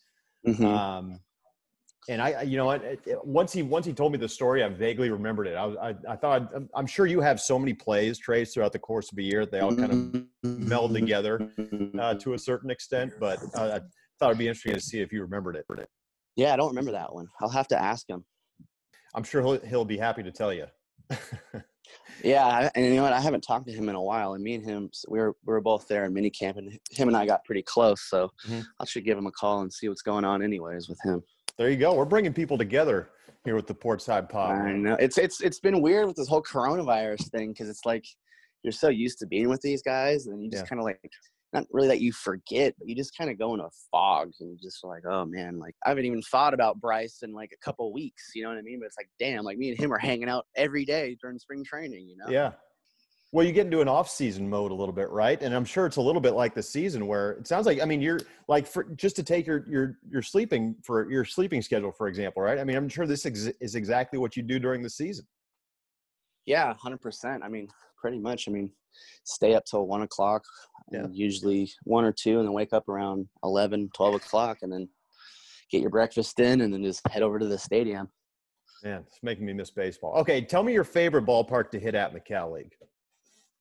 Mm-hmm. 0.46 0.66
Um, 0.66 1.20
and 2.08 2.20
I, 2.20 2.42
you 2.42 2.56
know, 2.56 2.80
once 3.22 3.52
he 3.52 3.62
once 3.62 3.86
he 3.86 3.92
told 3.92 4.10
me 4.10 4.18
the 4.18 4.28
story, 4.28 4.64
I 4.64 4.68
vaguely 4.68 5.10
remembered 5.10 5.46
it. 5.46 5.54
I 5.54 5.64
was, 5.64 5.76
I, 5.76 5.94
I 6.08 6.16
thought, 6.16 6.52
I'm, 6.54 6.68
I'm, 6.74 6.86
sure 6.86 7.06
you 7.06 7.20
have 7.20 7.40
so 7.40 7.58
many 7.58 7.74
plays, 7.74 8.18
Trace, 8.18 8.52
throughout 8.52 8.72
the 8.72 8.78
course 8.80 9.12
of 9.12 9.18
a 9.18 9.22
year. 9.22 9.46
They 9.46 9.60
all 9.60 9.74
kind 9.74 10.26
of 10.42 10.48
meld 10.58 10.94
together 10.94 11.48
uh, 11.98 12.14
to 12.14 12.34
a 12.34 12.38
certain 12.38 12.70
extent. 12.70 13.12
But 13.20 13.38
uh, 13.54 13.78
I 13.78 13.80
thought 14.18 14.30
it'd 14.30 14.38
be 14.38 14.48
interesting 14.48 14.74
to 14.74 14.80
see 14.80 15.00
if 15.00 15.12
you 15.12 15.22
remembered 15.22 15.56
it. 15.56 15.88
Yeah, 16.34 16.52
I 16.52 16.56
don't 16.56 16.68
remember 16.68 16.92
that 16.92 17.14
one. 17.14 17.28
I'll 17.40 17.48
have 17.50 17.68
to 17.68 17.80
ask 17.80 18.08
him. 18.08 18.24
I'm 19.14 19.22
sure 19.22 19.40
he'll 19.42 19.60
he'll 19.60 19.84
be 19.84 19.98
happy 19.98 20.24
to 20.24 20.32
tell 20.32 20.52
you. 20.52 20.66
yeah, 22.24 22.68
and 22.74 22.84
you 22.84 22.96
know 22.96 23.02
what? 23.02 23.12
I 23.12 23.20
haven't 23.20 23.42
talked 23.42 23.66
to 23.66 23.72
him 23.72 23.88
in 23.88 23.94
a 23.94 24.02
while, 24.02 24.34
and 24.34 24.42
me 24.42 24.54
and 24.54 24.64
him, 24.64 24.90
we 25.08 25.20
were 25.20 25.36
we 25.46 25.52
were 25.52 25.60
both 25.60 25.86
there 25.86 26.04
in 26.04 26.12
minicamp, 26.12 26.56
and 26.56 26.78
him 26.90 27.06
and 27.06 27.16
I 27.16 27.26
got 27.26 27.44
pretty 27.44 27.62
close. 27.62 28.02
So 28.08 28.30
mm-hmm. 28.48 28.62
I 28.80 28.84
should 28.86 29.04
give 29.04 29.16
him 29.16 29.26
a 29.26 29.32
call 29.32 29.60
and 29.60 29.72
see 29.72 29.88
what's 29.88 30.02
going 30.02 30.24
on, 30.24 30.42
anyways, 30.42 30.88
with 30.88 30.98
him. 31.04 31.22
There 31.58 31.70
you 31.70 31.76
go. 31.76 31.94
We're 31.94 32.04
bringing 32.04 32.32
people 32.32 32.58
together 32.58 33.10
here 33.44 33.54
with 33.54 33.66
the 33.66 33.74
Portside 33.74 34.28
Pod. 34.28 34.58
I 34.60 34.72
know 34.72 34.96
it's 34.98 35.18
it's 35.18 35.40
it's 35.40 35.60
been 35.60 35.82
weird 35.82 36.06
with 36.06 36.16
this 36.16 36.28
whole 36.28 36.42
coronavirus 36.42 37.30
thing 37.30 37.52
because 37.52 37.68
it's 37.68 37.84
like 37.84 38.04
you're 38.62 38.72
so 38.72 38.88
used 38.88 39.18
to 39.18 39.26
being 39.26 39.48
with 39.48 39.60
these 39.60 39.82
guys, 39.82 40.26
and 40.26 40.42
you 40.42 40.50
just 40.50 40.64
yeah. 40.64 40.68
kind 40.68 40.80
of 40.80 40.84
like 40.84 41.00
not 41.52 41.66
really 41.70 41.88
that 41.88 42.00
you 42.00 42.12
forget, 42.12 42.74
but 42.78 42.88
you 42.88 42.96
just 42.96 43.16
kind 43.16 43.30
of 43.30 43.38
go 43.38 43.52
in 43.54 43.60
a 43.60 43.68
fog 43.90 44.30
and 44.40 44.50
you 44.50 44.56
just 44.62 44.82
like, 44.84 45.02
oh 45.06 45.26
man, 45.26 45.58
like 45.58 45.74
I 45.84 45.90
haven't 45.90 46.06
even 46.06 46.22
thought 46.22 46.54
about 46.54 46.80
Bryce 46.80 47.18
in 47.22 47.32
like 47.32 47.50
a 47.52 47.64
couple 47.64 47.92
weeks. 47.92 48.30
You 48.34 48.44
know 48.44 48.48
what 48.48 48.58
I 48.58 48.62
mean? 48.62 48.80
But 48.80 48.86
it's 48.86 48.96
like, 48.96 49.10
damn, 49.18 49.44
like 49.44 49.58
me 49.58 49.70
and 49.70 49.78
him 49.78 49.92
are 49.92 49.98
hanging 49.98 50.28
out 50.28 50.46
every 50.56 50.84
day 50.84 51.16
during 51.20 51.38
spring 51.38 51.64
training. 51.64 52.08
You 52.08 52.16
know? 52.16 52.32
Yeah. 52.32 52.52
Well, 53.32 53.46
you 53.46 53.52
get 53.52 53.64
into 53.64 53.80
an 53.80 53.88
off-season 53.88 54.48
mode 54.48 54.72
a 54.72 54.74
little 54.74 54.92
bit, 54.92 55.08
right? 55.08 55.42
And 55.42 55.54
I'm 55.54 55.64
sure 55.64 55.86
it's 55.86 55.96
a 55.96 56.02
little 56.02 56.20
bit 56.20 56.34
like 56.34 56.54
the 56.54 56.62
season 56.62 57.06
where 57.06 57.32
it 57.32 57.46
sounds 57.46 57.64
like 57.64 57.80
I 57.80 57.86
mean 57.86 58.02
you're 58.02 58.20
like 58.46 58.66
for 58.66 58.84
just 58.94 59.16
to 59.16 59.22
take 59.22 59.46
your 59.46 59.64
your 59.66 59.98
your 60.10 60.20
sleeping 60.20 60.76
for 60.82 61.10
your 61.10 61.24
sleeping 61.24 61.62
schedule, 61.62 61.92
for 61.92 62.08
example, 62.08 62.42
right? 62.42 62.58
I 62.58 62.64
mean, 62.64 62.76
I'm 62.76 62.90
sure 62.90 63.06
this 63.06 63.24
ex- 63.24 63.48
is 63.58 63.74
exactly 63.74 64.18
what 64.18 64.36
you 64.36 64.42
do 64.42 64.58
during 64.58 64.82
the 64.82 64.90
season. 64.90 65.26
Yeah, 66.44 66.74
hundred 66.74 67.00
percent. 67.00 67.42
I 67.42 67.48
mean, 67.48 67.68
pretty 67.96 68.18
much. 68.18 68.48
I 68.48 68.52
mean, 68.52 68.70
stay 69.24 69.54
up 69.54 69.64
till 69.64 69.86
one 69.86 70.02
o'clock, 70.02 70.44
uh, 70.94 70.98
yeah. 70.98 71.06
usually 71.10 71.72
one 71.84 72.04
or 72.04 72.12
two, 72.12 72.38
and 72.38 72.46
then 72.46 72.52
wake 72.52 72.74
up 72.74 72.86
around 72.88 73.28
11, 73.44 73.90
12 73.94 74.14
o'clock, 74.16 74.58
and 74.60 74.70
then 74.70 74.88
get 75.70 75.80
your 75.80 75.88
breakfast 75.88 76.38
in, 76.38 76.60
and 76.60 76.74
then 76.74 76.82
just 76.82 77.00
head 77.08 77.22
over 77.22 77.38
to 77.38 77.46
the 77.46 77.58
stadium. 77.58 78.10
Man, 78.84 79.04
it's 79.06 79.20
making 79.22 79.46
me 79.46 79.54
miss 79.54 79.70
baseball. 79.70 80.14
Okay, 80.16 80.42
tell 80.42 80.62
me 80.62 80.74
your 80.74 80.84
favorite 80.84 81.24
ballpark 81.24 81.70
to 81.70 81.78
hit 81.78 81.94
at 81.94 82.08
in 82.08 82.14
the 82.14 82.20
Cal 82.20 82.52
League 82.52 82.72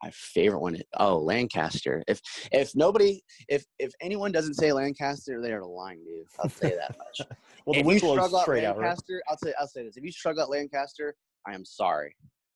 my 0.03 0.09
favorite 0.11 0.59
one 0.59 0.77
oh 0.97 1.17
lancaster. 1.17 2.03
If 2.07 2.21
if 2.51 2.75
nobody 2.75 3.21
if 3.47 3.63
if 3.79 3.91
anyone 4.01 4.31
doesn't 4.31 4.55
say 4.55 4.73
lancaster 4.73 5.41
they're 5.41 5.63
lying 5.63 6.03
to 6.03 6.09
you. 6.09 6.25
I'll 6.39 6.49
say 6.49 6.75
that 6.75 6.97
much. 6.97 7.27
Well 7.67 7.79
if 7.79 7.85
you 7.85 7.99
struggle 7.99 8.39
at 8.39 8.47
lancaster 8.47 8.65
out, 8.65 8.77
right? 8.79 8.97
i'll 9.29 9.37
say 9.37 9.53
i'll 9.59 9.67
say 9.67 9.83
this. 9.83 9.95
If 9.95 10.03
you 10.03 10.11
struggle 10.11 10.41
at 10.41 10.49
lancaster 10.49 11.15
i 11.47 11.53
am 11.53 11.63
sorry. 11.63 12.15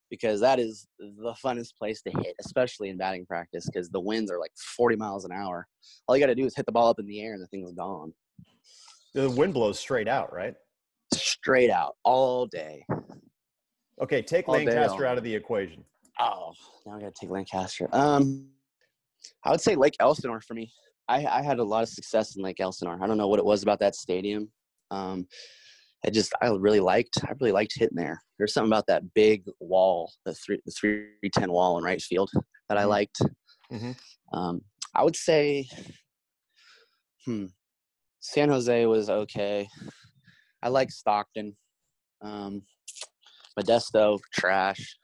Because 0.09 0.39
that 0.39 0.59
is 0.59 0.87
the 0.99 1.35
funnest 1.43 1.77
place 1.77 2.01
to 2.03 2.11
hit 2.11 2.35
especially 2.43 2.89
in 2.89 2.97
batting 2.97 3.25
practice 3.25 3.67
because 3.67 3.89
the 3.89 3.99
winds 3.99 4.31
are 4.31 4.39
like 4.39 4.51
40 4.55 4.95
miles 4.95 5.25
an 5.25 5.31
hour. 5.31 5.67
All 6.07 6.15
you 6.15 6.23
got 6.23 6.27
to 6.27 6.35
do 6.35 6.45
is 6.45 6.55
hit 6.55 6.65
the 6.65 6.71
ball 6.71 6.89
up 6.89 6.99
in 6.99 7.05
the 7.05 7.21
air 7.21 7.33
and 7.33 7.41
the 7.41 7.47
thing's 7.47 7.71
gone. 7.73 8.13
The 9.13 9.29
wind 9.29 9.53
blows 9.53 9.77
straight 9.77 10.07
out 10.07 10.33
right? 10.33 10.55
Straight 11.13 11.69
out 11.69 11.95
all 12.03 12.47
day. 12.47 12.83
Okay 14.01 14.23
take 14.23 14.49
all 14.49 14.55
lancaster 14.55 15.05
out 15.05 15.19
of 15.19 15.23
the 15.23 15.35
equation 15.35 15.83
Oh, 16.19 16.53
now 16.85 16.95
I 16.95 16.99
got 16.99 17.15
to 17.15 17.19
take 17.19 17.29
Lancaster. 17.29 17.89
Um, 17.91 18.47
I 19.43 19.51
would 19.51 19.61
say 19.61 19.75
Lake 19.75 19.95
Elsinore 19.99 20.41
for 20.41 20.53
me. 20.53 20.71
I, 21.07 21.25
I 21.25 21.41
had 21.41 21.59
a 21.59 21.63
lot 21.63 21.83
of 21.83 21.89
success 21.89 22.35
in 22.35 22.43
Lake 22.43 22.59
Elsinore. 22.59 22.97
I 23.01 23.07
don't 23.07 23.17
know 23.17 23.27
what 23.27 23.39
it 23.39 23.45
was 23.45 23.63
about 23.63 23.79
that 23.79 23.95
stadium. 23.95 24.49
Um, 24.91 25.27
I 26.05 26.09
just 26.09 26.33
I 26.41 26.47
really 26.49 26.79
liked 26.79 27.17
I 27.23 27.33
really 27.39 27.51
liked 27.51 27.73
hitting 27.75 27.97
there. 27.97 28.21
There's 28.37 28.53
something 28.53 28.71
about 28.71 28.87
that 28.87 29.13
big 29.13 29.43
wall, 29.59 30.11
the 30.25 30.33
three 30.33 30.59
the 30.65 30.71
three 30.71 31.07
ten 31.33 31.51
wall 31.51 31.77
in 31.77 31.83
right 31.83 32.01
field 32.01 32.29
that 32.69 32.77
I 32.77 32.81
mm-hmm. 32.81 32.89
liked. 32.89 33.21
Mm-hmm. 33.71 34.37
Um, 34.37 34.61
I 34.93 35.03
would 35.03 35.15
say, 35.15 35.67
hmm, 37.25 37.45
San 38.19 38.49
Jose 38.49 38.85
was 38.85 39.09
okay. 39.09 39.67
I 40.61 40.69
like 40.69 40.91
Stockton. 40.91 41.55
Um, 42.21 42.61
Modesto 43.59 44.19
trash. 44.33 44.97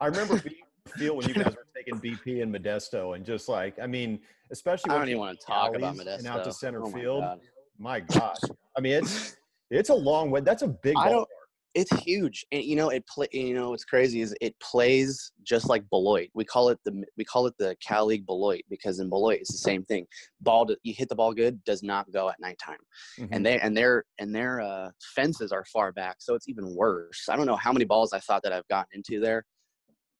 I 0.00 0.06
remember 0.06 0.38
being 0.38 0.56
feel 0.96 1.16
when 1.16 1.28
you 1.28 1.34
guys 1.34 1.54
were 1.54 1.66
taking 1.76 2.00
BP 2.00 2.42
and 2.42 2.54
Modesto, 2.54 3.16
and 3.16 3.24
just 3.24 3.48
like 3.48 3.78
I 3.80 3.86
mean, 3.86 4.20
especially 4.50 4.90
I 4.90 4.98
don't 4.98 5.08
even 5.08 5.20
want 5.20 5.38
to 5.38 5.46
talk 5.46 5.74
about 5.74 5.96
Modesto 5.96 6.18
and 6.18 6.26
out 6.26 6.44
to 6.44 6.52
center 6.52 6.82
oh 6.82 6.90
field. 6.90 7.22
My, 7.22 7.36
my 7.78 8.00
gosh, 8.00 8.38
I 8.76 8.80
mean 8.80 8.94
it's 8.94 9.36
it's 9.70 9.90
a 9.90 9.94
long 9.94 10.30
way. 10.30 10.40
That's 10.40 10.62
a 10.62 10.68
big. 10.68 10.94
I 10.96 11.10
don't. 11.10 11.28
It's 11.74 11.94
huge, 12.06 12.46
and 12.52 12.64
you 12.64 12.74
know 12.74 12.88
it 12.88 13.06
play. 13.06 13.26
You 13.32 13.52
know 13.52 13.70
what's 13.70 13.84
crazy 13.84 14.22
is 14.22 14.34
it 14.40 14.58
plays 14.60 15.32
just 15.42 15.68
like 15.68 15.86
Beloit. 15.90 16.30
We 16.32 16.42
call 16.42 16.70
it 16.70 16.78
the 16.86 17.04
we 17.18 17.24
call 17.24 17.46
it 17.46 17.54
the 17.58 17.76
Cal 17.86 18.06
League 18.06 18.24
Beloit 18.24 18.62
because 18.70 18.98
in 18.98 19.10
Beloit 19.10 19.40
it's 19.40 19.52
the 19.52 19.58
same 19.58 19.84
thing. 19.84 20.06
Ball 20.40 20.66
you 20.84 20.94
hit 20.96 21.10
the 21.10 21.14
ball 21.14 21.34
good 21.34 21.62
does 21.64 21.82
not 21.82 22.10
go 22.10 22.30
at 22.30 22.40
nighttime, 22.40 22.78
mm-hmm. 23.20 23.34
and 23.34 23.44
they 23.44 23.58
and 23.60 23.76
their 23.76 24.04
and 24.18 24.34
their 24.34 24.62
uh, 24.62 24.88
fences 25.14 25.52
are 25.52 25.66
far 25.66 25.92
back, 25.92 26.16
so 26.18 26.34
it's 26.34 26.48
even 26.48 26.74
worse. 26.74 27.26
I 27.28 27.36
don't 27.36 27.46
know 27.46 27.56
how 27.56 27.74
many 27.74 27.84
balls 27.84 28.14
I 28.14 28.20
thought 28.20 28.42
that 28.44 28.54
I've 28.54 28.68
gotten 28.68 28.88
into 28.94 29.20
there 29.20 29.44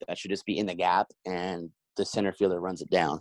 that 0.07 0.19
should 0.19 0.31
just 0.31 0.47
be 0.47 0.59
in 0.59 0.67
the 0.67 0.75
gap 0.75 1.09
and 1.25 1.71
the 1.97 2.05
center 2.05 2.33
fielder 2.33 2.61
runs 2.61 2.83
it 2.83 2.91
down. 2.91 3.19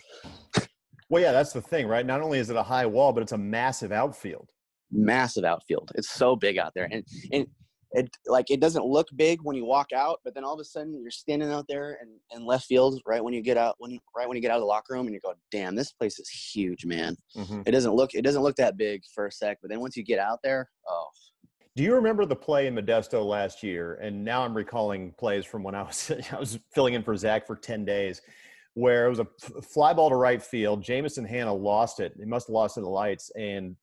Well, 1.09 1.21
yeah, 1.21 1.31
that's 1.31 1.53
the 1.53 1.61
thing, 1.61 1.87
right? 1.87 2.05
Not 2.05 2.21
only 2.21 2.39
is 2.39 2.49
it 2.49 2.55
a 2.55 2.63
high 2.63 2.85
wall, 2.85 3.13
but 3.13 3.21
it's 3.21 3.31
a 3.31 3.37
massive 3.37 3.91
outfield. 3.91 4.49
Massive 4.91 5.43
outfield. 5.43 5.91
It's 5.95 6.09
so 6.09 6.35
big 6.35 6.57
out 6.57 6.73
there, 6.73 6.87
and 6.91 7.03
and 7.31 7.47
it 7.91 8.09
like 8.27 8.49
it 8.49 8.59
doesn't 8.59 8.85
look 8.85 9.07
big 9.15 9.39
when 9.43 9.55
you 9.55 9.65
walk 9.65 9.93
out, 9.93 10.19
but 10.23 10.33
then 10.33 10.43
all 10.43 10.53
of 10.53 10.59
a 10.59 10.63
sudden 10.63 10.99
you're 11.01 11.11
standing 11.11 11.51
out 11.51 11.65
there 11.67 11.97
and 12.01 12.09
in, 12.31 12.39
in 12.39 12.45
left 12.45 12.65
field 12.65 12.99
right 13.05 13.23
when 13.23 13.33
you 13.33 13.41
get 13.41 13.57
out 13.57 13.75
when 13.77 13.97
right 14.15 14.27
when 14.27 14.35
you 14.35 14.41
get 14.41 14.51
out 14.51 14.57
of 14.57 14.61
the 14.61 14.67
locker 14.67 14.93
room 14.93 15.05
and 15.05 15.13
you 15.13 15.19
go, 15.19 15.33
damn, 15.51 15.75
this 15.75 15.91
place 15.91 16.19
is 16.19 16.29
huge, 16.29 16.85
man. 16.85 17.15
Mm-hmm. 17.35 17.61
It 17.65 17.71
doesn't 17.71 17.93
look 17.93 18.13
it 18.13 18.23
doesn't 18.23 18.41
look 18.41 18.55
that 18.57 18.77
big 18.77 19.01
for 19.13 19.27
a 19.27 19.31
sec, 19.31 19.59
but 19.61 19.69
then 19.69 19.79
once 19.79 19.95
you 19.95 20.03
get 20.03 20.19
out 20.19 20.39
there, 20.43 20.69
oh. 20.87 21.07
Do 21.75 21.83
you 21.83 21.93
remember 21.95 22.25
the 22.25 22.35
play 22.35 22.67
in 22.67 22.75
Modesto 22.75 23.25
last 23.25 23.61
year? 23.61 23.95
And 23.95 24.23
now 24.23 24.43
I'm 24.43 24.55
recalling 24.55 25.11
plays 25.17 25.45
from 25.45 25.61
when 25.61 25.75
I 25.75 25.83
was 25.83 26.11
I 26.31 26.39
was 26.39 26.57
filling 26.73 26.93
in 26.93 27.03
for 27.03 27.15
Zach 27.17 27.45
for 27.45 27.55
ten 27.55 27.83
days, 27.83 28.21
where 28.75 29.05
it 29.05 29.09
was 29.09 29.19
a 29.19 29.27
fly 29.61 29.93
ball 29.93 30.09
to 30.09 30.15
right 30.15 30.41
field. 30.41 30.81
Jameson 30.81 31.25
Hannah 31.25 31.53
lost 31.53 31.99
it. 31.99 32.13
He 32.17 32.25
must 32.25 32.47
have 32.47 32.53
lost 32.53 32.77
it 32.77 32.81
in 32.81 32.83
the 32.85 32.89
lights, 32.89 33.29
and 33.35 33.75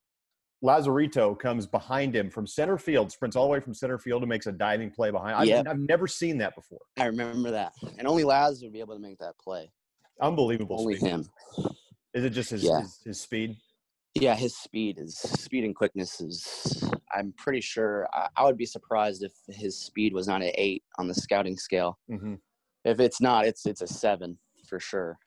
Lazarito 0.64 1.38
comes 1.38 1.66
behind 1.66 2.14
him 2.14 2.30
from 2.30 2.46
center 2.46 2.78
field, 2.78 3.12
sprints 3.12 3.36
all 3.36 3.44
the 3.44 3.50
way 3.50 3.60
from 3.60 3.74
center 3.74 3.98
field 3.98 4.22
and 4.22 4.28
makes 4.28 4.46
a 4.46 4.52
diving 4.52 4.90
play 4.90 5.10
behind. 5.10 5.34
I've, 5.34 5.48
yep. 5.48 5.66
I've 5.68 5.78
never 5.78 6.06
seen 6.06 6.38
that 6.38 6.54
before. 6.54 6.80
I 6.98 7.06
remember 7.06 7.50
that, 7.50 7.72
and 7.98 8.06
only 8.06 8.24
Laz 8.24 8.62
would 8.62 8.72
be 8.72 8.80
able 8.80 8.94
to 8.94 9.02
make 9.02 9.18
that 9.18 9.34
play. 9.38 9.70
Unbelievable. 10.20 10.80
Only 10.80 10.96
speed. 10.96 11.08
him. 11.08 11.28
Is 12.14 12.24
it 12.24 12.30
just 12.30 12.50
his, 12.50 12.62
yeah. 12.62 12.80
his, 12.80 13.00
his 13.04 13.20
speed? 13.20 13.56
Yeah, 14.14 14.34
his 14.34 14.56
speed 14.56 14.98
is 14.98 15.16
speed 15.16 15.64
and 15.64 15.74
quickness 15.74 16.20
is. 16.20 16.90
I'm 17.14 17.32
pretty 17.38 17.60
sure. 17.60 18.06
I, 18.12 18.28
I 18.36 18.44
would 18.44 18.58
be 18.58 18.66
surprised 18.66 19.22
if 19.22 19.32
his 19.48 19.78
speed 19.78 20.12
was 20.12 20.28
not 20.28 20.42
an 20.42 20.52
eight 20.54 20.82
on 20.98 21.08
the 21.08 21.14
scouting 21.14 21.56
scale. 21.56 21.98
Mm-hmm. 22.10 22.34
If 22.84 23.00
it's 23.00 23.20
not, 23.20 23.46
it's 23.46 23.64
it's 23.64 23.80
a 23.80 23.86
seven 23.86 24.38
for 24.68 24.78
sure. 24.78 25.18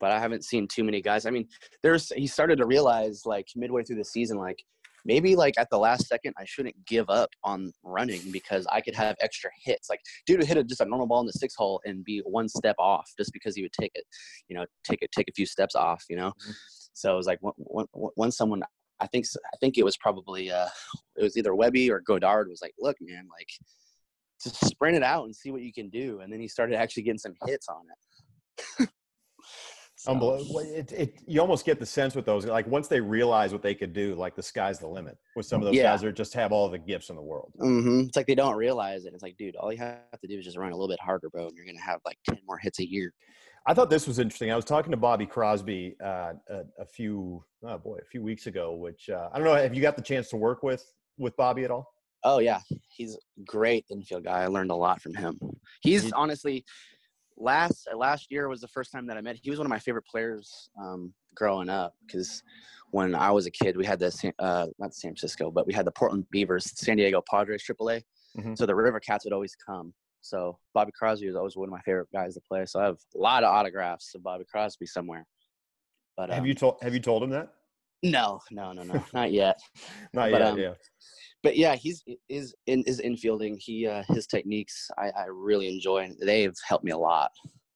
But 0.00 0.10
I 0.10 0.18
haven't 0.18 0.44
seen 0.44 0.66
too 0.66 0.82
many 0.82 1.00
guys. 1.00 1.24
I 1.24 1.30
mean, 1.30 1.48
there's 1.82 2.10
he 2.10 2.26
started 2.26 2.58
to 2.58 2.66
realize 2.66 3.22
like 3.26 3.46
midway 3.54 3.84
through 3.84 3.96
the 3.96 4.04
season, 4.04 4.38
like 4.38 4.58
maybe 5.04 5.36
like 5.36 5.54
at 5.56 5.68
the 5.70 5.78
last 5.78 6.08
second 6.08 6.34
I 6.36 6.44
shouldn't 6.46 6.74
give 6.86 7.08
up 7.10 7.30
on 7.44 7.72
running 7.84 8.20
because 8.32 8.66
I 8.72 8.80
could 8.80 8.94
have 8.96 9.16
extra 9.20 9.50
hits. 9.62 9.88
Like 9.88 10.00
dude 10.26 10.40
would 10.40 10.48
hit 10.48 10.56
a, 10.56 10.64
just 10.64 10.80
a 10.80 10.84
normal 10.84 11.06
ball 11.06 11.20
in 11.20 11.26
the 11.26 11.32
six 11.32 11.54
hole 11.54 11.80
and 11.84 12.04
be 12.04 12.22
one 12.24 12.48
step 12.48 12.76
off 12.78 13.08
just 13.16 13.32
because 13.32 13.54
he 13.54 13.62
would 13.62 13.72
take 13.72 13.92
it, 13.94 14.04
you 14.48 14.56
know, 14.56 14.64
take 14.82 15.02
it 15.02 15.12
take 15.12 15.28
a 15.28 15.32
few 15.32 15.46
steps 15.46 15.76
off, 15.76 16.02
you 16.08 16.16
know. 16.16 16.30
Mm-hmm. 16.30 16.50
So 16.94 17.12
it 17.12 17.16
was 17.16 17.26
like 17.26 17.40
when, 17.40 17.86
when, 17.92 18.30
someone 18.30 18.62
I 19.00 19.06
think 19.08 19.26
I 19.52 19.56
think 19.58 19.76
it 19.76 19.84
was 19.84 19.96
probably 19.96 20.50
uh, 20.50 20.68
it 21.16 21.22
was 21.22 21.36
either 21.36 21.54
Webby 21.54 21.90
or 21.90 22.00
Godard 22.00 22.48
was 22.48 22.62
like, 22.62 22.74
look, 22.78 22.96
man, 23.00 23.28
like 23.36 23.48
just 24.42 24.64
sprint 24.66 24.96
it 24.96 25.02
out 25.02 25.24
and 25.24 25.34
see 25.34 25.50
what 25.50 25.62
you 25.62 25.72
can 25.72 25.88
do. 25.88 26.20
And 26.20 26.32
then 26.32 26.40
he 26.40 26.48
started 26.48 26.76
actually 26.76 27.04
getting 27.04 27.18
some 27.18 27.34
hits 27.46 27.68
on 27.68 27.82
it. 27.90 28.88
so. 29.96 30.12
Unbelievable. 30.12 30.60
It, 30.60 30.92
it, 30.92 31.18
you 31.26 31.40
almost 31.40 31.64
get 31.64 31.78
the 31.78 31.86
sense 31.86 32.14
with 32.14 32.26
those, 32.26 32.44
like 32.44 32.66
once 32.66 32.88
they 32.88 33.00
realize 33.00 33.52
what 33.52 33.62
they 33.62 33.74
could 33.74 33.92
do, 33.92 34.14
like 34.14 34.36
the 34.36 34.42
sky's 34.42 34.78
the 34.78 34.86
limit 34.86 35.16
with 35.34 35.46
some 35.46 35.60
of 35.60 35.66
those 35.66 35.74
yeah. 35.74 35.84
guys 35.84 36.02
that 36.02 36.14
just 36.14 36.34
have 36.34 36.52
all 36.52 36.68
the 36.68 36.78
gifts 36.78 37.10
in 37.10 37.16
the 37.16 37.22
world. 37.22 37.52
Mm-hmm. 37.60 38.00
It's 38.00 38.16
like 38.16 38.26
they 38.26 38.34
don't 38.34 38.56
realize 38.56 39.04
it. 39.04 39.14
It's 39.14 39.22
like, 39.22 39.36
dude, 39.36 39.56
all 39.56 39.72
you 39.72 39.78
have 39.78 40.20
to 40.20 40.28
do 40.28 40.38
is 40.38 40.44
just 40.44 40.58
run 40.58 40.72
a 40.72 40.76
little 40.76 40.88
bit 40.88 41.00
harder, 41.00 41.30
bro, 41.30 41.48
and 41.48 41.56
you're 41.56 41.66
going 41.66 41.78
to 41.78 41.82
have 41.82 42.00
like 42.04 42.18
10 42.28 42.38
more 42.46 42.58
hits 42.58 42.80
a 42.80 42.88
year. 42.88 43.12
I 43.66 43.74
thought 43.74 43.88
this 43.88 44.06
was 44.06 44.18
interesting. 44.18 44.52
I 44.52 44.56
was 44.56 44.64
talking 44.64 44.90
to 44.90 44.96
Bobby 44.96 45.26
Crosby 45.26 45.96
uh, 46.04 46.34
a, 46.50 46.62
a, 46.78 46.84
few, 46.84 47.42
oh 47.62 47.78
boy, 47.78 47.96
a 48.02 48.04
few 48.04 48.22
weeks 48.22 48.46
ago. 48.46 48.74
Which 48.74 49.08
uh, 49.08 49.30
I 49.32 49.38
don't 49.38 49.46
know. 49.46 49.54
Have 49.54 49.74
you 49.74 49.80
got 49.80 49.96
the 49.96 50.02
chance 50.02 50.28
to 50.30 50.36
work 50.36 50.62
with 50.62 50.84
with 51.18 51.36
Bobby 51.36 51.64
at 51.64 51.70
all? 51.70 51.92
Oh 52.24 52.38
yeah, 52.38 52.60
he's 52.88 53.18
great 53.46 53.84
infield 53.90 54.24
guy. 54.24 54.42
I 54.42 54.46
learned 54.46 54.70
a 54.70 54.74
lot 54.74 55.00
from 55.00 55.14
him. 55.14 55.38
He's 55.80 56.12
honestly 56.12 56.64
last 57.36 57.88
last 57.94 58.30
year 58.30 58.48
was 58.48 58.60
the 58.60 58.68
first 58.68 58.92
time 58.92 59.06
that 59.06 59.16
I 59.16 59.20
met. 59.20 59.38
He 59.42 59.50
was 59.50 59.58
one 59.58 59.66
of 59.66 59.70
my 59.70 59.78
favorite 59.78 60.06
players 60.06 60.70
um, 60.80 61.12
growing 61.34 61.68
up 61.68 61.94
because 62.06 62.42
when 62.90 63.14
I 63.14 63.30
was 63.30 63.46
a 63.46 63.50
kid, 63.50 63.76
we 63.76 63.84
had 63.84 63.98
the 63.98 64.32
uh, 64.38 64.66
not 64.78 64.94
San 64.94 65.10
Francisco, 65.10 65.50
but 65.50 65.66
we 65.66 65.72
had 65.72 65.86
the 65.86 65.92
Portland 65.92 66.26
Beavers, 66.30 66.70
San 66.78 66.96
Diego 66.96 67.22
Padres 67.28 67.64
AAA. 67.64 68.02
Mm-hmm. 68.38 68.54
So 68.54 68.66
the 68.66 68.74
River 68.74 69.00
Cats 69.00 69.24
would 69.24 69.32
always 69.32 69.56
come. 69.56 69.92
So 70.24 70.58
Bobby 70.72 70.90
Crosby 70.92 71.26
was 71.26 71.36
always 71.36 71.54
one 71.54 71.68
of 71.68 71.72
my 71.72 71.82
favorite 71.82 72.08
guys 72.10 72.34
to 72.34 72.40
play. 72.40 72.64
So 72.64 72.80
I 72.80 72.84
have 72.84 72.96
a 73.14 73.18
lot 73.18 73.44
of 73.44 73.50
autographs 73.50 74.14
of 74.14 74.22
Bobby 74.22 74.44
Crosby 74.50 74.86
somewhere. 74.86 75.26
But 76.16 76.30
have 76.30 76.40
um, 76.40 76.46
you 76.46 76.54
told 76.54 76.78
have 76.80 76.94
you 76.94 77.00
told 77.00 77.22
him 77.22 77.30
that? 77.30 77.52
No, 78.02 78.40
no, 78.50 78.72
no, 78.72 78.82
no, 78.82 79.04
not 79.12 79.32
yet. 79.32 79.60
not 80.14 80.30
but, 80.30 80.40
yet. 80.40 80.42
Um, 80.42 80.58
yeah. 80.58 80.74
But 81.42 81.58
yeah, 81.58 81.74
he's 81.74 82.02
is 82.30 82.54
in 82.66 82.82
is 82.84 83.02
infielding. 83.02 83.60
He 83.60 83.86
uh, 83.86 84.02
his 84.08 84.26
techniques 84.26 84.90
I, 84.96 85.10
I 85.10 85.24
really 85.30 85.68
enjoy, 85.68 86.04
and 86.04 86.16
they've 86.18 86.56
helped 86.66 86.84
me 86.84 86.92
a 86.92 86.98
lot. 86.98 87.30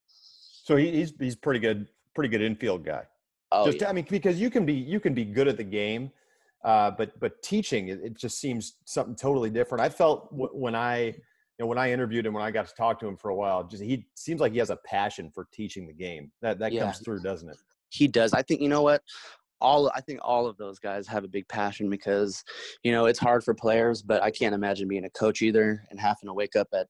So 0.06 0.76
he, 0.76 0.90
he's 0.90 1.12
he's 1.18 1.36
pretty 1.36 1.60
good, 1.60 1.86
pretty 2.14 2.30
good 2.30 2.40
infield 2.40 2.82
guy. 2.82 3.02
Oh, 3.52 3.66
just 3.66 3.82
yeah. 3.82 3.90
I 3.90 3.92
mean, 3.92 4.06
because 4.08 4.40
you 4.40 4.48
can 4.48 4.64
be 4.64 4.72
you 4.72 5.00
can 5.00 5.12
be 5.12 5.26
good 5.26 5.48
at 5.48 5.58
the 5.58 5.64
game, 5.64 6.12
uh, 6.64 6.92
but 6.92 7.18
but 7.20 7.42
teaching 7.42 7.88
it, 7.88 8.00
it, 8.02 8.16
just 8.16 8.40
seems 8.40 8.76
something 8.86 9.16
totally 9.16 9.50
different. 9.50 9.82
I 9.82 9.90
felt 9.90 10.30
w- 10.30 10.50
when 10.54 10.74
I 10.74 11.14
know, 11.64 11.66
when 11.66 11.78
I 11.78 11.90
interviewed 11.92 12.26
him, 12.26 12.34
when 12.34 12.42
I 12.42 12.50
got 12.50 12.68
to 12.68 12.74
talk 12.74 13.00
to 13.00 13.08
him 13.08 13.16
for 13.16 13.30
a 13.30 13.34
while, 13.34 13.64
just 13.64 13.82
he 13.82 14.06
seems 14.14 14.40
like 14.40 14.52
he 14.52 14.58
has 14.58 14.70
a 14.70 14.78
passion 14.84 15.30
for 15.30 15.46
teaching 15.52 15.86
the 15.86 15.92
game. 15.92 16.30
That 16.40 16.58
that 16.60 16.72
yeah. 16.72 16.84
comes 16.84 16.98
through, 17.00 17.20
doesn't 17.20 17.48
it? 17.48 17.56
He 17.90 18.06
does. 18.06 18.32
I 18.32 18.42
think 18.42 18.60
you 18.60 18.68
know 18.68 18.82
what. 18.82 19.02
All 19.60 19.90
I 19.92 20.00
think 20.00 20.20
all 20.22 20.46
of 20.46 20.56
those 20.56 20.78
guys 20.78 21.08
have 21.08 21.24
a 21.24 21.28
big 21.28 21.48
passion 21.48 21.90
because, 21.90 22.44
you 22.84 22.92
know, 22.92 23.06
it's 23.06 23.18
hard 23.18 23.42
for 23.42 23.54
players, 23.54 24.02
but 24.02 24.22
I 24.22 24.30
can't 24.30 24.54
imagine 24.54 24.86
being 24.86 25.04
a 25.04 25.10
coach 25.10 25.42
either 25.42 25.82
and 25.90 25.98
having 25.98 26.28
to 26.28 26.32
wake 26.32 26.54
up 26.54 26.68
at 26.72 26.86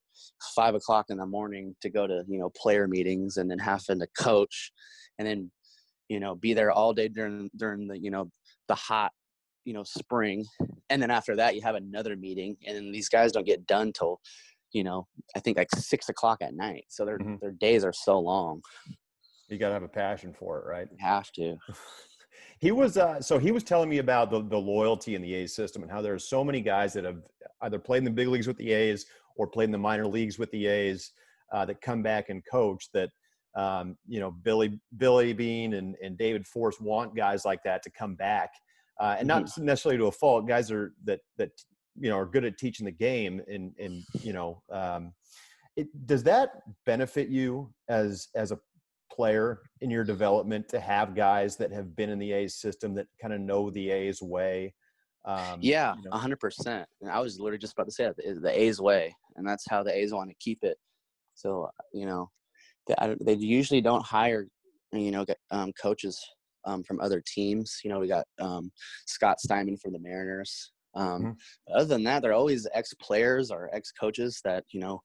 five 0.55 0.75
o'clock 0.75 1.07
in 1.09 1.17
the 1.17 1.25
morning 1.25 1.75
to 1.81 1.89
go 1.89 2.07
to 2.07 2.25
you 2.29 2.39
know 2.39 2.51
player 2.51 2.87
meetings 2.87 3.39
and 3.39 3.51
then 3.51 3.59
having 3.59 4.01
to 4.01 4.07
coach, 4.19 4.71
and 5.19 5.27
then, 5.27 5.51
you 6.11 6.21
know, 6.21 6.35
be 6.35 6.53
there 6.53 6.71
all 6.71 6.93
day 6.93 7.09
during 7.09 7.49
during 7.57 7.89
the 7.89 7.99
you 7.99 8.11
know 8.11 8.31
the 8.69 8.75
hot 8.75 9.13
you 9.65 9.73
know 9.75 9.83
spring 9.83 10.45
and 10.89 11.03
then 11.03 11.11
after 11.11 11.37
that 11.37 11.55
you 11.55 11.61
have 11.61 11.75
another 11.75 12.17
meeting 12.17 12.57
and 12.67 12.95
these 12.95 13.11
guys 13.11 13.33
don't 13.33 13.45
get 13.45 13.67
done 13.67 13.93
till 13.93 14.19
you 14.73 14.85
know, 14.85 15.07
I 15.37 15.41
think 15.41 15.57
like 15.57 15.69
six 15.77 16.09
o'clock 16.09 16.39
at 16.43 16.55
night. 16.55 16.85
So 16.89 17.05
their 17.05 17.19
mm-hmm. 17.19 17.37
their 17.41 17.53
days 17.53 17.85
are 17.85 17.93
so 17.93 18.19
long. 18.19 18.63
You 19.49 19.59
got 19.59 19.69
to 19.69 19.75
have 19.75 19.83
a 19.83 19.89
passion 19.89 20.35
for 20.35 20.59
it, 20.59 20.67
right? 20.67 20.89
You 20.91 20.99
have 21.01 21.33
to. 21.33 21.57
he 22.61 22.71
was 22.71 22.97
uh, 22.97 23.21
so 23.21 23.39
he 23.39 23.51
was 23.51 23.63
telling 23.63 23.89
me 23.89 23.99
about 23.99 24.31
the 24.31 24.43
the 24.43 24.59
loyalty 24.59 25.15
in 25.15 25.23
the 25.23 25.35
A's 25.35 25.55
system 25.55 25.83
and 25.83 25.91
how 25.91 26.03
there 26.03 26.15
are 26.15 26.19
so 26.19 26.45
many 26.45 26.61
guys 26.61 26.93
that 26.95 27.05
have 27.05 27.23
either 27.63 27.79
played 27.79 27.99
in 27.99 28.05
the 28.05 28.11
big 28.11 28.29
leagues 28.29 28.47
with 28.47 28.59
the 28.59 28.73
A's 28.73 29.07
or 29.37 29.47
played 29.47 29.67
in 29.67 29.73
the 29.73 29.79
minor 29.79 30.07
leagues 30.07 30.39
with 30.39 30.51
the 30.51 30.67
A's 30.67 31.13
uh, 31.53 31.65
that 31.65 31.81
come 31.81 32.03
back 32.03 32.29
and 32.29 32.43
coach 32.51 32.89
that. 32.93 33.11
Um, 33.57 33.97
you 34.07 34.21
know, 34.21 34.31
Billy 34.31 34.79
Billy 34.99 35.33
Beane 35.33 35.73
and, 35.75 35.97
and 36.01 36.17
David 36.17 36.47
Forst 36.47 36.81
want 36.81 37.17
guys 37.17 37.45
like 37.45 37.61
that 37.65 37.83
to 37.83 37.91
come 37.91 38.15
back, 38.15 38.51
uh, 39.01 39.17
and 39.19 39.27
not 39.27 39.47
mm-hmm. 39.47 39.65
necessarily 39.65 39.99
to 39.99 40.07
a 40.07 40.13
fault. 40.13 40.47
Guys 40.47 40.71
are 40.71 40.93
that 41.07 41.21
that 41.39 41.51
you 42.01 42.09
know 42.09 42.17
are 42.17 42.27
good 42.27 42.45
at 42.45 42.59
teaching 42.59 42.87
the 42.87 42.93
game 42.93 43.41
and 43.49 43.73
and 43.79 44.03
you 44.23 44.33
know 44.33 44.63
um, 44.73 45.13
it, 45.77 45.89
does 46.07 46.23
that 46.25 46.63
benefit 46.87 47.29
you 47.29 47.73
as 47.89 48.29
as 48.35 48.53
a 48.53 48.59
player 49.13 49.61
in 49.81 49.91
your 49.91 50.05
development 50.05 50.69
to 50.69 50.79
have 50.79 51.15
guys 51.15 51.57
that 51.57 51.73
have 51.73 51.97
been 51.97 52.11
in 52.11 52.19
the 52.19 52.33
A's 52.33 52.57
system 52.57 52.95
that 52.95 53.07
kind 53.21 53.35
of 53.35 53.41
know 53.41 53.71
the 53.71 53.91
A's 53.91 54.23
way? 54.23 54.75
Um, 55.25 55.59
yeah, 55.61 55.95
a 56.13 56.19
hundred 56.19 56.41
percent. 56.41 56.87
I 57.11 57.21
was 57.21 57.39
literally 57.39 57.59
just 57.59 57.75
about 57.75 57.87
to 57.87 57.93
say 57.93 58.05
that 58.05 58.17
the, 58.17 58.61
A's 58.61 58.81
way, 58.81 59.15
and 59.37 59.47
that's 59.47 59.65
how 59.69 59.83
the 59.83 59.95
A's 59.97 60.13
want 60.13 60.31
to 60.31 60.37
keep 60.41 60.59
it. 60.63 60.77
So 61.35 61.69
you 61.93 62.07
know, 62.07 62.31
they, 62.87 63.17
they 63.21 63.35
usually 63.35 63.81
don't 63.81 64.05
hire 64.05 64.47
you 64.93 65.11
know 65.11 65.27
um, 65.51 65.73
coaches 65.81 66.19
um, 66.65 66.83
from 66.83 67.01
other 67.01 67.23
teams. 67.27 67.81
You 67.85 67.91
know, 67.91 68.01
we 68.01 68.09
got 68.09 68.27
um, 68.41 68.71
Scott 69.07 69.41
Steinman 69.41 69.77
from 69.77 69.93
the 69.93 69.99
Mariners. 69.99 70.73
Um, 70.99 71.23
mm-hmm. 71.23 71.75
Other 71.75 71.85
than 71.85 72.03
that, 72.05 72.23
they're 72.23 72.33
always 72.33 72.67
ex 72.75 72.93
players 72.95 73.51
or 73.51 73.71
ex 73.73 73.93
coaches 73.93 74.41
that 74.45 74.65
you 74.71 74.81
know 74.81 75.01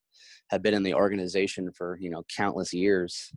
have 0.50 0.62
been 0.62 0.74
in 0.74 0.84
the 0.84 0.94
organization 0.94 1.72
for 1.72 1.98
you 2.02 2.10
know 2.10 2.24
countless 2.36 2.74
years. 2.74 3.32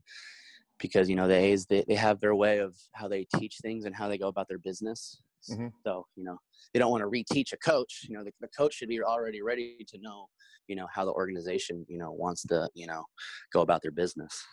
Because 0.79 1.09
you 1.09 1.17
know 1.17 1.29
the 1.29 1.35
A's 1.35 1.67
they, 1.67 1.85
they 1.89 1.95
have 1.95 2.21
their 2.21 2.35
way 2.35 2.59
of 2.59 2.75
how 2.93 3.09
they 3.09 3.27
teach 3.37 3.57
things 3.63 3.85
and 3.85 3.95
how 3.95 4.09
they 4.09 4.19
go 4.19 4.29
about 4.29 4.49
their 4.49 4.59
business. 4.59 5.21
Mm-hmm. 5.51 5.69
So 5.87 6.07
you 6.17 6.25
know 6.25 6.39
they 6.73 6.81
don't 6.81 6.91
want 6.91 7.03
to 7.03 7.09
reteach 7.09 7.53
a 7.53 7.59
coach. 7.59 8.07
You 8.09 8.17
know 8.17 8.25
the, 8.25 8.33
the 8.41 8.49
coach 8.49 8.75
should 8.75 8.89
be 8.89 9.01
already 9.03 9.43
ready 9.43 9.85
to 9.89 9.99
know 10.01 10.29
you 10.67 10.77
know 10.77 10.87
how 10.93 11.05
the 11.05 11.13
organization 11.13 11.85
you 11.89 11.99
know 11.99 12.13
wants 12.13 12.43
to 12.47 12.69
you 12.75 12.87
know 12.87 13.05
go 13.53 13.61
about 13.61 13.83
their 13.83 13.91
business. 13.91 14.45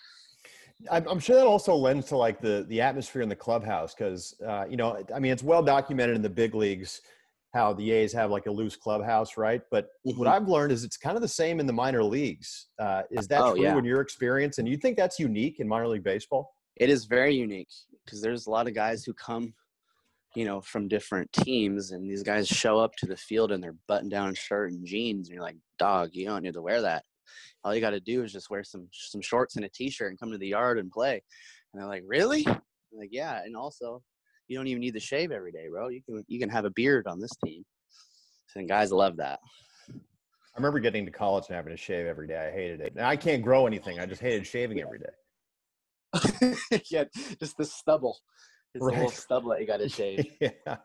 I'm 0.89 1.19
sure 1.19 1.35
that 1.37 1.45
also 1.45 1.75
lends 1.75 2.07
to 2.07 2.17
like 2.17 2.41
the 2.41 2.65
the 2.67 2.81
atmosphere 2.81 3.21
in 3.21 3.29
the 3.29 3.35
clubhouse 3.35 3.93
because 3.93 4.35
uh, 4.45 4.65
you 4.69 4.75
know 4.75 5.01
I 5.13 5.19
mean 5.19 5.31
it's 5.31 5.43
well 5.43 5.63
documented 5.63 6.15
in 6.15 6.21
the 6.21 6.29
big 6.29 6.55
leagues 6.55 7.01
how 7.53 7.71
the 7.73 7.91
A's 7.91 8.11
have 8.13 8.31
like 8.31 8.47
a 8.47 8.51
loose 8.51 8.75
clubhouse, 8.75 9.37
right? 9.37 9.61
But 9.69 9.89
mm-hmm. 10.05 10.17
what 10.17 10.27
I've 10.27 10.47
learned 10.47 10.71
is 10.71 10.83
it's 10.83 10.97
kind 10.97 11.15
of 11.15 11.21
the 11.21 11.27
same 11.27 11.59
in 11.59 11.67
the 11.67 11.73
minor 11.73 12.03
leagues. 12.03 12.67
Uh, 12.79 13.03
is 13.11 13.27
that 13.27 13.41
oh, 13.41 13.53
true 13.53 13.63
yeah. 13.63 13.77
in 13.77 13.85
your 13.85 14.01
experience? 14.01 14.57
And 14.57 14.67
you 14.67 14.77
think 14.77 14.97
that's 14.97 15.19
unique 15.19 15.59
in 15.59 15.67
minor 15.67 15.87
league 15.87 16.03
baseball? 16.03 16.55
It 16.75 16.89
is 16.89 17.05
very 17.05 17.35
unique 17.35 17.69
because 18.03 18.21
there's 18.21 18.47
a 18.47 18.49
lot 18.49 18.67
of 18.67 18.73
guys 18.73 19.03
who 19.03 19.13
come, 19.13 19.53
you 20.35 20.45
know, 20.45 20.61
from 20.61 20.87
different 20.87 21.31
teams, 21.31 21.91
and 21.91 22.09
these 22.09 22.23
guys 22.23 22.47
show 22.47 22.79
up 22.79 22.95
to 22.97 23.05
the 23.05 23.15
field 23.15 23.51
in 23.51 23.61
their 23.61 23.75
button-down 23.87 24.33
shirt 24.33 24.71
and 24.71 24.83
jeans, 24.83 25.27
and 25.27 25.35
you're 25.35 25.43
like, 25.43 25.57
dog, 25.77 26.09
you 26.13 26.25
don't 26.25 26.41
need 26.41 26.55
to 26.55 26.61
wear 26.61 26.81
that. 26.81 27.03
All 27.63 27.75
you 27.75 27.81
got 27.81 27.91
to 27.91 27.99
do 27.99 28.23
is 28.23 28.33
just 28.33 28.49
wear 28.49 28.63
some 28.63 28.87
some 28.91 29.21
shorts 29.21 29.55
and 29.55 29.63
a 29.63 29.69
t-shirt 29.69 30.09
and 30.09 30.19
come 30.19 30.31
to 30.31 30.39
the 30.39 30.47
yard 30.47 30.79
and 30.79 30.91
play. 30.91 31.21
And 31.71 31.81
they're 31.81 31.87
like, 31.87 32.03
really? 32.05 32.45
I'm 32.47 32.59
like, 32.97 33.09
yeah. 33.11 33.41
And 33.43 33.55
also, 33.55 34.01
you 34.47 34.57
don't 34.57 34.67
even 34.67 34.81
need 34.81 34.93
to 34.93 34.99
shave 34.99 35.31
every 35.31 35.51
day, 35.51 35.67
bro. 35.69 35.89
You 35.89 36.01
can 36.03 36.23
you 36.27 36.39
can 36.39 36.49
have 36.49 36.65
a 36.65 36.71
beard 36.71 37.07
on 37.07 37.19
this 37.19 37.31
team. 37.45 37.63
And 38.55 38.67
guys 38.67 38.91
love 38.91 39.17
that. 39.17 39.39
I 39.89 40.59
remember 40.59 40.79
getting 40.79 41.05
to 41.05 41.11
college 41.11 41.45
and 41.47 41.55
having 41.55 41.71
to 41.71 41.77
shave 41.77 42.05
every 42.05 42.27
day. 42.27 42.37
I 42.37 42.51
hated 42.51 42.81
it. 42.81 42.93
And 42.95 43.05
I 43.05 43.15
can't 43.15 43.41
grow 43.41 43.65
anything. 43.65 43.99
I 43.99 44.05
just 44.05 44.21
hated 44.21 44.45
shaving 44.45 44.79
every 44.81 44.99
day. 44.99 46.55
yeah, 46.91 47.05
just 47.39 47.57
the 47.57 47.65
stubble. 47.65 48.19
It's 48.75 48.83
right. 48.83 48.95
a 48.95 49.03
little 49.03 49.11
stublet 49.11 49.61
you 49.61 49.67
got 49.67 49.77
to 49.77 49.89
shave. 49.89 50.25
yeah, 50.39 50.77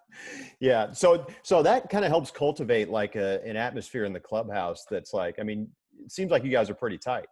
yeah. 0.60 0.92
So 0.92 1.26
so 1.42 1.62
that 1.62 1.90
kind 1.90 2.04
of 2.04 2.10
helps 2.10 2.30
cultivate 2.30 2.88
like 2.88 3.16
a, 3.16 3.42
an 3.44 3.56
atmosphere 3.56 4.04
in 4.04 4.12
the 4.12 4.20
clubhouse. 4.20 4.84
That's 4.90 5.12
like, 5.12 5.36
I 5.38 5.42
mean, 5.42 5.68
it 6.04 6.12
seems 6.12 6.30
like 6.30 6.44
you 6.44 6.50
guys 6.50 6.70
are 6.70 6.74
pretty 6.74 6.98
tight. 6.98 7.26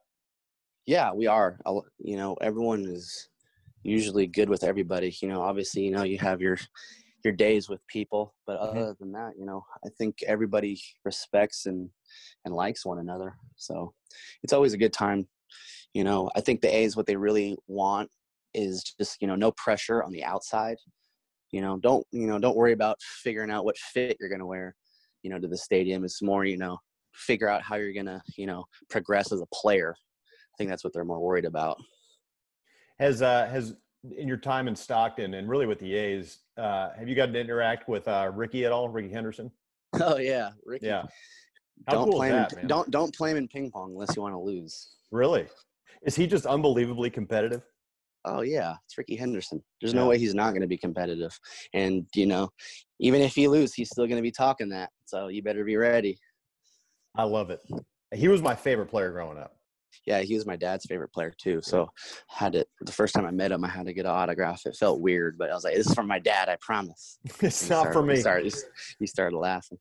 Yeah, 0.87 1.13
we 1.13 1.27
are. 1.27 1.59
You 1.99 2.17
know, 2.17 2.35
everyone 2.41 2.85
is 2.87 3.29
usually 3.87 4.27
good 4.27 4.49
with 4.49 4.65
everybody. 4.65 5.17
You 5.21 5.29
know, 5.29 5.41
obviously, 5.41 5.83
you 5.83 5.91
know, 5.91 6.03
you 6.03 6.19
have 6.19 6.41
your 6.41 6.59
your 7.25 7.33
days 7.33 7.69
with 7.69 7.87
people, 7.89 8.35
but 8.47 8.61
mm-hmm. 8.61 8.79
other 8.79 8.97
than 9.01 9.13
that, 9.13 9.33
you 9.39 9.47
know, 9.47 9.65
I 9.85 9.89
think 9.99 10.23
everybody 10.27 10.81
respects 11.05 11.67
and 11.67 11.89
and 12.45 12.55
likes 12.55 12.85
one 12.85 12.99
another. 12.99 13.35
So 13.57 13.95
it's 14.43 14.53
always 14.53 14.73
a 14.73 14.79
good 14.79 14.93
time. 14.93 15.27
You 15.95 16.05
know, 16.05 16.31
I 16.37 16.41
think 16.41 16.61
the 16.61 16.75
A's 16.75 16.97
what 16.97 17.07
they 17.07 17.17
really 17.17 17.57
want 17.67 18.11
is 18.55 18.83
just 18.83 19.21
you 19.21 19.29
know 19.29 19.37
no 19.37 19.53
pressure 19.53 20.03
on 20.03 20.13
the 20.13 20.25
outside. 20.25 20.77
You 21.53 21.61
know, 21.61 21.79
don't 21.79 22.07
you 22.13 22.27
know 22.27 22.39
don't 22.39 22.57
worry 22.57 22.73
about 22.73 23.01
figuring 23.01 23.51
out 23.51 23.65
what 23.65 23.79
fit 23.79 24.17
you're 24.21 24.31
gonna 24.31 24.47
wear. 24.47 24.75
You 25.23 25.31
know, 25.31 25.39
to 25.39 25.49
the 25.49 25.57
stadium. 25.57 26.05
It's 26.05 26.23
more 26.23 26.45
you 26.45 26.57
know 26.57 26.79
figure 27.15 27.49
out 27.49 27.63
how 27.63 27.77
you're 27.77 27.95
gonna 27.95 28.23
you 28.37 28.47
know 28.47 28.65
progress 28.91 29.33
as 29.33 29.41
a 29.41 29.47
player. 29.55 29.95
I 29.99 30.55
think 30.59 30.71
that's 30.71 30.85
what 30.85 30.93
they're 30.93 31.05
more 31.05 31.21
worried 31.21 31.45
about. 31.45 31.79
Has 32.99 33.23
uh, 33.23 33.47
has 33.47 33.75
in 34.17 34.29
your 34.29 34.37
time 34.37 34.69
in 34.69 34.77
Stockton 34.77 35.35
and 35.35 35.49
really 35.49 35.67
with 35.67 35.79
the 35.79 35.95
A's, 35.95 36.39
uh, 36.57 36.91
have 36.97 37.09
you 37.09 37.15
gotten 37.15 37.35
to 37.35 37.41
interact 37.41 37.89
with 37.89 38.07
uh, 38.09 38.31
Rickey 38.33 38.65
at 38.65 38.73
all? 38.73 38.89
Rickey 38.89 39.13
Henderson? 39.13 39.51
Oh 40.01 40.19
yeah, 40.19 40.51
Rickey. 40.65 40.87
Yeah. 40.87 41.05
How 41.87 41.95
don't 41.95 42.11
cool 42.11 42.19
play 42.19 42.31
him. 42.31 42.47
Don't 42.67 42.91
don't 42.91 43.15
play 43.15 43.31
him 43.31 43.37
in 43.37 43.49
ping 43.49 43.71
pong 43.71 43.93
unless 43.93 44.17
you 44.17 44.23
want 44.23 44.35
to 44.35 44.39
lose. 44.39 44.97
Really? 45.11 45.47
Is 46.03 46.15
he 46.15 46.27
just 46.27 46.47
unbelievably 46.47 47.11
competitive? 47.11 47.63
Oh 48.25 48.41
yeah, 48.41 48.75
it's 48.85 48.99
Rickey 48.99 49.17
Henderson. 49.17 49.63
There's 49.81 49.95
yeah. 49.95 50.01
no 50.01 50.09
way 50.09 50.19
he's 50.19 50.35
not 50.35 50.51
going 50.51 50.63
to 50.63 50.67
be 50.67 50.77
competitive. 50.77 51.39
And 51.73 52.07
you 52.15 52.27
know, 52.27 52.51
even 52.99 53.23
if 53.23 53.35
he 53.35 53.49
loses, 53.49 53.75
he's 53.75 53.89
still 53.91 54.07
going 54.07 54.17
to 54.17 54.23
be 54.23 54.33
talking 54.33 54.69
that. 54.71 54.91
So 55.05 55.29
you 55.29 55.43
better 55.43 55.65
be 55.65 55.77
ready. 55.77 56.19
I 57.17 57.25
love 57.25 57.51
it. 57.51 57.61
He 58.15 58.29
was 58.29 58.43
my 58.43 58.55
favorite 58.55 58.87
player 58.87 59.11
growing 59.13 59.39
up 59.39 59.56
yeah, 60.05 60.21
he 60.21 60.35
was 60.35 60.47
my 60.47 60.57
dad's 60.57 60.87
favorite 60.87 61.13
player 61.13 61.33
too. 61.39 61.61
So 61.63 61.91
had 62.29 62.53
to 62.53 62.67
the 62.81 62.93
first 62.93 63.15
time 63.15 63.27
I 63.27 63.31
met 63.31 63.53
him, 63.53 63.65
I 63.65 63.69
had 63.69 63.87
to 63.87 63.93
get 63.93 64.07
an 64.07 64.13
autograph. 64.13 64.63
It 64.67 64.77
felt 64.77 65.01
weird, 65.01 65.39
but 65.39 65.51
I 65.51 65.55
was 65.55 65.65
like, 65.65 65.75
"This 65.75 65.87
is 65.87 65.95
from 65.95 66.07
my 66.07 66.19
dad, 66.19 66.49
I 66.49 66.57
promise." 66.61 67.19
it's 67.25 67.69
not 67.69 67.81
started, 67.81 67.93
for 67.93 68.03
me. 68.03 68.15
He 68.15 68.21
started, 68.21 68.55
he 68.99 69.07
started 69.07 69.37
laughing. 69.37 69.79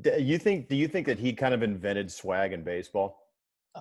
Do 0.00 0.20
you 0.20 0.38
think? 0.38 0.68
Do 0.68 0.76
you 0.76 0.88
think 0.88 1.06
that 1.06 1.18
he 1.18 1.32
kind 1.32 1.54
of 1.54 1.62
invented 1.62 2.10
swag 2.10 2.52
in 2.52 2.62
baseball? 2.62 3.18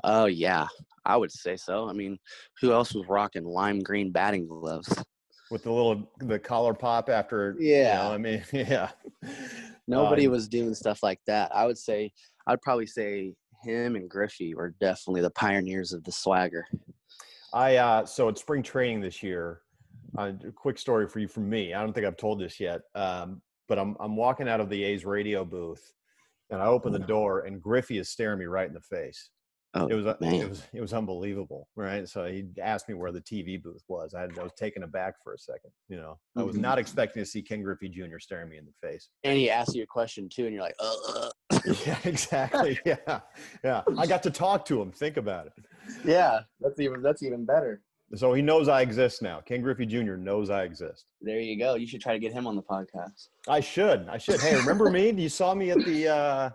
Oh 0.04 0.26
yeah, 0.26 0.68
I 1.06 1.18
would 1.18 1.32
say 1.32 1.56
so. 1.56 1.88
I 1.90 1.94
mean, 1.94 2.18
who 2.62 2.72
else 2.72 2.94
was 2.94 3.06
rocking 3.08 3.46
lime 3.46 3.82
green 3.82 4.12
batting 4.12 4.48
gloves? 4.48 4.94
With 5.52 5.64
the 5.64 5.72
little 5.72 6.12
the 6.20 6.40
collar 6.40 6.74
pop 6.74 7.10
after. 7.10 7.56
Yeah, 7.60 8.04
you 8.04 8.10
know, 8.10 8.14
I 8.14 8.18
mean, 8.18 8.44
yeah. 8.52 8.90
Nobody 9.88 10.26
um, 10.26 10.32
was 10.32 10.48
doing 10.48 10.74
stuff 10.74 11.04
like 11.04 11.20
that. 11.28 11.56
I 11.56 11.66
would 11.66 11.78
say 11.78 12.12
I'd 12.48 12.62
probably 12.62 12.88
say 12.88 13.34
him 13.66 13.96
and 13.96 14.10
Griffey 14.10 14.56
were 14.56 14.76
definitely 14.80 15.22
the 15.22 15.32
pioneers 15.32 15.92
of 15.92 16.04
the 16.04 16.12
swagger. 16.12 16.66
I 17.54 17.78
uh, 17.78 18.06
so 18.06 18.30
at 18.30 18.38
spring 18.38 18.64
training 18.64 19.02
this 19.02 19.22
year, 19.24 19.62
uh, 20.18 20.32
a 20.48 20.52
quick 20.52 20.78
story 20.78 21.08
for 21.08 21.20
you 21.20 21.28
from 21.28 21.50
me. 21.50 21.74
I 21.74 21.82
don't 21.82 21.94
think 21.94 22.06
I've 22.06 22.18
told 22.18 22.40
this 22.40 22.60
yet, 22.60 22.82
um, 22.94 23.42
but 23.68 23.80
I'm 23.80 23.98
I'm 24.00 24.16
walking 24.16 24.48
out 24.48 24.62
of 24.62 24.70
the 24.70 24.84
A's 24.84 25.06
radio 25.06 25.44
booth, 25.44 25.94
and 26.50 26.62
I 26.62 26.66
open 26.66 26.94
the 26.94 27.00
door, 27.00 27.42
and 27.42 27.62
Griffey 27.62 27.98
is 27.98 28.10
staring 28.10 28.40
me 28.40 28.46
right 28.46 28.68
in 28.68 28.74
the 28.74 28.82
face. 28.82 29.30
Oh, 29.78 29.88
it 29.88 29.94
was 29.94 30.06
man. 30.22 30.36
it 30.36 30.50
was 30.50 30.64
it 30.74 30.80
was 30.80 30.94
unbelievable, 30.94 31.68
right? 31.76 32.08
So 32.08 32.26
he 32.26 32.46
asked 32.62 32.88
me 32.88 32.96
where 32.96 33.12
the 33.12 33.22
TV 33.22 33.62
booth 33.62 33.84
was. 33.90 34.14
I, 34.14 34.24
I 34.24 34.44
was 34.44 34.54
taken 34.58 34.84
aback 34.84 35.16
for 35.22 35.34
a 35.34 35.38
second. 35.38 35.72
You 35.90 35.98
know, 35.98 36.18
I 36.38 36.44
was 36.44 36.56
mm-hmm. 36.56 36.62
not 36.62 36.80
expecting 36.80 37.22
to 37.22 37.26
see 37.26 37.42
Ken 37.42 37.62
Griffey 37.62 37.90
Jr. 37.90 38.20
staring 38.20 38.50
me 38.50 38.58
in 38.58 38.66
the 38.66 38.88
face. 38.88 39.10
And 39.26 39.38
he 39.38 39.50
asked 39.50 39.76
you 39.76 39.84
a 39.84 39.88
question 39.88 40.30
too, 40.34 40.46
and 40.46 40.54
you're 40.54 40.64
like, 40.64 40.76
uh. 40.80 41.30
yeah, 41.86 41.98
exactly. 42.06 42.80
Yeah, 42.86 43.20
yeah. 43.64 43.82
I 43.98 44.06
got 44.06 44.22
to 44.24 44.32
talk 44.32 44.64
to 44.66 44.82
him. 44.82 44.92
Think 44.92 45.18
about 45.18 45.48
it. 45.48 45.54
Yeah, 46.06 46.42
that's 46.62 46.80
even 46.80 47.02
that's 47.02 47.24
even 47.24 47.46
better. 47.46 47.82
So 48.14 48.34
he 48.34 48.42
knows 48.42 48.68
I 48.68 48.82
exist 48.82 49.22
now. 49.22 49.42
Ken 49.42 49.62
Griffey 49.62 49.86
Jr. 49.86 50.16
knows 50.16 50.50
I 50.50 50.64
exist. 50.64 51.06
There 51.22 51.40
you 51.40 51.58
go. 51.58 51.76
You 51.76 51.88
should 51.88 52.02
try 52.02 52.14
to 52.14 52.20
get 52.20 52.32
him 52.32 52.46
on 52.48 52.56
the 52.56 52.62
podcast. 52.62 53.30
I 53.48 53.60
should. 53.60 54.08
I 54.08 54.18
should. 54.18 54.40
Hey, 54.40 54.56
remember 54.56 54.90
me? 54.92 55.10
You 55.10 55.30
saw 55.30 55.54
me 55.54 55.72
at 55.72 55.80
the. 55.80 56.08
Uh, 56.08 56.50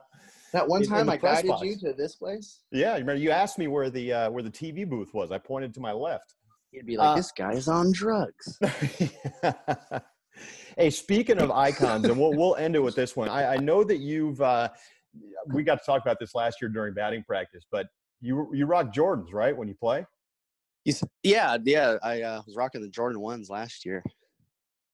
that 0.53 0.67
one 0.67 0.83
time 0.83 1.09
I 1.09 1.17
guided 1.17 1.49
box. 1.49 1.65
you 1.65 1.77
to 1.79 1.93
this 1.93 2.17
place. 2.17 2.61
Yeah, 2.73 2.93
remember 2.93 3.17
you 3.17 3.31
asked 3.31 3.59
me 3.59 3.67
where 3.67 3.91
the 3.91 4.13
uh, 4.13 4.31
where 4.31 4.43
the 4.43 4.51
TV 4.51 4.89
booth 4.89 5.15
was. 5.15 5.31
I 5.31 5.39
pointed 5.39 5.75
to 5.75 5.81
my 5.81 5.93
left. 5.93 6.35
You'd 6.73 6.87
be 6.87 6.97
like, 6.97 7.09
uh, 7.09 7.17
"This 7.17 7.33
guy's 7.33 7.69
on 7.69 7.93
drugs." 7.93 8.59
hey, 10.77 10.91
speaking 10.91 11.39
of 11.39 11.51
icons, 11.51 12.05
and 12.05 12.19
we'll 12.19 12.33
we'll 12.33 12.57
end 12.57 12.77
it 12.77 12.81
with 12.81 12.95
this 12.95 13.17
one. 13.17 13.29
I, 13.29 13.55
I 13.55 13.57
know 13.57 13.85
that 13.85 13.99
you've 13.99 14.41
uh, 14.41 14.69
we 15.49 15.63
got 15.63 15.79
to 15.79 15.85
talk 15.85 16.03
about 16.03 16.19
this 16.19 16.35
last 16.35 16.61
year 16.61 16.69
during 16.69 16.95
batting 16.95 17.25
practice, 17.25 17.65
but 17.71 17.87
you 18.21 18.51
you 18.53 18.67
rock 18.67 18.93
Jordans 18.93 19.33
right 19.33 19.57
when 19.57 19.69
you 19.69 19.75
play. 19.75 20.05
You, 20.85 20.95
Yeah, 21.23 21.59
yeah. 21.65 21.97
I 22.03 22.23
uh, 22.23 22.43
was 22.47 22.57
rocking 22.57 22.81
the 22.81 22.89
Jordan 22.89 23.21
ones 23.21 23.51
last 23.51 23.85
year. 23.85 24.03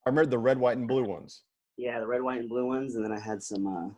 I 0.06 0.10
remember 0.10 0.30
the 0.30 0.38
red, 0.38 0.58
white, 0.58 0.76
and 0.76 0.88
blue 0.88 1.04
ones. 1.04 1.42
Yeah, 1.76 2.00
the 2.00 2.06
red, 2.06 2.22
white, 2.22 2.40
and 2.40 2.48
blue 2.48 2.66
ones, 2.66 2.94
and 2.94 3.04
then 3.04 3.12
I 3.12 3.20
had 3.20 3.42
some 3.42 3.66
uh, 3.66 3.88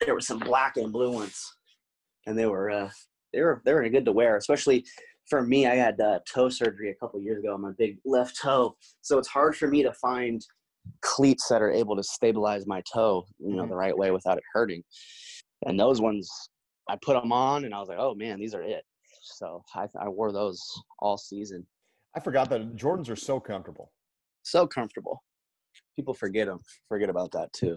there 0.00 0.14
were 0.14 0.20
some 0.20 0.38
black 0.38 0.76
and 0.76 0.92
blue 0.92 1.12
ones, 1.12 1.44
and 2.26 2.38
they 2.38 2.46
were 2.46 2.70
uh, 2.70 2.90
they 3.32 3.40
were 3.40 3.62
they 3.64 3.74
were 3.74 3.88
good 3.88 4.04
to 4.04 4.12
wear, 4.12 4.36
especially 4.36 4.84
for 5.28 5.42
me. 5.42 5.66
I 5.66 5.74
had 5.74 6.00
uh, 6.00 6.20
toe 6.32 6.48
surgery 6.48 6.90
a 6.90 6.94
couple 6.94 7.20
years 7.20 7.38
ago 7.38 7.54
on 7.54 7.60
my 7.60 7.72
big 7.78 7.98
left 8.04 8.40
toe, 8.40 8.76
so 9.02 9.18
it's 9.18 9.28
hard 9.28 9.56
for 9.56 9.68
me 9.68 9.82
to 9.82 9.92
find 9.94 10.44
cleats 11.02 11.48
that 11.48 11.62
are 11.62 11.70
able 11.70 11.96
to 11.96 12.02
stabilize 12.02 12.66
my 12.66 12.82
toe, 12.90 13.26
you 13.38 13.54
know, 13.54 13.62
mm-hmm. 13.62 13.70
the 13.70 13.76
right 13.76 13.96
way 13.96 14.10
without 14.10 14.38
it 14.38 14.44
hurting. 14.52 14.82
And 15.66 15.78
those 15.78 16.00
ones, 16.00 16.30
I 16.88 16.96
put 17.02 17.20
them 17.20 17.32
on, 17.32 17.64
and 17.64 17.74
I 17.74 17.80
was 17.80 17.88
like, 17.88 17.98
oh 17.98 18.14
man, 18.14 18.38
these 18.38 18.54
are 18.54 18.62
it. 18.62 18.84
So 19.22 19.62
I, 19.74 19.86
I 20.00 20.08
wore 20.08 20.32
those 20.32 20.62
all 21.00 21.18
season. 21.18 21.66
I 22.16 22.20
forgot 22.20 22.48
that 22.50 22.76
Jordans 22.76 23.10
are 23.10 23.16
so 23.16 23.38
comfortable. 23.38 23.92
So 24.42 24.66
comfortable. 24.66 25.22
People 25.96 26.14
forget 26.14 26.46
them. 26.46 26.60
Forget 26.88 27.10
about 27.10 27.32
that 27.32 27.52
too. 27.52 27.76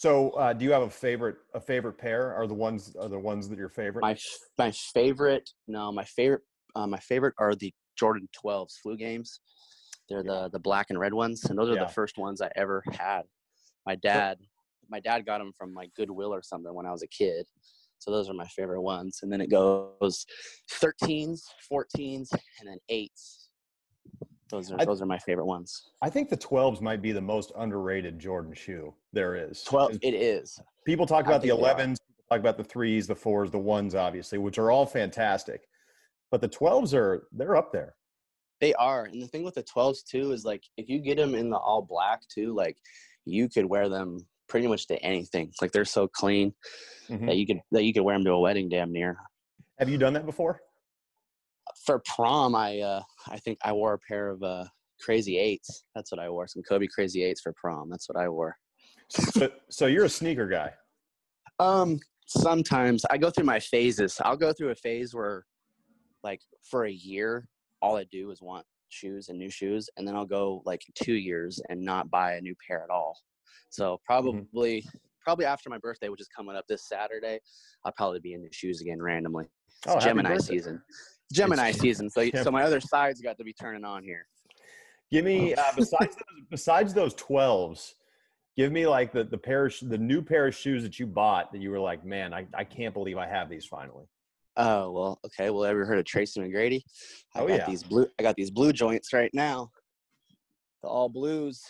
So, 0.00 0.30
uh, 0.30 0.54
do 0.54 0.64
you 0.64 0.72
have 0.72 0.80
a 0.80 0.88
favorite 0.88 1.36
a 1.52 1.60
favorite 1.60 1.98
pair? 1.98 2.32
Are 2.32 2.46
the 2.46 2.54
ones 2.54 2.96
are 2.98 3.10
the 3.10 3.18
ones 3.18 3.50
that 3.50 3.58
your 3.58 3.68
favorite? 3.68 4.00
My 4.00 4.16
my 4.56 4.70
favorite 4.70 5.50
no, 5.68 5.92
my 5.92 6.04
favorite 6.04 6.40
uh, 6.74 6.86
my 6.86 6.96
favorite 7.00 7.34
are 7.38 7.54
the 7.54 7.70
Jordan 7.98 8.26
12s 8.42 8.78
flu 8.82 8.96
games. 8.96 9.40
They're 10.08 10.22
the 10.22 10.48
the 10.54 10.58
black 10.58 10.86
and 10.88 10.98
red 10.98 11.12
ones, 11.12 11.44
and 11.44 11.58
those 11.58 11.68
are 11.68 11.74
yeah. 11.74 11.84
the 11.84 11.92
first 11.92 12.16
ones 12.16 12.40
I 12.40 12.48
ever 12.56 12.82
had. 12.92 13.24
My 13.84 13.94
dad 13.96 14.38
my 14.88 15.00
dad 15.00 15.26
got 15.26 15.36
them 15.36 15.52
from 15.58 15.74
like 15.74 15.92
Goodwill 15.92 16.32
or 16.32 16.42
something 16.42 16.72
when 16.72 16.86
I 16.86 16.92
was 16.92 17.02
a 17.02 17.08
kid. 17.08 17.44
So 17.98 18.10
those 18.10 18.30
are 18.30 18.34
my 18.34 18.46
favorite 18.46 18.80
ones. 18.80 19.18
And 19.20 19.30
then 19.30 19.42
it 19.42 19.50
goes 19.50 20.24
13s, 20.82 21.42
14s, 21.70 22.32
and 22.32 22.66
then 22.66 22.78
8s. 22.90 23.39
Those 24.50 24.72
are 24.72 24.80
I, 24.80 24.84
those 24.84 25.00
are 25.00 25.06
my 25.06 25.18
favorite 25.18 25.46
ones. 25.46 25.90
I 26.02 26.10
think 26.10 26.28
the 26.28 26.36
12s 26.36 26.80
might 26.80 27.02
be 27.02 27.12
the 27.12 27.20
most 27.20 27.52
underrated 27.56 28.18
Jordan 28.18 28.54
shoe 28.54 28.94
there 29.12 29.36
is. 29.36 29.62
12 29.62 29.98
it 30.02 30.14
is. 30.14 30.60
People 30.84 31.06
talk 31.06 31.26
about 31.26 31.42
the 31.42 31.48
11s, 31.48 31.96
talk 32.30 32.40
about 32.40 32.56
the 32.56 32.64
3s, 32.64 33.06
the 33.06 33.14
4s, 33.14 33.50
the 33.50 33.58
1s 33.58 33.94
obviously, 33.94 34.38
which 34.38 34.58
are 34.58 34.70
all 34.70 34.86
fantastic. 34.86 35.62
But 36.30 36.40
the 36.40 36.48
12s 36.48 36.94
are 36.94 37.28
they're 37.32 37.56
up 37.56 37.72
there. 37.72 37.94
They 38.60 38.74
are. 38.74 39.04
And 39.04 39.22
the 39.22 39.26
thing 39.26 39.42
with 39.42 39.54
the 39.54 39.62
12s 39.62 40.04
too 40.04 40.32
is 40.32 40.44
like 40.44 40.64
if 40.76 40.88
you 40.88 40.98
get 40.98 41.16
them 41.16 41.34
in 41.34 41.50
the 41.50 41.56
all 41.56 41.82
black 41.82 42.22
too, 42.28 42.54
like 42.54 42.76
you 43.24 43.48
could 43.48 43.64
wear 43.64 43.88
them 43.88 44.26
pretty 44.48 44.66
much 44.66 44.86
to 44.88 44.96
anything. 45.02 45.52
Like 45.62 45.72
they're 45.72 45.84
so 45.84 46.08
clean 46.08 46.52
mm-hmm. 47.08 47.26
that 47.26 47.36
you 47.36 47.46
could 47.46 47.60
that 47.72 47.84
you 47.84 47.92
could 47.92 48.02
wear 48.02 48.16
them 48.16 48.24
to 48.24 48.32
a 48.32 48.40
wedding 48.40 48.68
damn 48.68 48.92
near. 48.92 49.16
Have 49.78 49.88
you 49.88 49.96
done 49.96 50.12
that 50.14 50.26
before? 50.26 50.60
For 51.84 52.02
prom, 52.06 52.54
I 52.54 52.80
uh, 52.80 53.02
I 53.28 53.38
think 53.38 53.58
I 53.62 53.72
wore 53.72 53.94
a 53.94 53.98
pair 53.98 54.30
of 54.30 54.42
uh, 54.42 54.64
Crazy 55.00 55.38
Eights. 55.38 55.84
That's 55.94 56.12
what 56.12 56.20
I 56.20 56.28
wore. 56.28 56.46
Some 56.46 56.62
Kobe 56.62 56.86
Crazy 56.86 57.24
Eights 57.24 57.40
for 57.40 57.52
prom. 57.54 57.88
That's 57.90 58.08
what 58.08 58.18
I 58.18 58.28
wore. 58.28 58.56
so, 59.08 59.50
so 59.70 59.86
you're 59.86 60.04
a 60.04 60.10
sneaker 60.10 60.46
guy. 60.46 60.72
Um, 61.58 61.98
sometimes 62.26 63.04
I 63.10 63.18
go 63.18 63.30
through 63.30 63.44
my 63.44 63.60
phases. 63.60 64.20
I'll 64.24 64.36
go 64.36 64.52
through 64.52 64.70
a 64.70 64.76
phase 64.76 65.14
where, 65.14 65.44
like, 66.22 66.40
for 66.62 66.84
a 66.84 66.90
year, 66.90 67.48
all 67.82 67.96
I 67.96 68.04
do 68.04 68.30
is 68.30 68.40
want 68.40 68.64
shoes 68.88 69.28
and 69.28 69.38
new 69.38 69.50
shoes, 69.50 69.88
and 69.96 70.06
then 70.06 70.14
I'll 70.14 70.26
go 70.26 70.62
like 70.64 70.82
two 70.94 71.14
years 71.14 71.60
and 71.68 71.80
not 71.80 72.10
buy 72.10 72.34
a 72.34 72.40
new 72.40 72.54
pair 72.66 72.82
at 72.82 72.90
all. 72.90 73.18
So 73.70 73.94
mm-hmm. 73.94 74.04
probably, 74.04 74.82
mm-hmm. 74.82 74.98
probably 75.22 75.44
after 75.44 75.70
my 75.70 75.78
birthday, 75.78 76.08
which 76.08 76.20
is 76.20 76.28
coming 76.28 76.56
up 76.56 76.66
this 76.68 76.88
Saturday, 76.88 77.40
I'll 77.84 77.92
probably 77.92 78.20
be 78.20 78.34
in 78.34 78.42
new 78.42 78.50
shoes 78.52 78.80
again 78.80 79.00
randomly. 79.00 79.46
It's 79.86 79.94
oh, 79.94 79.98
Gemini 79.98 80.36
season. 80.38 80.82
Gemini 81.32 81.70
season. 81.72 82.10
So, 82.10 82.28
so 82.42 82.50
my 82.50 82.64
other 82.64 82.80
side's 82.80 83.20
got 83.20 83.38
to 83.38 83.44
be 83.44 83.52
turning 83.52 83.84
on 83.84 84.02
here. 84.02 84.26
Give 85.10 85.24
me 85.24 85.54
uh, 85.54 85.62
besides 85.76 86.16
those, 86.16 86.44
besides 86.50 86.94
those 86.94 87.14
twelves. 87.14 87.94
Give 88.56 88.72
me 88.72 88.86
like 88.86 89.12
the 89.12 89.24
the 89.24 89.38
pair 89.38 89.66
of, 89.66 89.74
the 89.82 89.98
new 89.98 90.22
pair 90.22 90.46
of 90.46 90.54
shoes 90.54 90.82
that 90.82 90.98
you 90.98 91.06
bought 91.06 91.52
that 91.52 91.60
you 91.60 91.70
were 91.70 91.80
like, 91.80 92.04
man, 92.04 92.32
I, 92.34 92.46
I 92.54 92.64
can't 92.64 92.94
believe 92.94 93.16
I 93.16 93.26
have 93.26 93.48
these 93.48 93.64
finally. 93.64 94.06
Oh 94.56 94.90
well, 94.90 95.20
okay. 95.24 95.50
Well, 95.50 95.64
ever 95.64 95.84
heard 95.86 95.98
of 95.98 96.04
Tracy 96.04 96.40
McGrady? 96.40 96.82
I 97.34 97.40
oh 97.40 97.48
got 97.48 97.58
yeah. 97.58 97.66
These 97.66 97.82
blue. 97.82 98.06
I 98.18 98.22
got 98.22 98.36
these 98.36 98.50
blue 98.50 98.72
joints 98.72 99.12
right 99.12 99.30
now. 99.32 99.70
The 100.82 100.88
all 100.88 101.08
blues. 101.08 101.62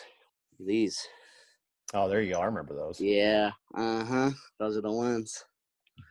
These. 0.59 0.99
Oh, 1.95 2.09
there 2.09 2.21
you 2.21 2.35
go. 2.35 2.41
I 2.41 2.47
remember 2.47 2.75
those. 2.75 3.01
Yeah. 3.01 3.53
Uh 3.75 4.05
huh. 4.05 4.31
Those 4.59 4.77
are 4.77 4.83
the 4.83 4.93
ones. 4.93 5.45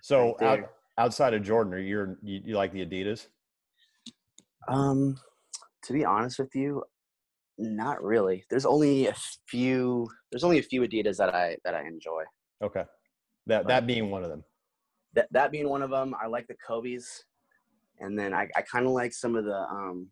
So 0.01 0.35
Right 0.39 0.59
out, 0.61 0.69
outside 0.97 1.33
of 1.33 1.43
Jordan, 1.43 1.73
are 1.73 1.79
you, 1.79 2.17
you 2.23 2.41
you 2.45 2.55
like 2.55 2.71
the 2.71 2.85
Adidas? 2.85 3.27
Um, 4.67 5.17
to 5.83 5.93
be 5.93 6.05
honest 6.05 6.39
with 6.39 6.53
you, 6.55 6.83
not 7.57 8.03
really. 8.03 8.45
There's 8.49 8.65
only 8.65 9.07
a 9.07 9.15
few. 9.47 10.07
There's 10.31 10.43
only 10.43 10.59
a 10.59 10.63
few 10.63 10.81
Adidas 10.81 11.17
that 11.17 11.33
I 11.33 11.57
that 11.63 11.75
I 11.75 11.85
enjoy. 11.85 12.23
Okay, 12.61 12.83
that 13.47 13.67
that 13.67 13.87
being 13.87 14.09
one 14.11 14.23
of 14.23 14.29
them. 14.29 14.43
That 15.13 15.27
that 15.31 15.51
being 15.51 15.67
one 15.69 15.81
of 15.81 15.89
them. 15.89 16.15
I 16.21 16.27
like 16.27 16.47
the 16.47 16.55
Kobe's, 16.65 17.25
and 17.99 18.17
then 18.17 18.33
I 18.33 18.47
I 18.55 18.61
kind 18.61 18.85
of 18.85 18.91
like 18.91 19.13
some 19.13 19.35
of 19.35 19.45
the 19.45 19.57
um 19.57 20.09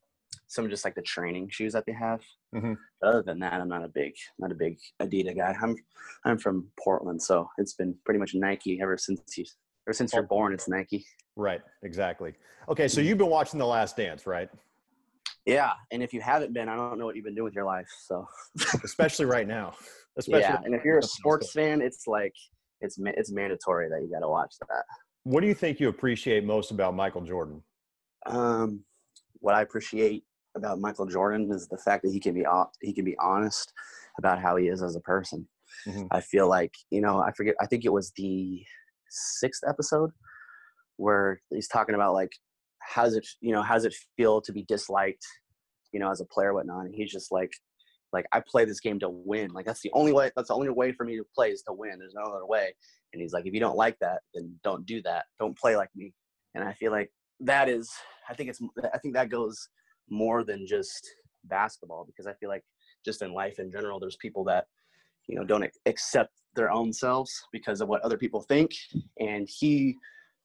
some 0.48 0.66
of 0.66 0.72
just 0.72 0.86
like 0.86 0.96
the 0.96 1.02
training 1.02 1.50
shoes 1.50 1.74
that 1.74 1.86
they 1.86 1.94
have. 1.94 2.22
Mhm. 2.56 2.78
But 3.02 3.08
other 3.08 3.24
than 3.24 3.40
that, 3.40 3.54
I'm 3.62 3.68
not 3.70 3.84
a 3.84 3.90
big 3.90 4.14
not 4.40 4.52
a 4.52 4.56
big 4.56 4.78
Adidas 5.02 5.38
guy. 5.38 5.56
I'm 5.62 5.76
I'm 6.26 6.38
from 6.38 6.70
Portland, 6.82 7.22
so 7.22 7.50
it's 7.58 7.74
been 7.74 7.96
pretty 8.06 8.20
much 8.20 8.34
Nike 8.34 8.80
ever 8.82 8.98
since 8.98 9.22
ever 9.88 9.94
since 9.94 10.14
you're 10.14 10.24
born. 10.24 10.54
It's 10.54 10.68
Nike. 10.68 11.06
Right. 11.36 11.62
Exactly. 11.84 12.34
Okay, 12.68 12.88
so 12.88 13.00
you've 13.00 13.18
been 13.18 13.30
watching 13.30 13.58
The 13.58 13.66
Last 13.66 13.96
Dance, 13.96 14.28
right? 14.28 14.50
Yeah, 15.46 15.72
and 15.92 16.04
if 16.04 16.14
you 16.14 16.20
haven't 16.20 16.54
been, 16.54 16.68
I 16.68 16.76
don't 16.76 17.00
know 17.00 17.06
what 17.06 17.16
you've 17.16 17.24
been 17.24 17.36
doing 17.36 17.46
with 17.46 17.56
your 17.56 17.64
life. 17.64 17.88
So 18.06 18.28
Especially 18.84 19.26
right 19.26 19.48
now. 19.48 19.76
Especially. 20.18 20.42
yeah, 20.42 20.60
and 20.66 20.76
if 20.76 20.84
you're 20.84 20.98
a 20.98 21.04
sports 21.04 21.54
fan, 21.54 21.82
it's 21.82 22.06
like 22.06 22.34
it's 22.82 22.98
it's 23.00 23.32
mandatory 23.32 23.88
that 23.88 24.02
you 24.02 24.10
got 24.12 24.20
to 24.20 24.30
watch 24.30 24.56
that. 24.68 24.84
What 25.24 25.42
do 25.42 25.48
you 25.48 25.54
think 25.54 25.80
you 25.80 25.88
appreciate 25.88 26.44
most 26.44 26.72
about 26.72 26.96
Michael 26.96 27.22
Jordan? 27.22 27.64
Um, 28.26 28.84
what 29.40 29.56
I 29.56 29.62
appreciate 29.62 30.24
about 30.56 30.80
Michael 30.80 31.06
Jordan 31.06 31.50
is 31.52 31.68
the 31.68 31.78
fact 31.78 32.04
that 32.04 32.12
he 32.12 32.20
can 32.20 32.34
be 32.34 32.44
he 32.82 32.92
can 32.92 33.06
be 33.06 33.16
honest 33.22 33.72
about 34.18 34.42
how 34.42 34.58
he 34.58 34.68
is 34.68 34.84
as 34.84 34.98
a 34.98 35.02
person. 35.02 35.48
Mhm. 35.88 36.08
I 36.12 36.20
feel 36.20 36.50
like 36.50 36.74
you 36.90 37.00
know 37.00 37.20
I 37.20 37.32
forget 37.32 37.56
I 37.62 37.68
think 37.68 37.86
it 37.86 37.94
was 37.94 38.12
the 38.18 38.66
sixth 39.10 39.62
episode 39.68 40.12
where 40.98 41.42
he's 41.50 41.68
talking 41.68 41.96
about 41.96 42.14
like 42.14 42.32
how's 42.80 43.16
it 43.16 43.28
you 43.42 43.52
know 43.52 43.62
how's 43.62 43.86
it 43.86 43.96
feel 44.16 44.42
to 44.42 44.52
be 44.52 44.64
disliked 44.68 45.26
you 45.94 46.00
know 46.00 46.12
as 46.12 46.22
a 46.22 46.26
player 46.26 46.54
whatnot? 46.54 46.86
And 46.86 46.96
he's 46.96 47.12
just 47.12 47.32
like 47.32 47.52
like 48.14 48.26
I 48.32 48.42
play 48.46 48.66
this 48.66 48.80
game 48.80 49.00
to 49.00 49.10
win. 49.10 49.52
Like 49.52 49.66
that's 49.66 49.82
the 49.82 49.92
only 49.94 50.14
way 50.14 50.32
that's 50.36 50.50
the 50.50 50.54
only 50.54 50.70
way 50.70 50.92
for 50.92 51.06
me 51.06 51.18
to 51.18 51.26
play 51.36 51.52
is 51.52 51.64
to 51.64 51.74
win. 51.74 52.00
There's 52.00 52.16
no 52.16 52.32
other 52.32 52.46
way. 52.46 52.74
And 53.14 53.22
he's 53.22 53.34
like 53.34 53.46
if 53.46 53.54
you 53.54 53.60
don't 53.60 53.78
like 53.78 53.98
that 54.00 54.20
then 54.34 54.54
don't 54.64 54.86
do 54.86 55.02
that. 55.04 55.26
Don't 55.40 55.58
play 55.58 55.76
like 55.76 55.90
me. 55.96 56.14
And 56.56 56.64
I 56.64 56.74
feel 56.74 56.92
like 56.92 57.12
that 57.42 57.70
is 57.70 57.90
I 58.30 58.34
think 58.34 58.50
it's 58.50 58.62
I 58.94 58.98
think 58.98 59.14
that 59.16 59.30
goes 59.30 59.70
more 60.10 60.44
than 60.44 60.66
just 60.66 61.08
basketball 61.46 62.06
because 62.06 62.28
I 62.28 62.34
feel 62.34 62.50
like 62.50 62.64
just 63.06 63.22
in 63.22 63.34
life 63.34 63.60
in 63.60 63.72
general 63.72 64.00
there's 64.00 64.18
people 64.18 64.44
that 64.46 64.66
you 65.28 65.36
know 65.36 65.44
don't 65.44 65.70
accept 65.86 66.32
their 66.56 66.72
own 66.72 66.92
selves 66.92 67.32
because 67.52 67.82
of 67.82 67.88
what 67.88 68.02
other 68.02 68.18
people 68.18 68.42
think 68.42 68.72
and 69.20 69.48
he 69.50 69.96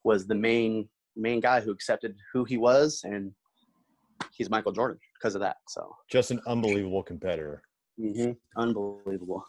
was 0.05 0.27
the 0.27 0.35
main 0.35 0.89
main 1.17 1.41
guy 1.41 1.61
who 1.61 1.71
accepted 1.71 2.15
who 2.33 2.45
he 2.45 2.57
was 2.57 3.03
and 3.05 3.33
he's 4.33 4.51
Michael 4.51 4.73
Jordan 4.73 4.99
because 5.19 5.35
of 5.35 5.41
that 5.41 5.57
so 5.69 5.95
Just 6.09 6.31
an 6.31 6.41
unbelievable 6.47 7.03
competitor. 7.03 7.63
unbelievable 8.57 9.45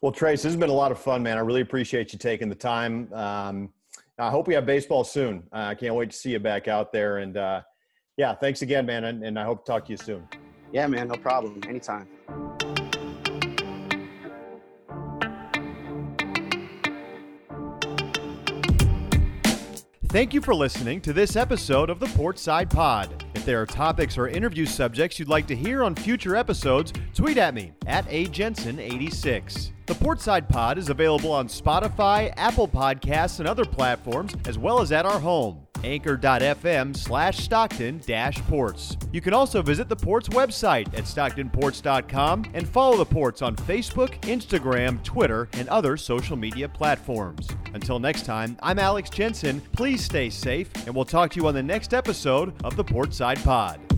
Well, 0.00 0.12
Trace, 0.12 0.42
this 0.42 0.52
has 0.52 0.60
been 0.60 0.70
a 0.70 0.80
lot 0.84 0.92
of 0.92 0.98
fun, 0.98 1.22
man. 1.22 1.38
I 1.38 1.40
really 1.40 1.62
appreciate 1.62 2.12
you 2.12 2.18
taking 2.18 2.48
the 2.48 2.54
time. 2.54 3.12
Um, 3.12 3.72
I 4.18 4.30
hope 4.30 4.46
we 4.46 4.54
have 4.54 4.66
baseball 4.66 5.04
soon. 5.04 5.42
Uh, 5.52 5.70
I 5.70 5.74
can't 5.74 5.94
wait 5.94 6.10
to 6.10 6.16
see 6.16 6.30
you 6.32 6.38
back 6.38 6.68
out 6.68 6.92
there. 6.92 7.18
And 7.18 7.36
uh, 7.36 7.62
yeah, 8.16 8.34
thanks 8.34 8.62
again, 8.62 8.86
man. 8.86 9.04
And, 9.04 9.22
and 9.24 9.38
I 9.38 9.44
hope 9.44 9.64
to 9.64 9.72
talk 9.72 9.86
to 9.86 9.92
you 9.92 9.96
soon. 9.96 10.26
yeah 10.72 10.86
man 10.86 11.08
no 11.08 11.16
problem 11.16 11.60
anytime 11.68 12.06
Thank 20.16 20.32
you 20.32 20.40
for 20.40 20.54
listening 20.54 21.02
to 21.02 21.12
this 21.12 21.36
episode 21.36 21.90
of 21.90 22.00
the 22.00 22.06
Portside 22.06 22.70
Pod. 22.70 23.22
If 23.34 23.44
there 23.44 23.60
are 23.60 23.66
topics 23.66 24.16
or 24.16 24.28
interview 24.28 24.64
subjects 24.64 25.18
you'd 25.18 25.28
like 25.28 25.46
to 25.48 25.54
hear 25.54 25.84
on 25.84 25.94
future 25.94 26.34
episodes, 26.34 26.94
tweet 27.12 27.36
at 27.36 27.52
me 27.52 27.72
at 27.86 28.06
ajensen86. 28.06 29.72
The 29.84 29.94
Portside 29.94 30.48
Pod 30.48 30.78
is 30.78 30.88
available 30.88 31.32
on 31.32 31.48
Spotify, 31.48 32.32
Apple 32.38 32.66
Podcasts, 32.66 33.40
and 33.40 33.46
other 33.46 33.66
platforms, 33.66 34.34
as 34.46 34.56
well 34.56 34.80
as 34.80 34.90
at 34.90 35.04
our 35.04 35.20
home, 35.20 35.65
anchor.fm 35.84 36.96
slash 36.96 37.38
Stockton 37.38 38.00
dash 38.06 38.38
ports. 38.42 38.96
You 39.12 39.20
can 39.20 39.32
also 39.32 39.62
visit 39.62 39.88
the 39.88 39.96
Ports 39.96 40.28
website 40.28 40.86
at 40.88 41.04
stocktonports.com 41.04 42.50
and 42.54 42.68
follow 42.68 42.96
the 42.96 43.06
Ports 43.06 43.42
on 43.42 43.56
Facebook, 43.56 44.20
Instagram, 44.22 45.02
Twitter, 45.02 45.48
and 45.54 45.68
other 45.68 45.96
social 45.96 46.36
media 46.36 46.68
platforms. 46.68 47.48
Until 47.74 47.98
next 47.98 48.24
time, 48.24 48.56
I'm 48.62 48.78
Alex 48.78 49.10
Jensen. 49.10 49.60
Please 49.72 50.04
stay 50.04 50.30
safe, 50.30 50.70
and 50.86 50.94
we'll 50.94 51.04
talk 51.04 51.30
to 51.32 51.40
you 51.40 51.46
on 51.46 51.54
the 51.54 51.62
next 51.62 51.94
episode 51.94 52.52
of 52.64 52.76
the 52.76 52.84
Portside 52.84 53.42
Pod. 53.44 53.95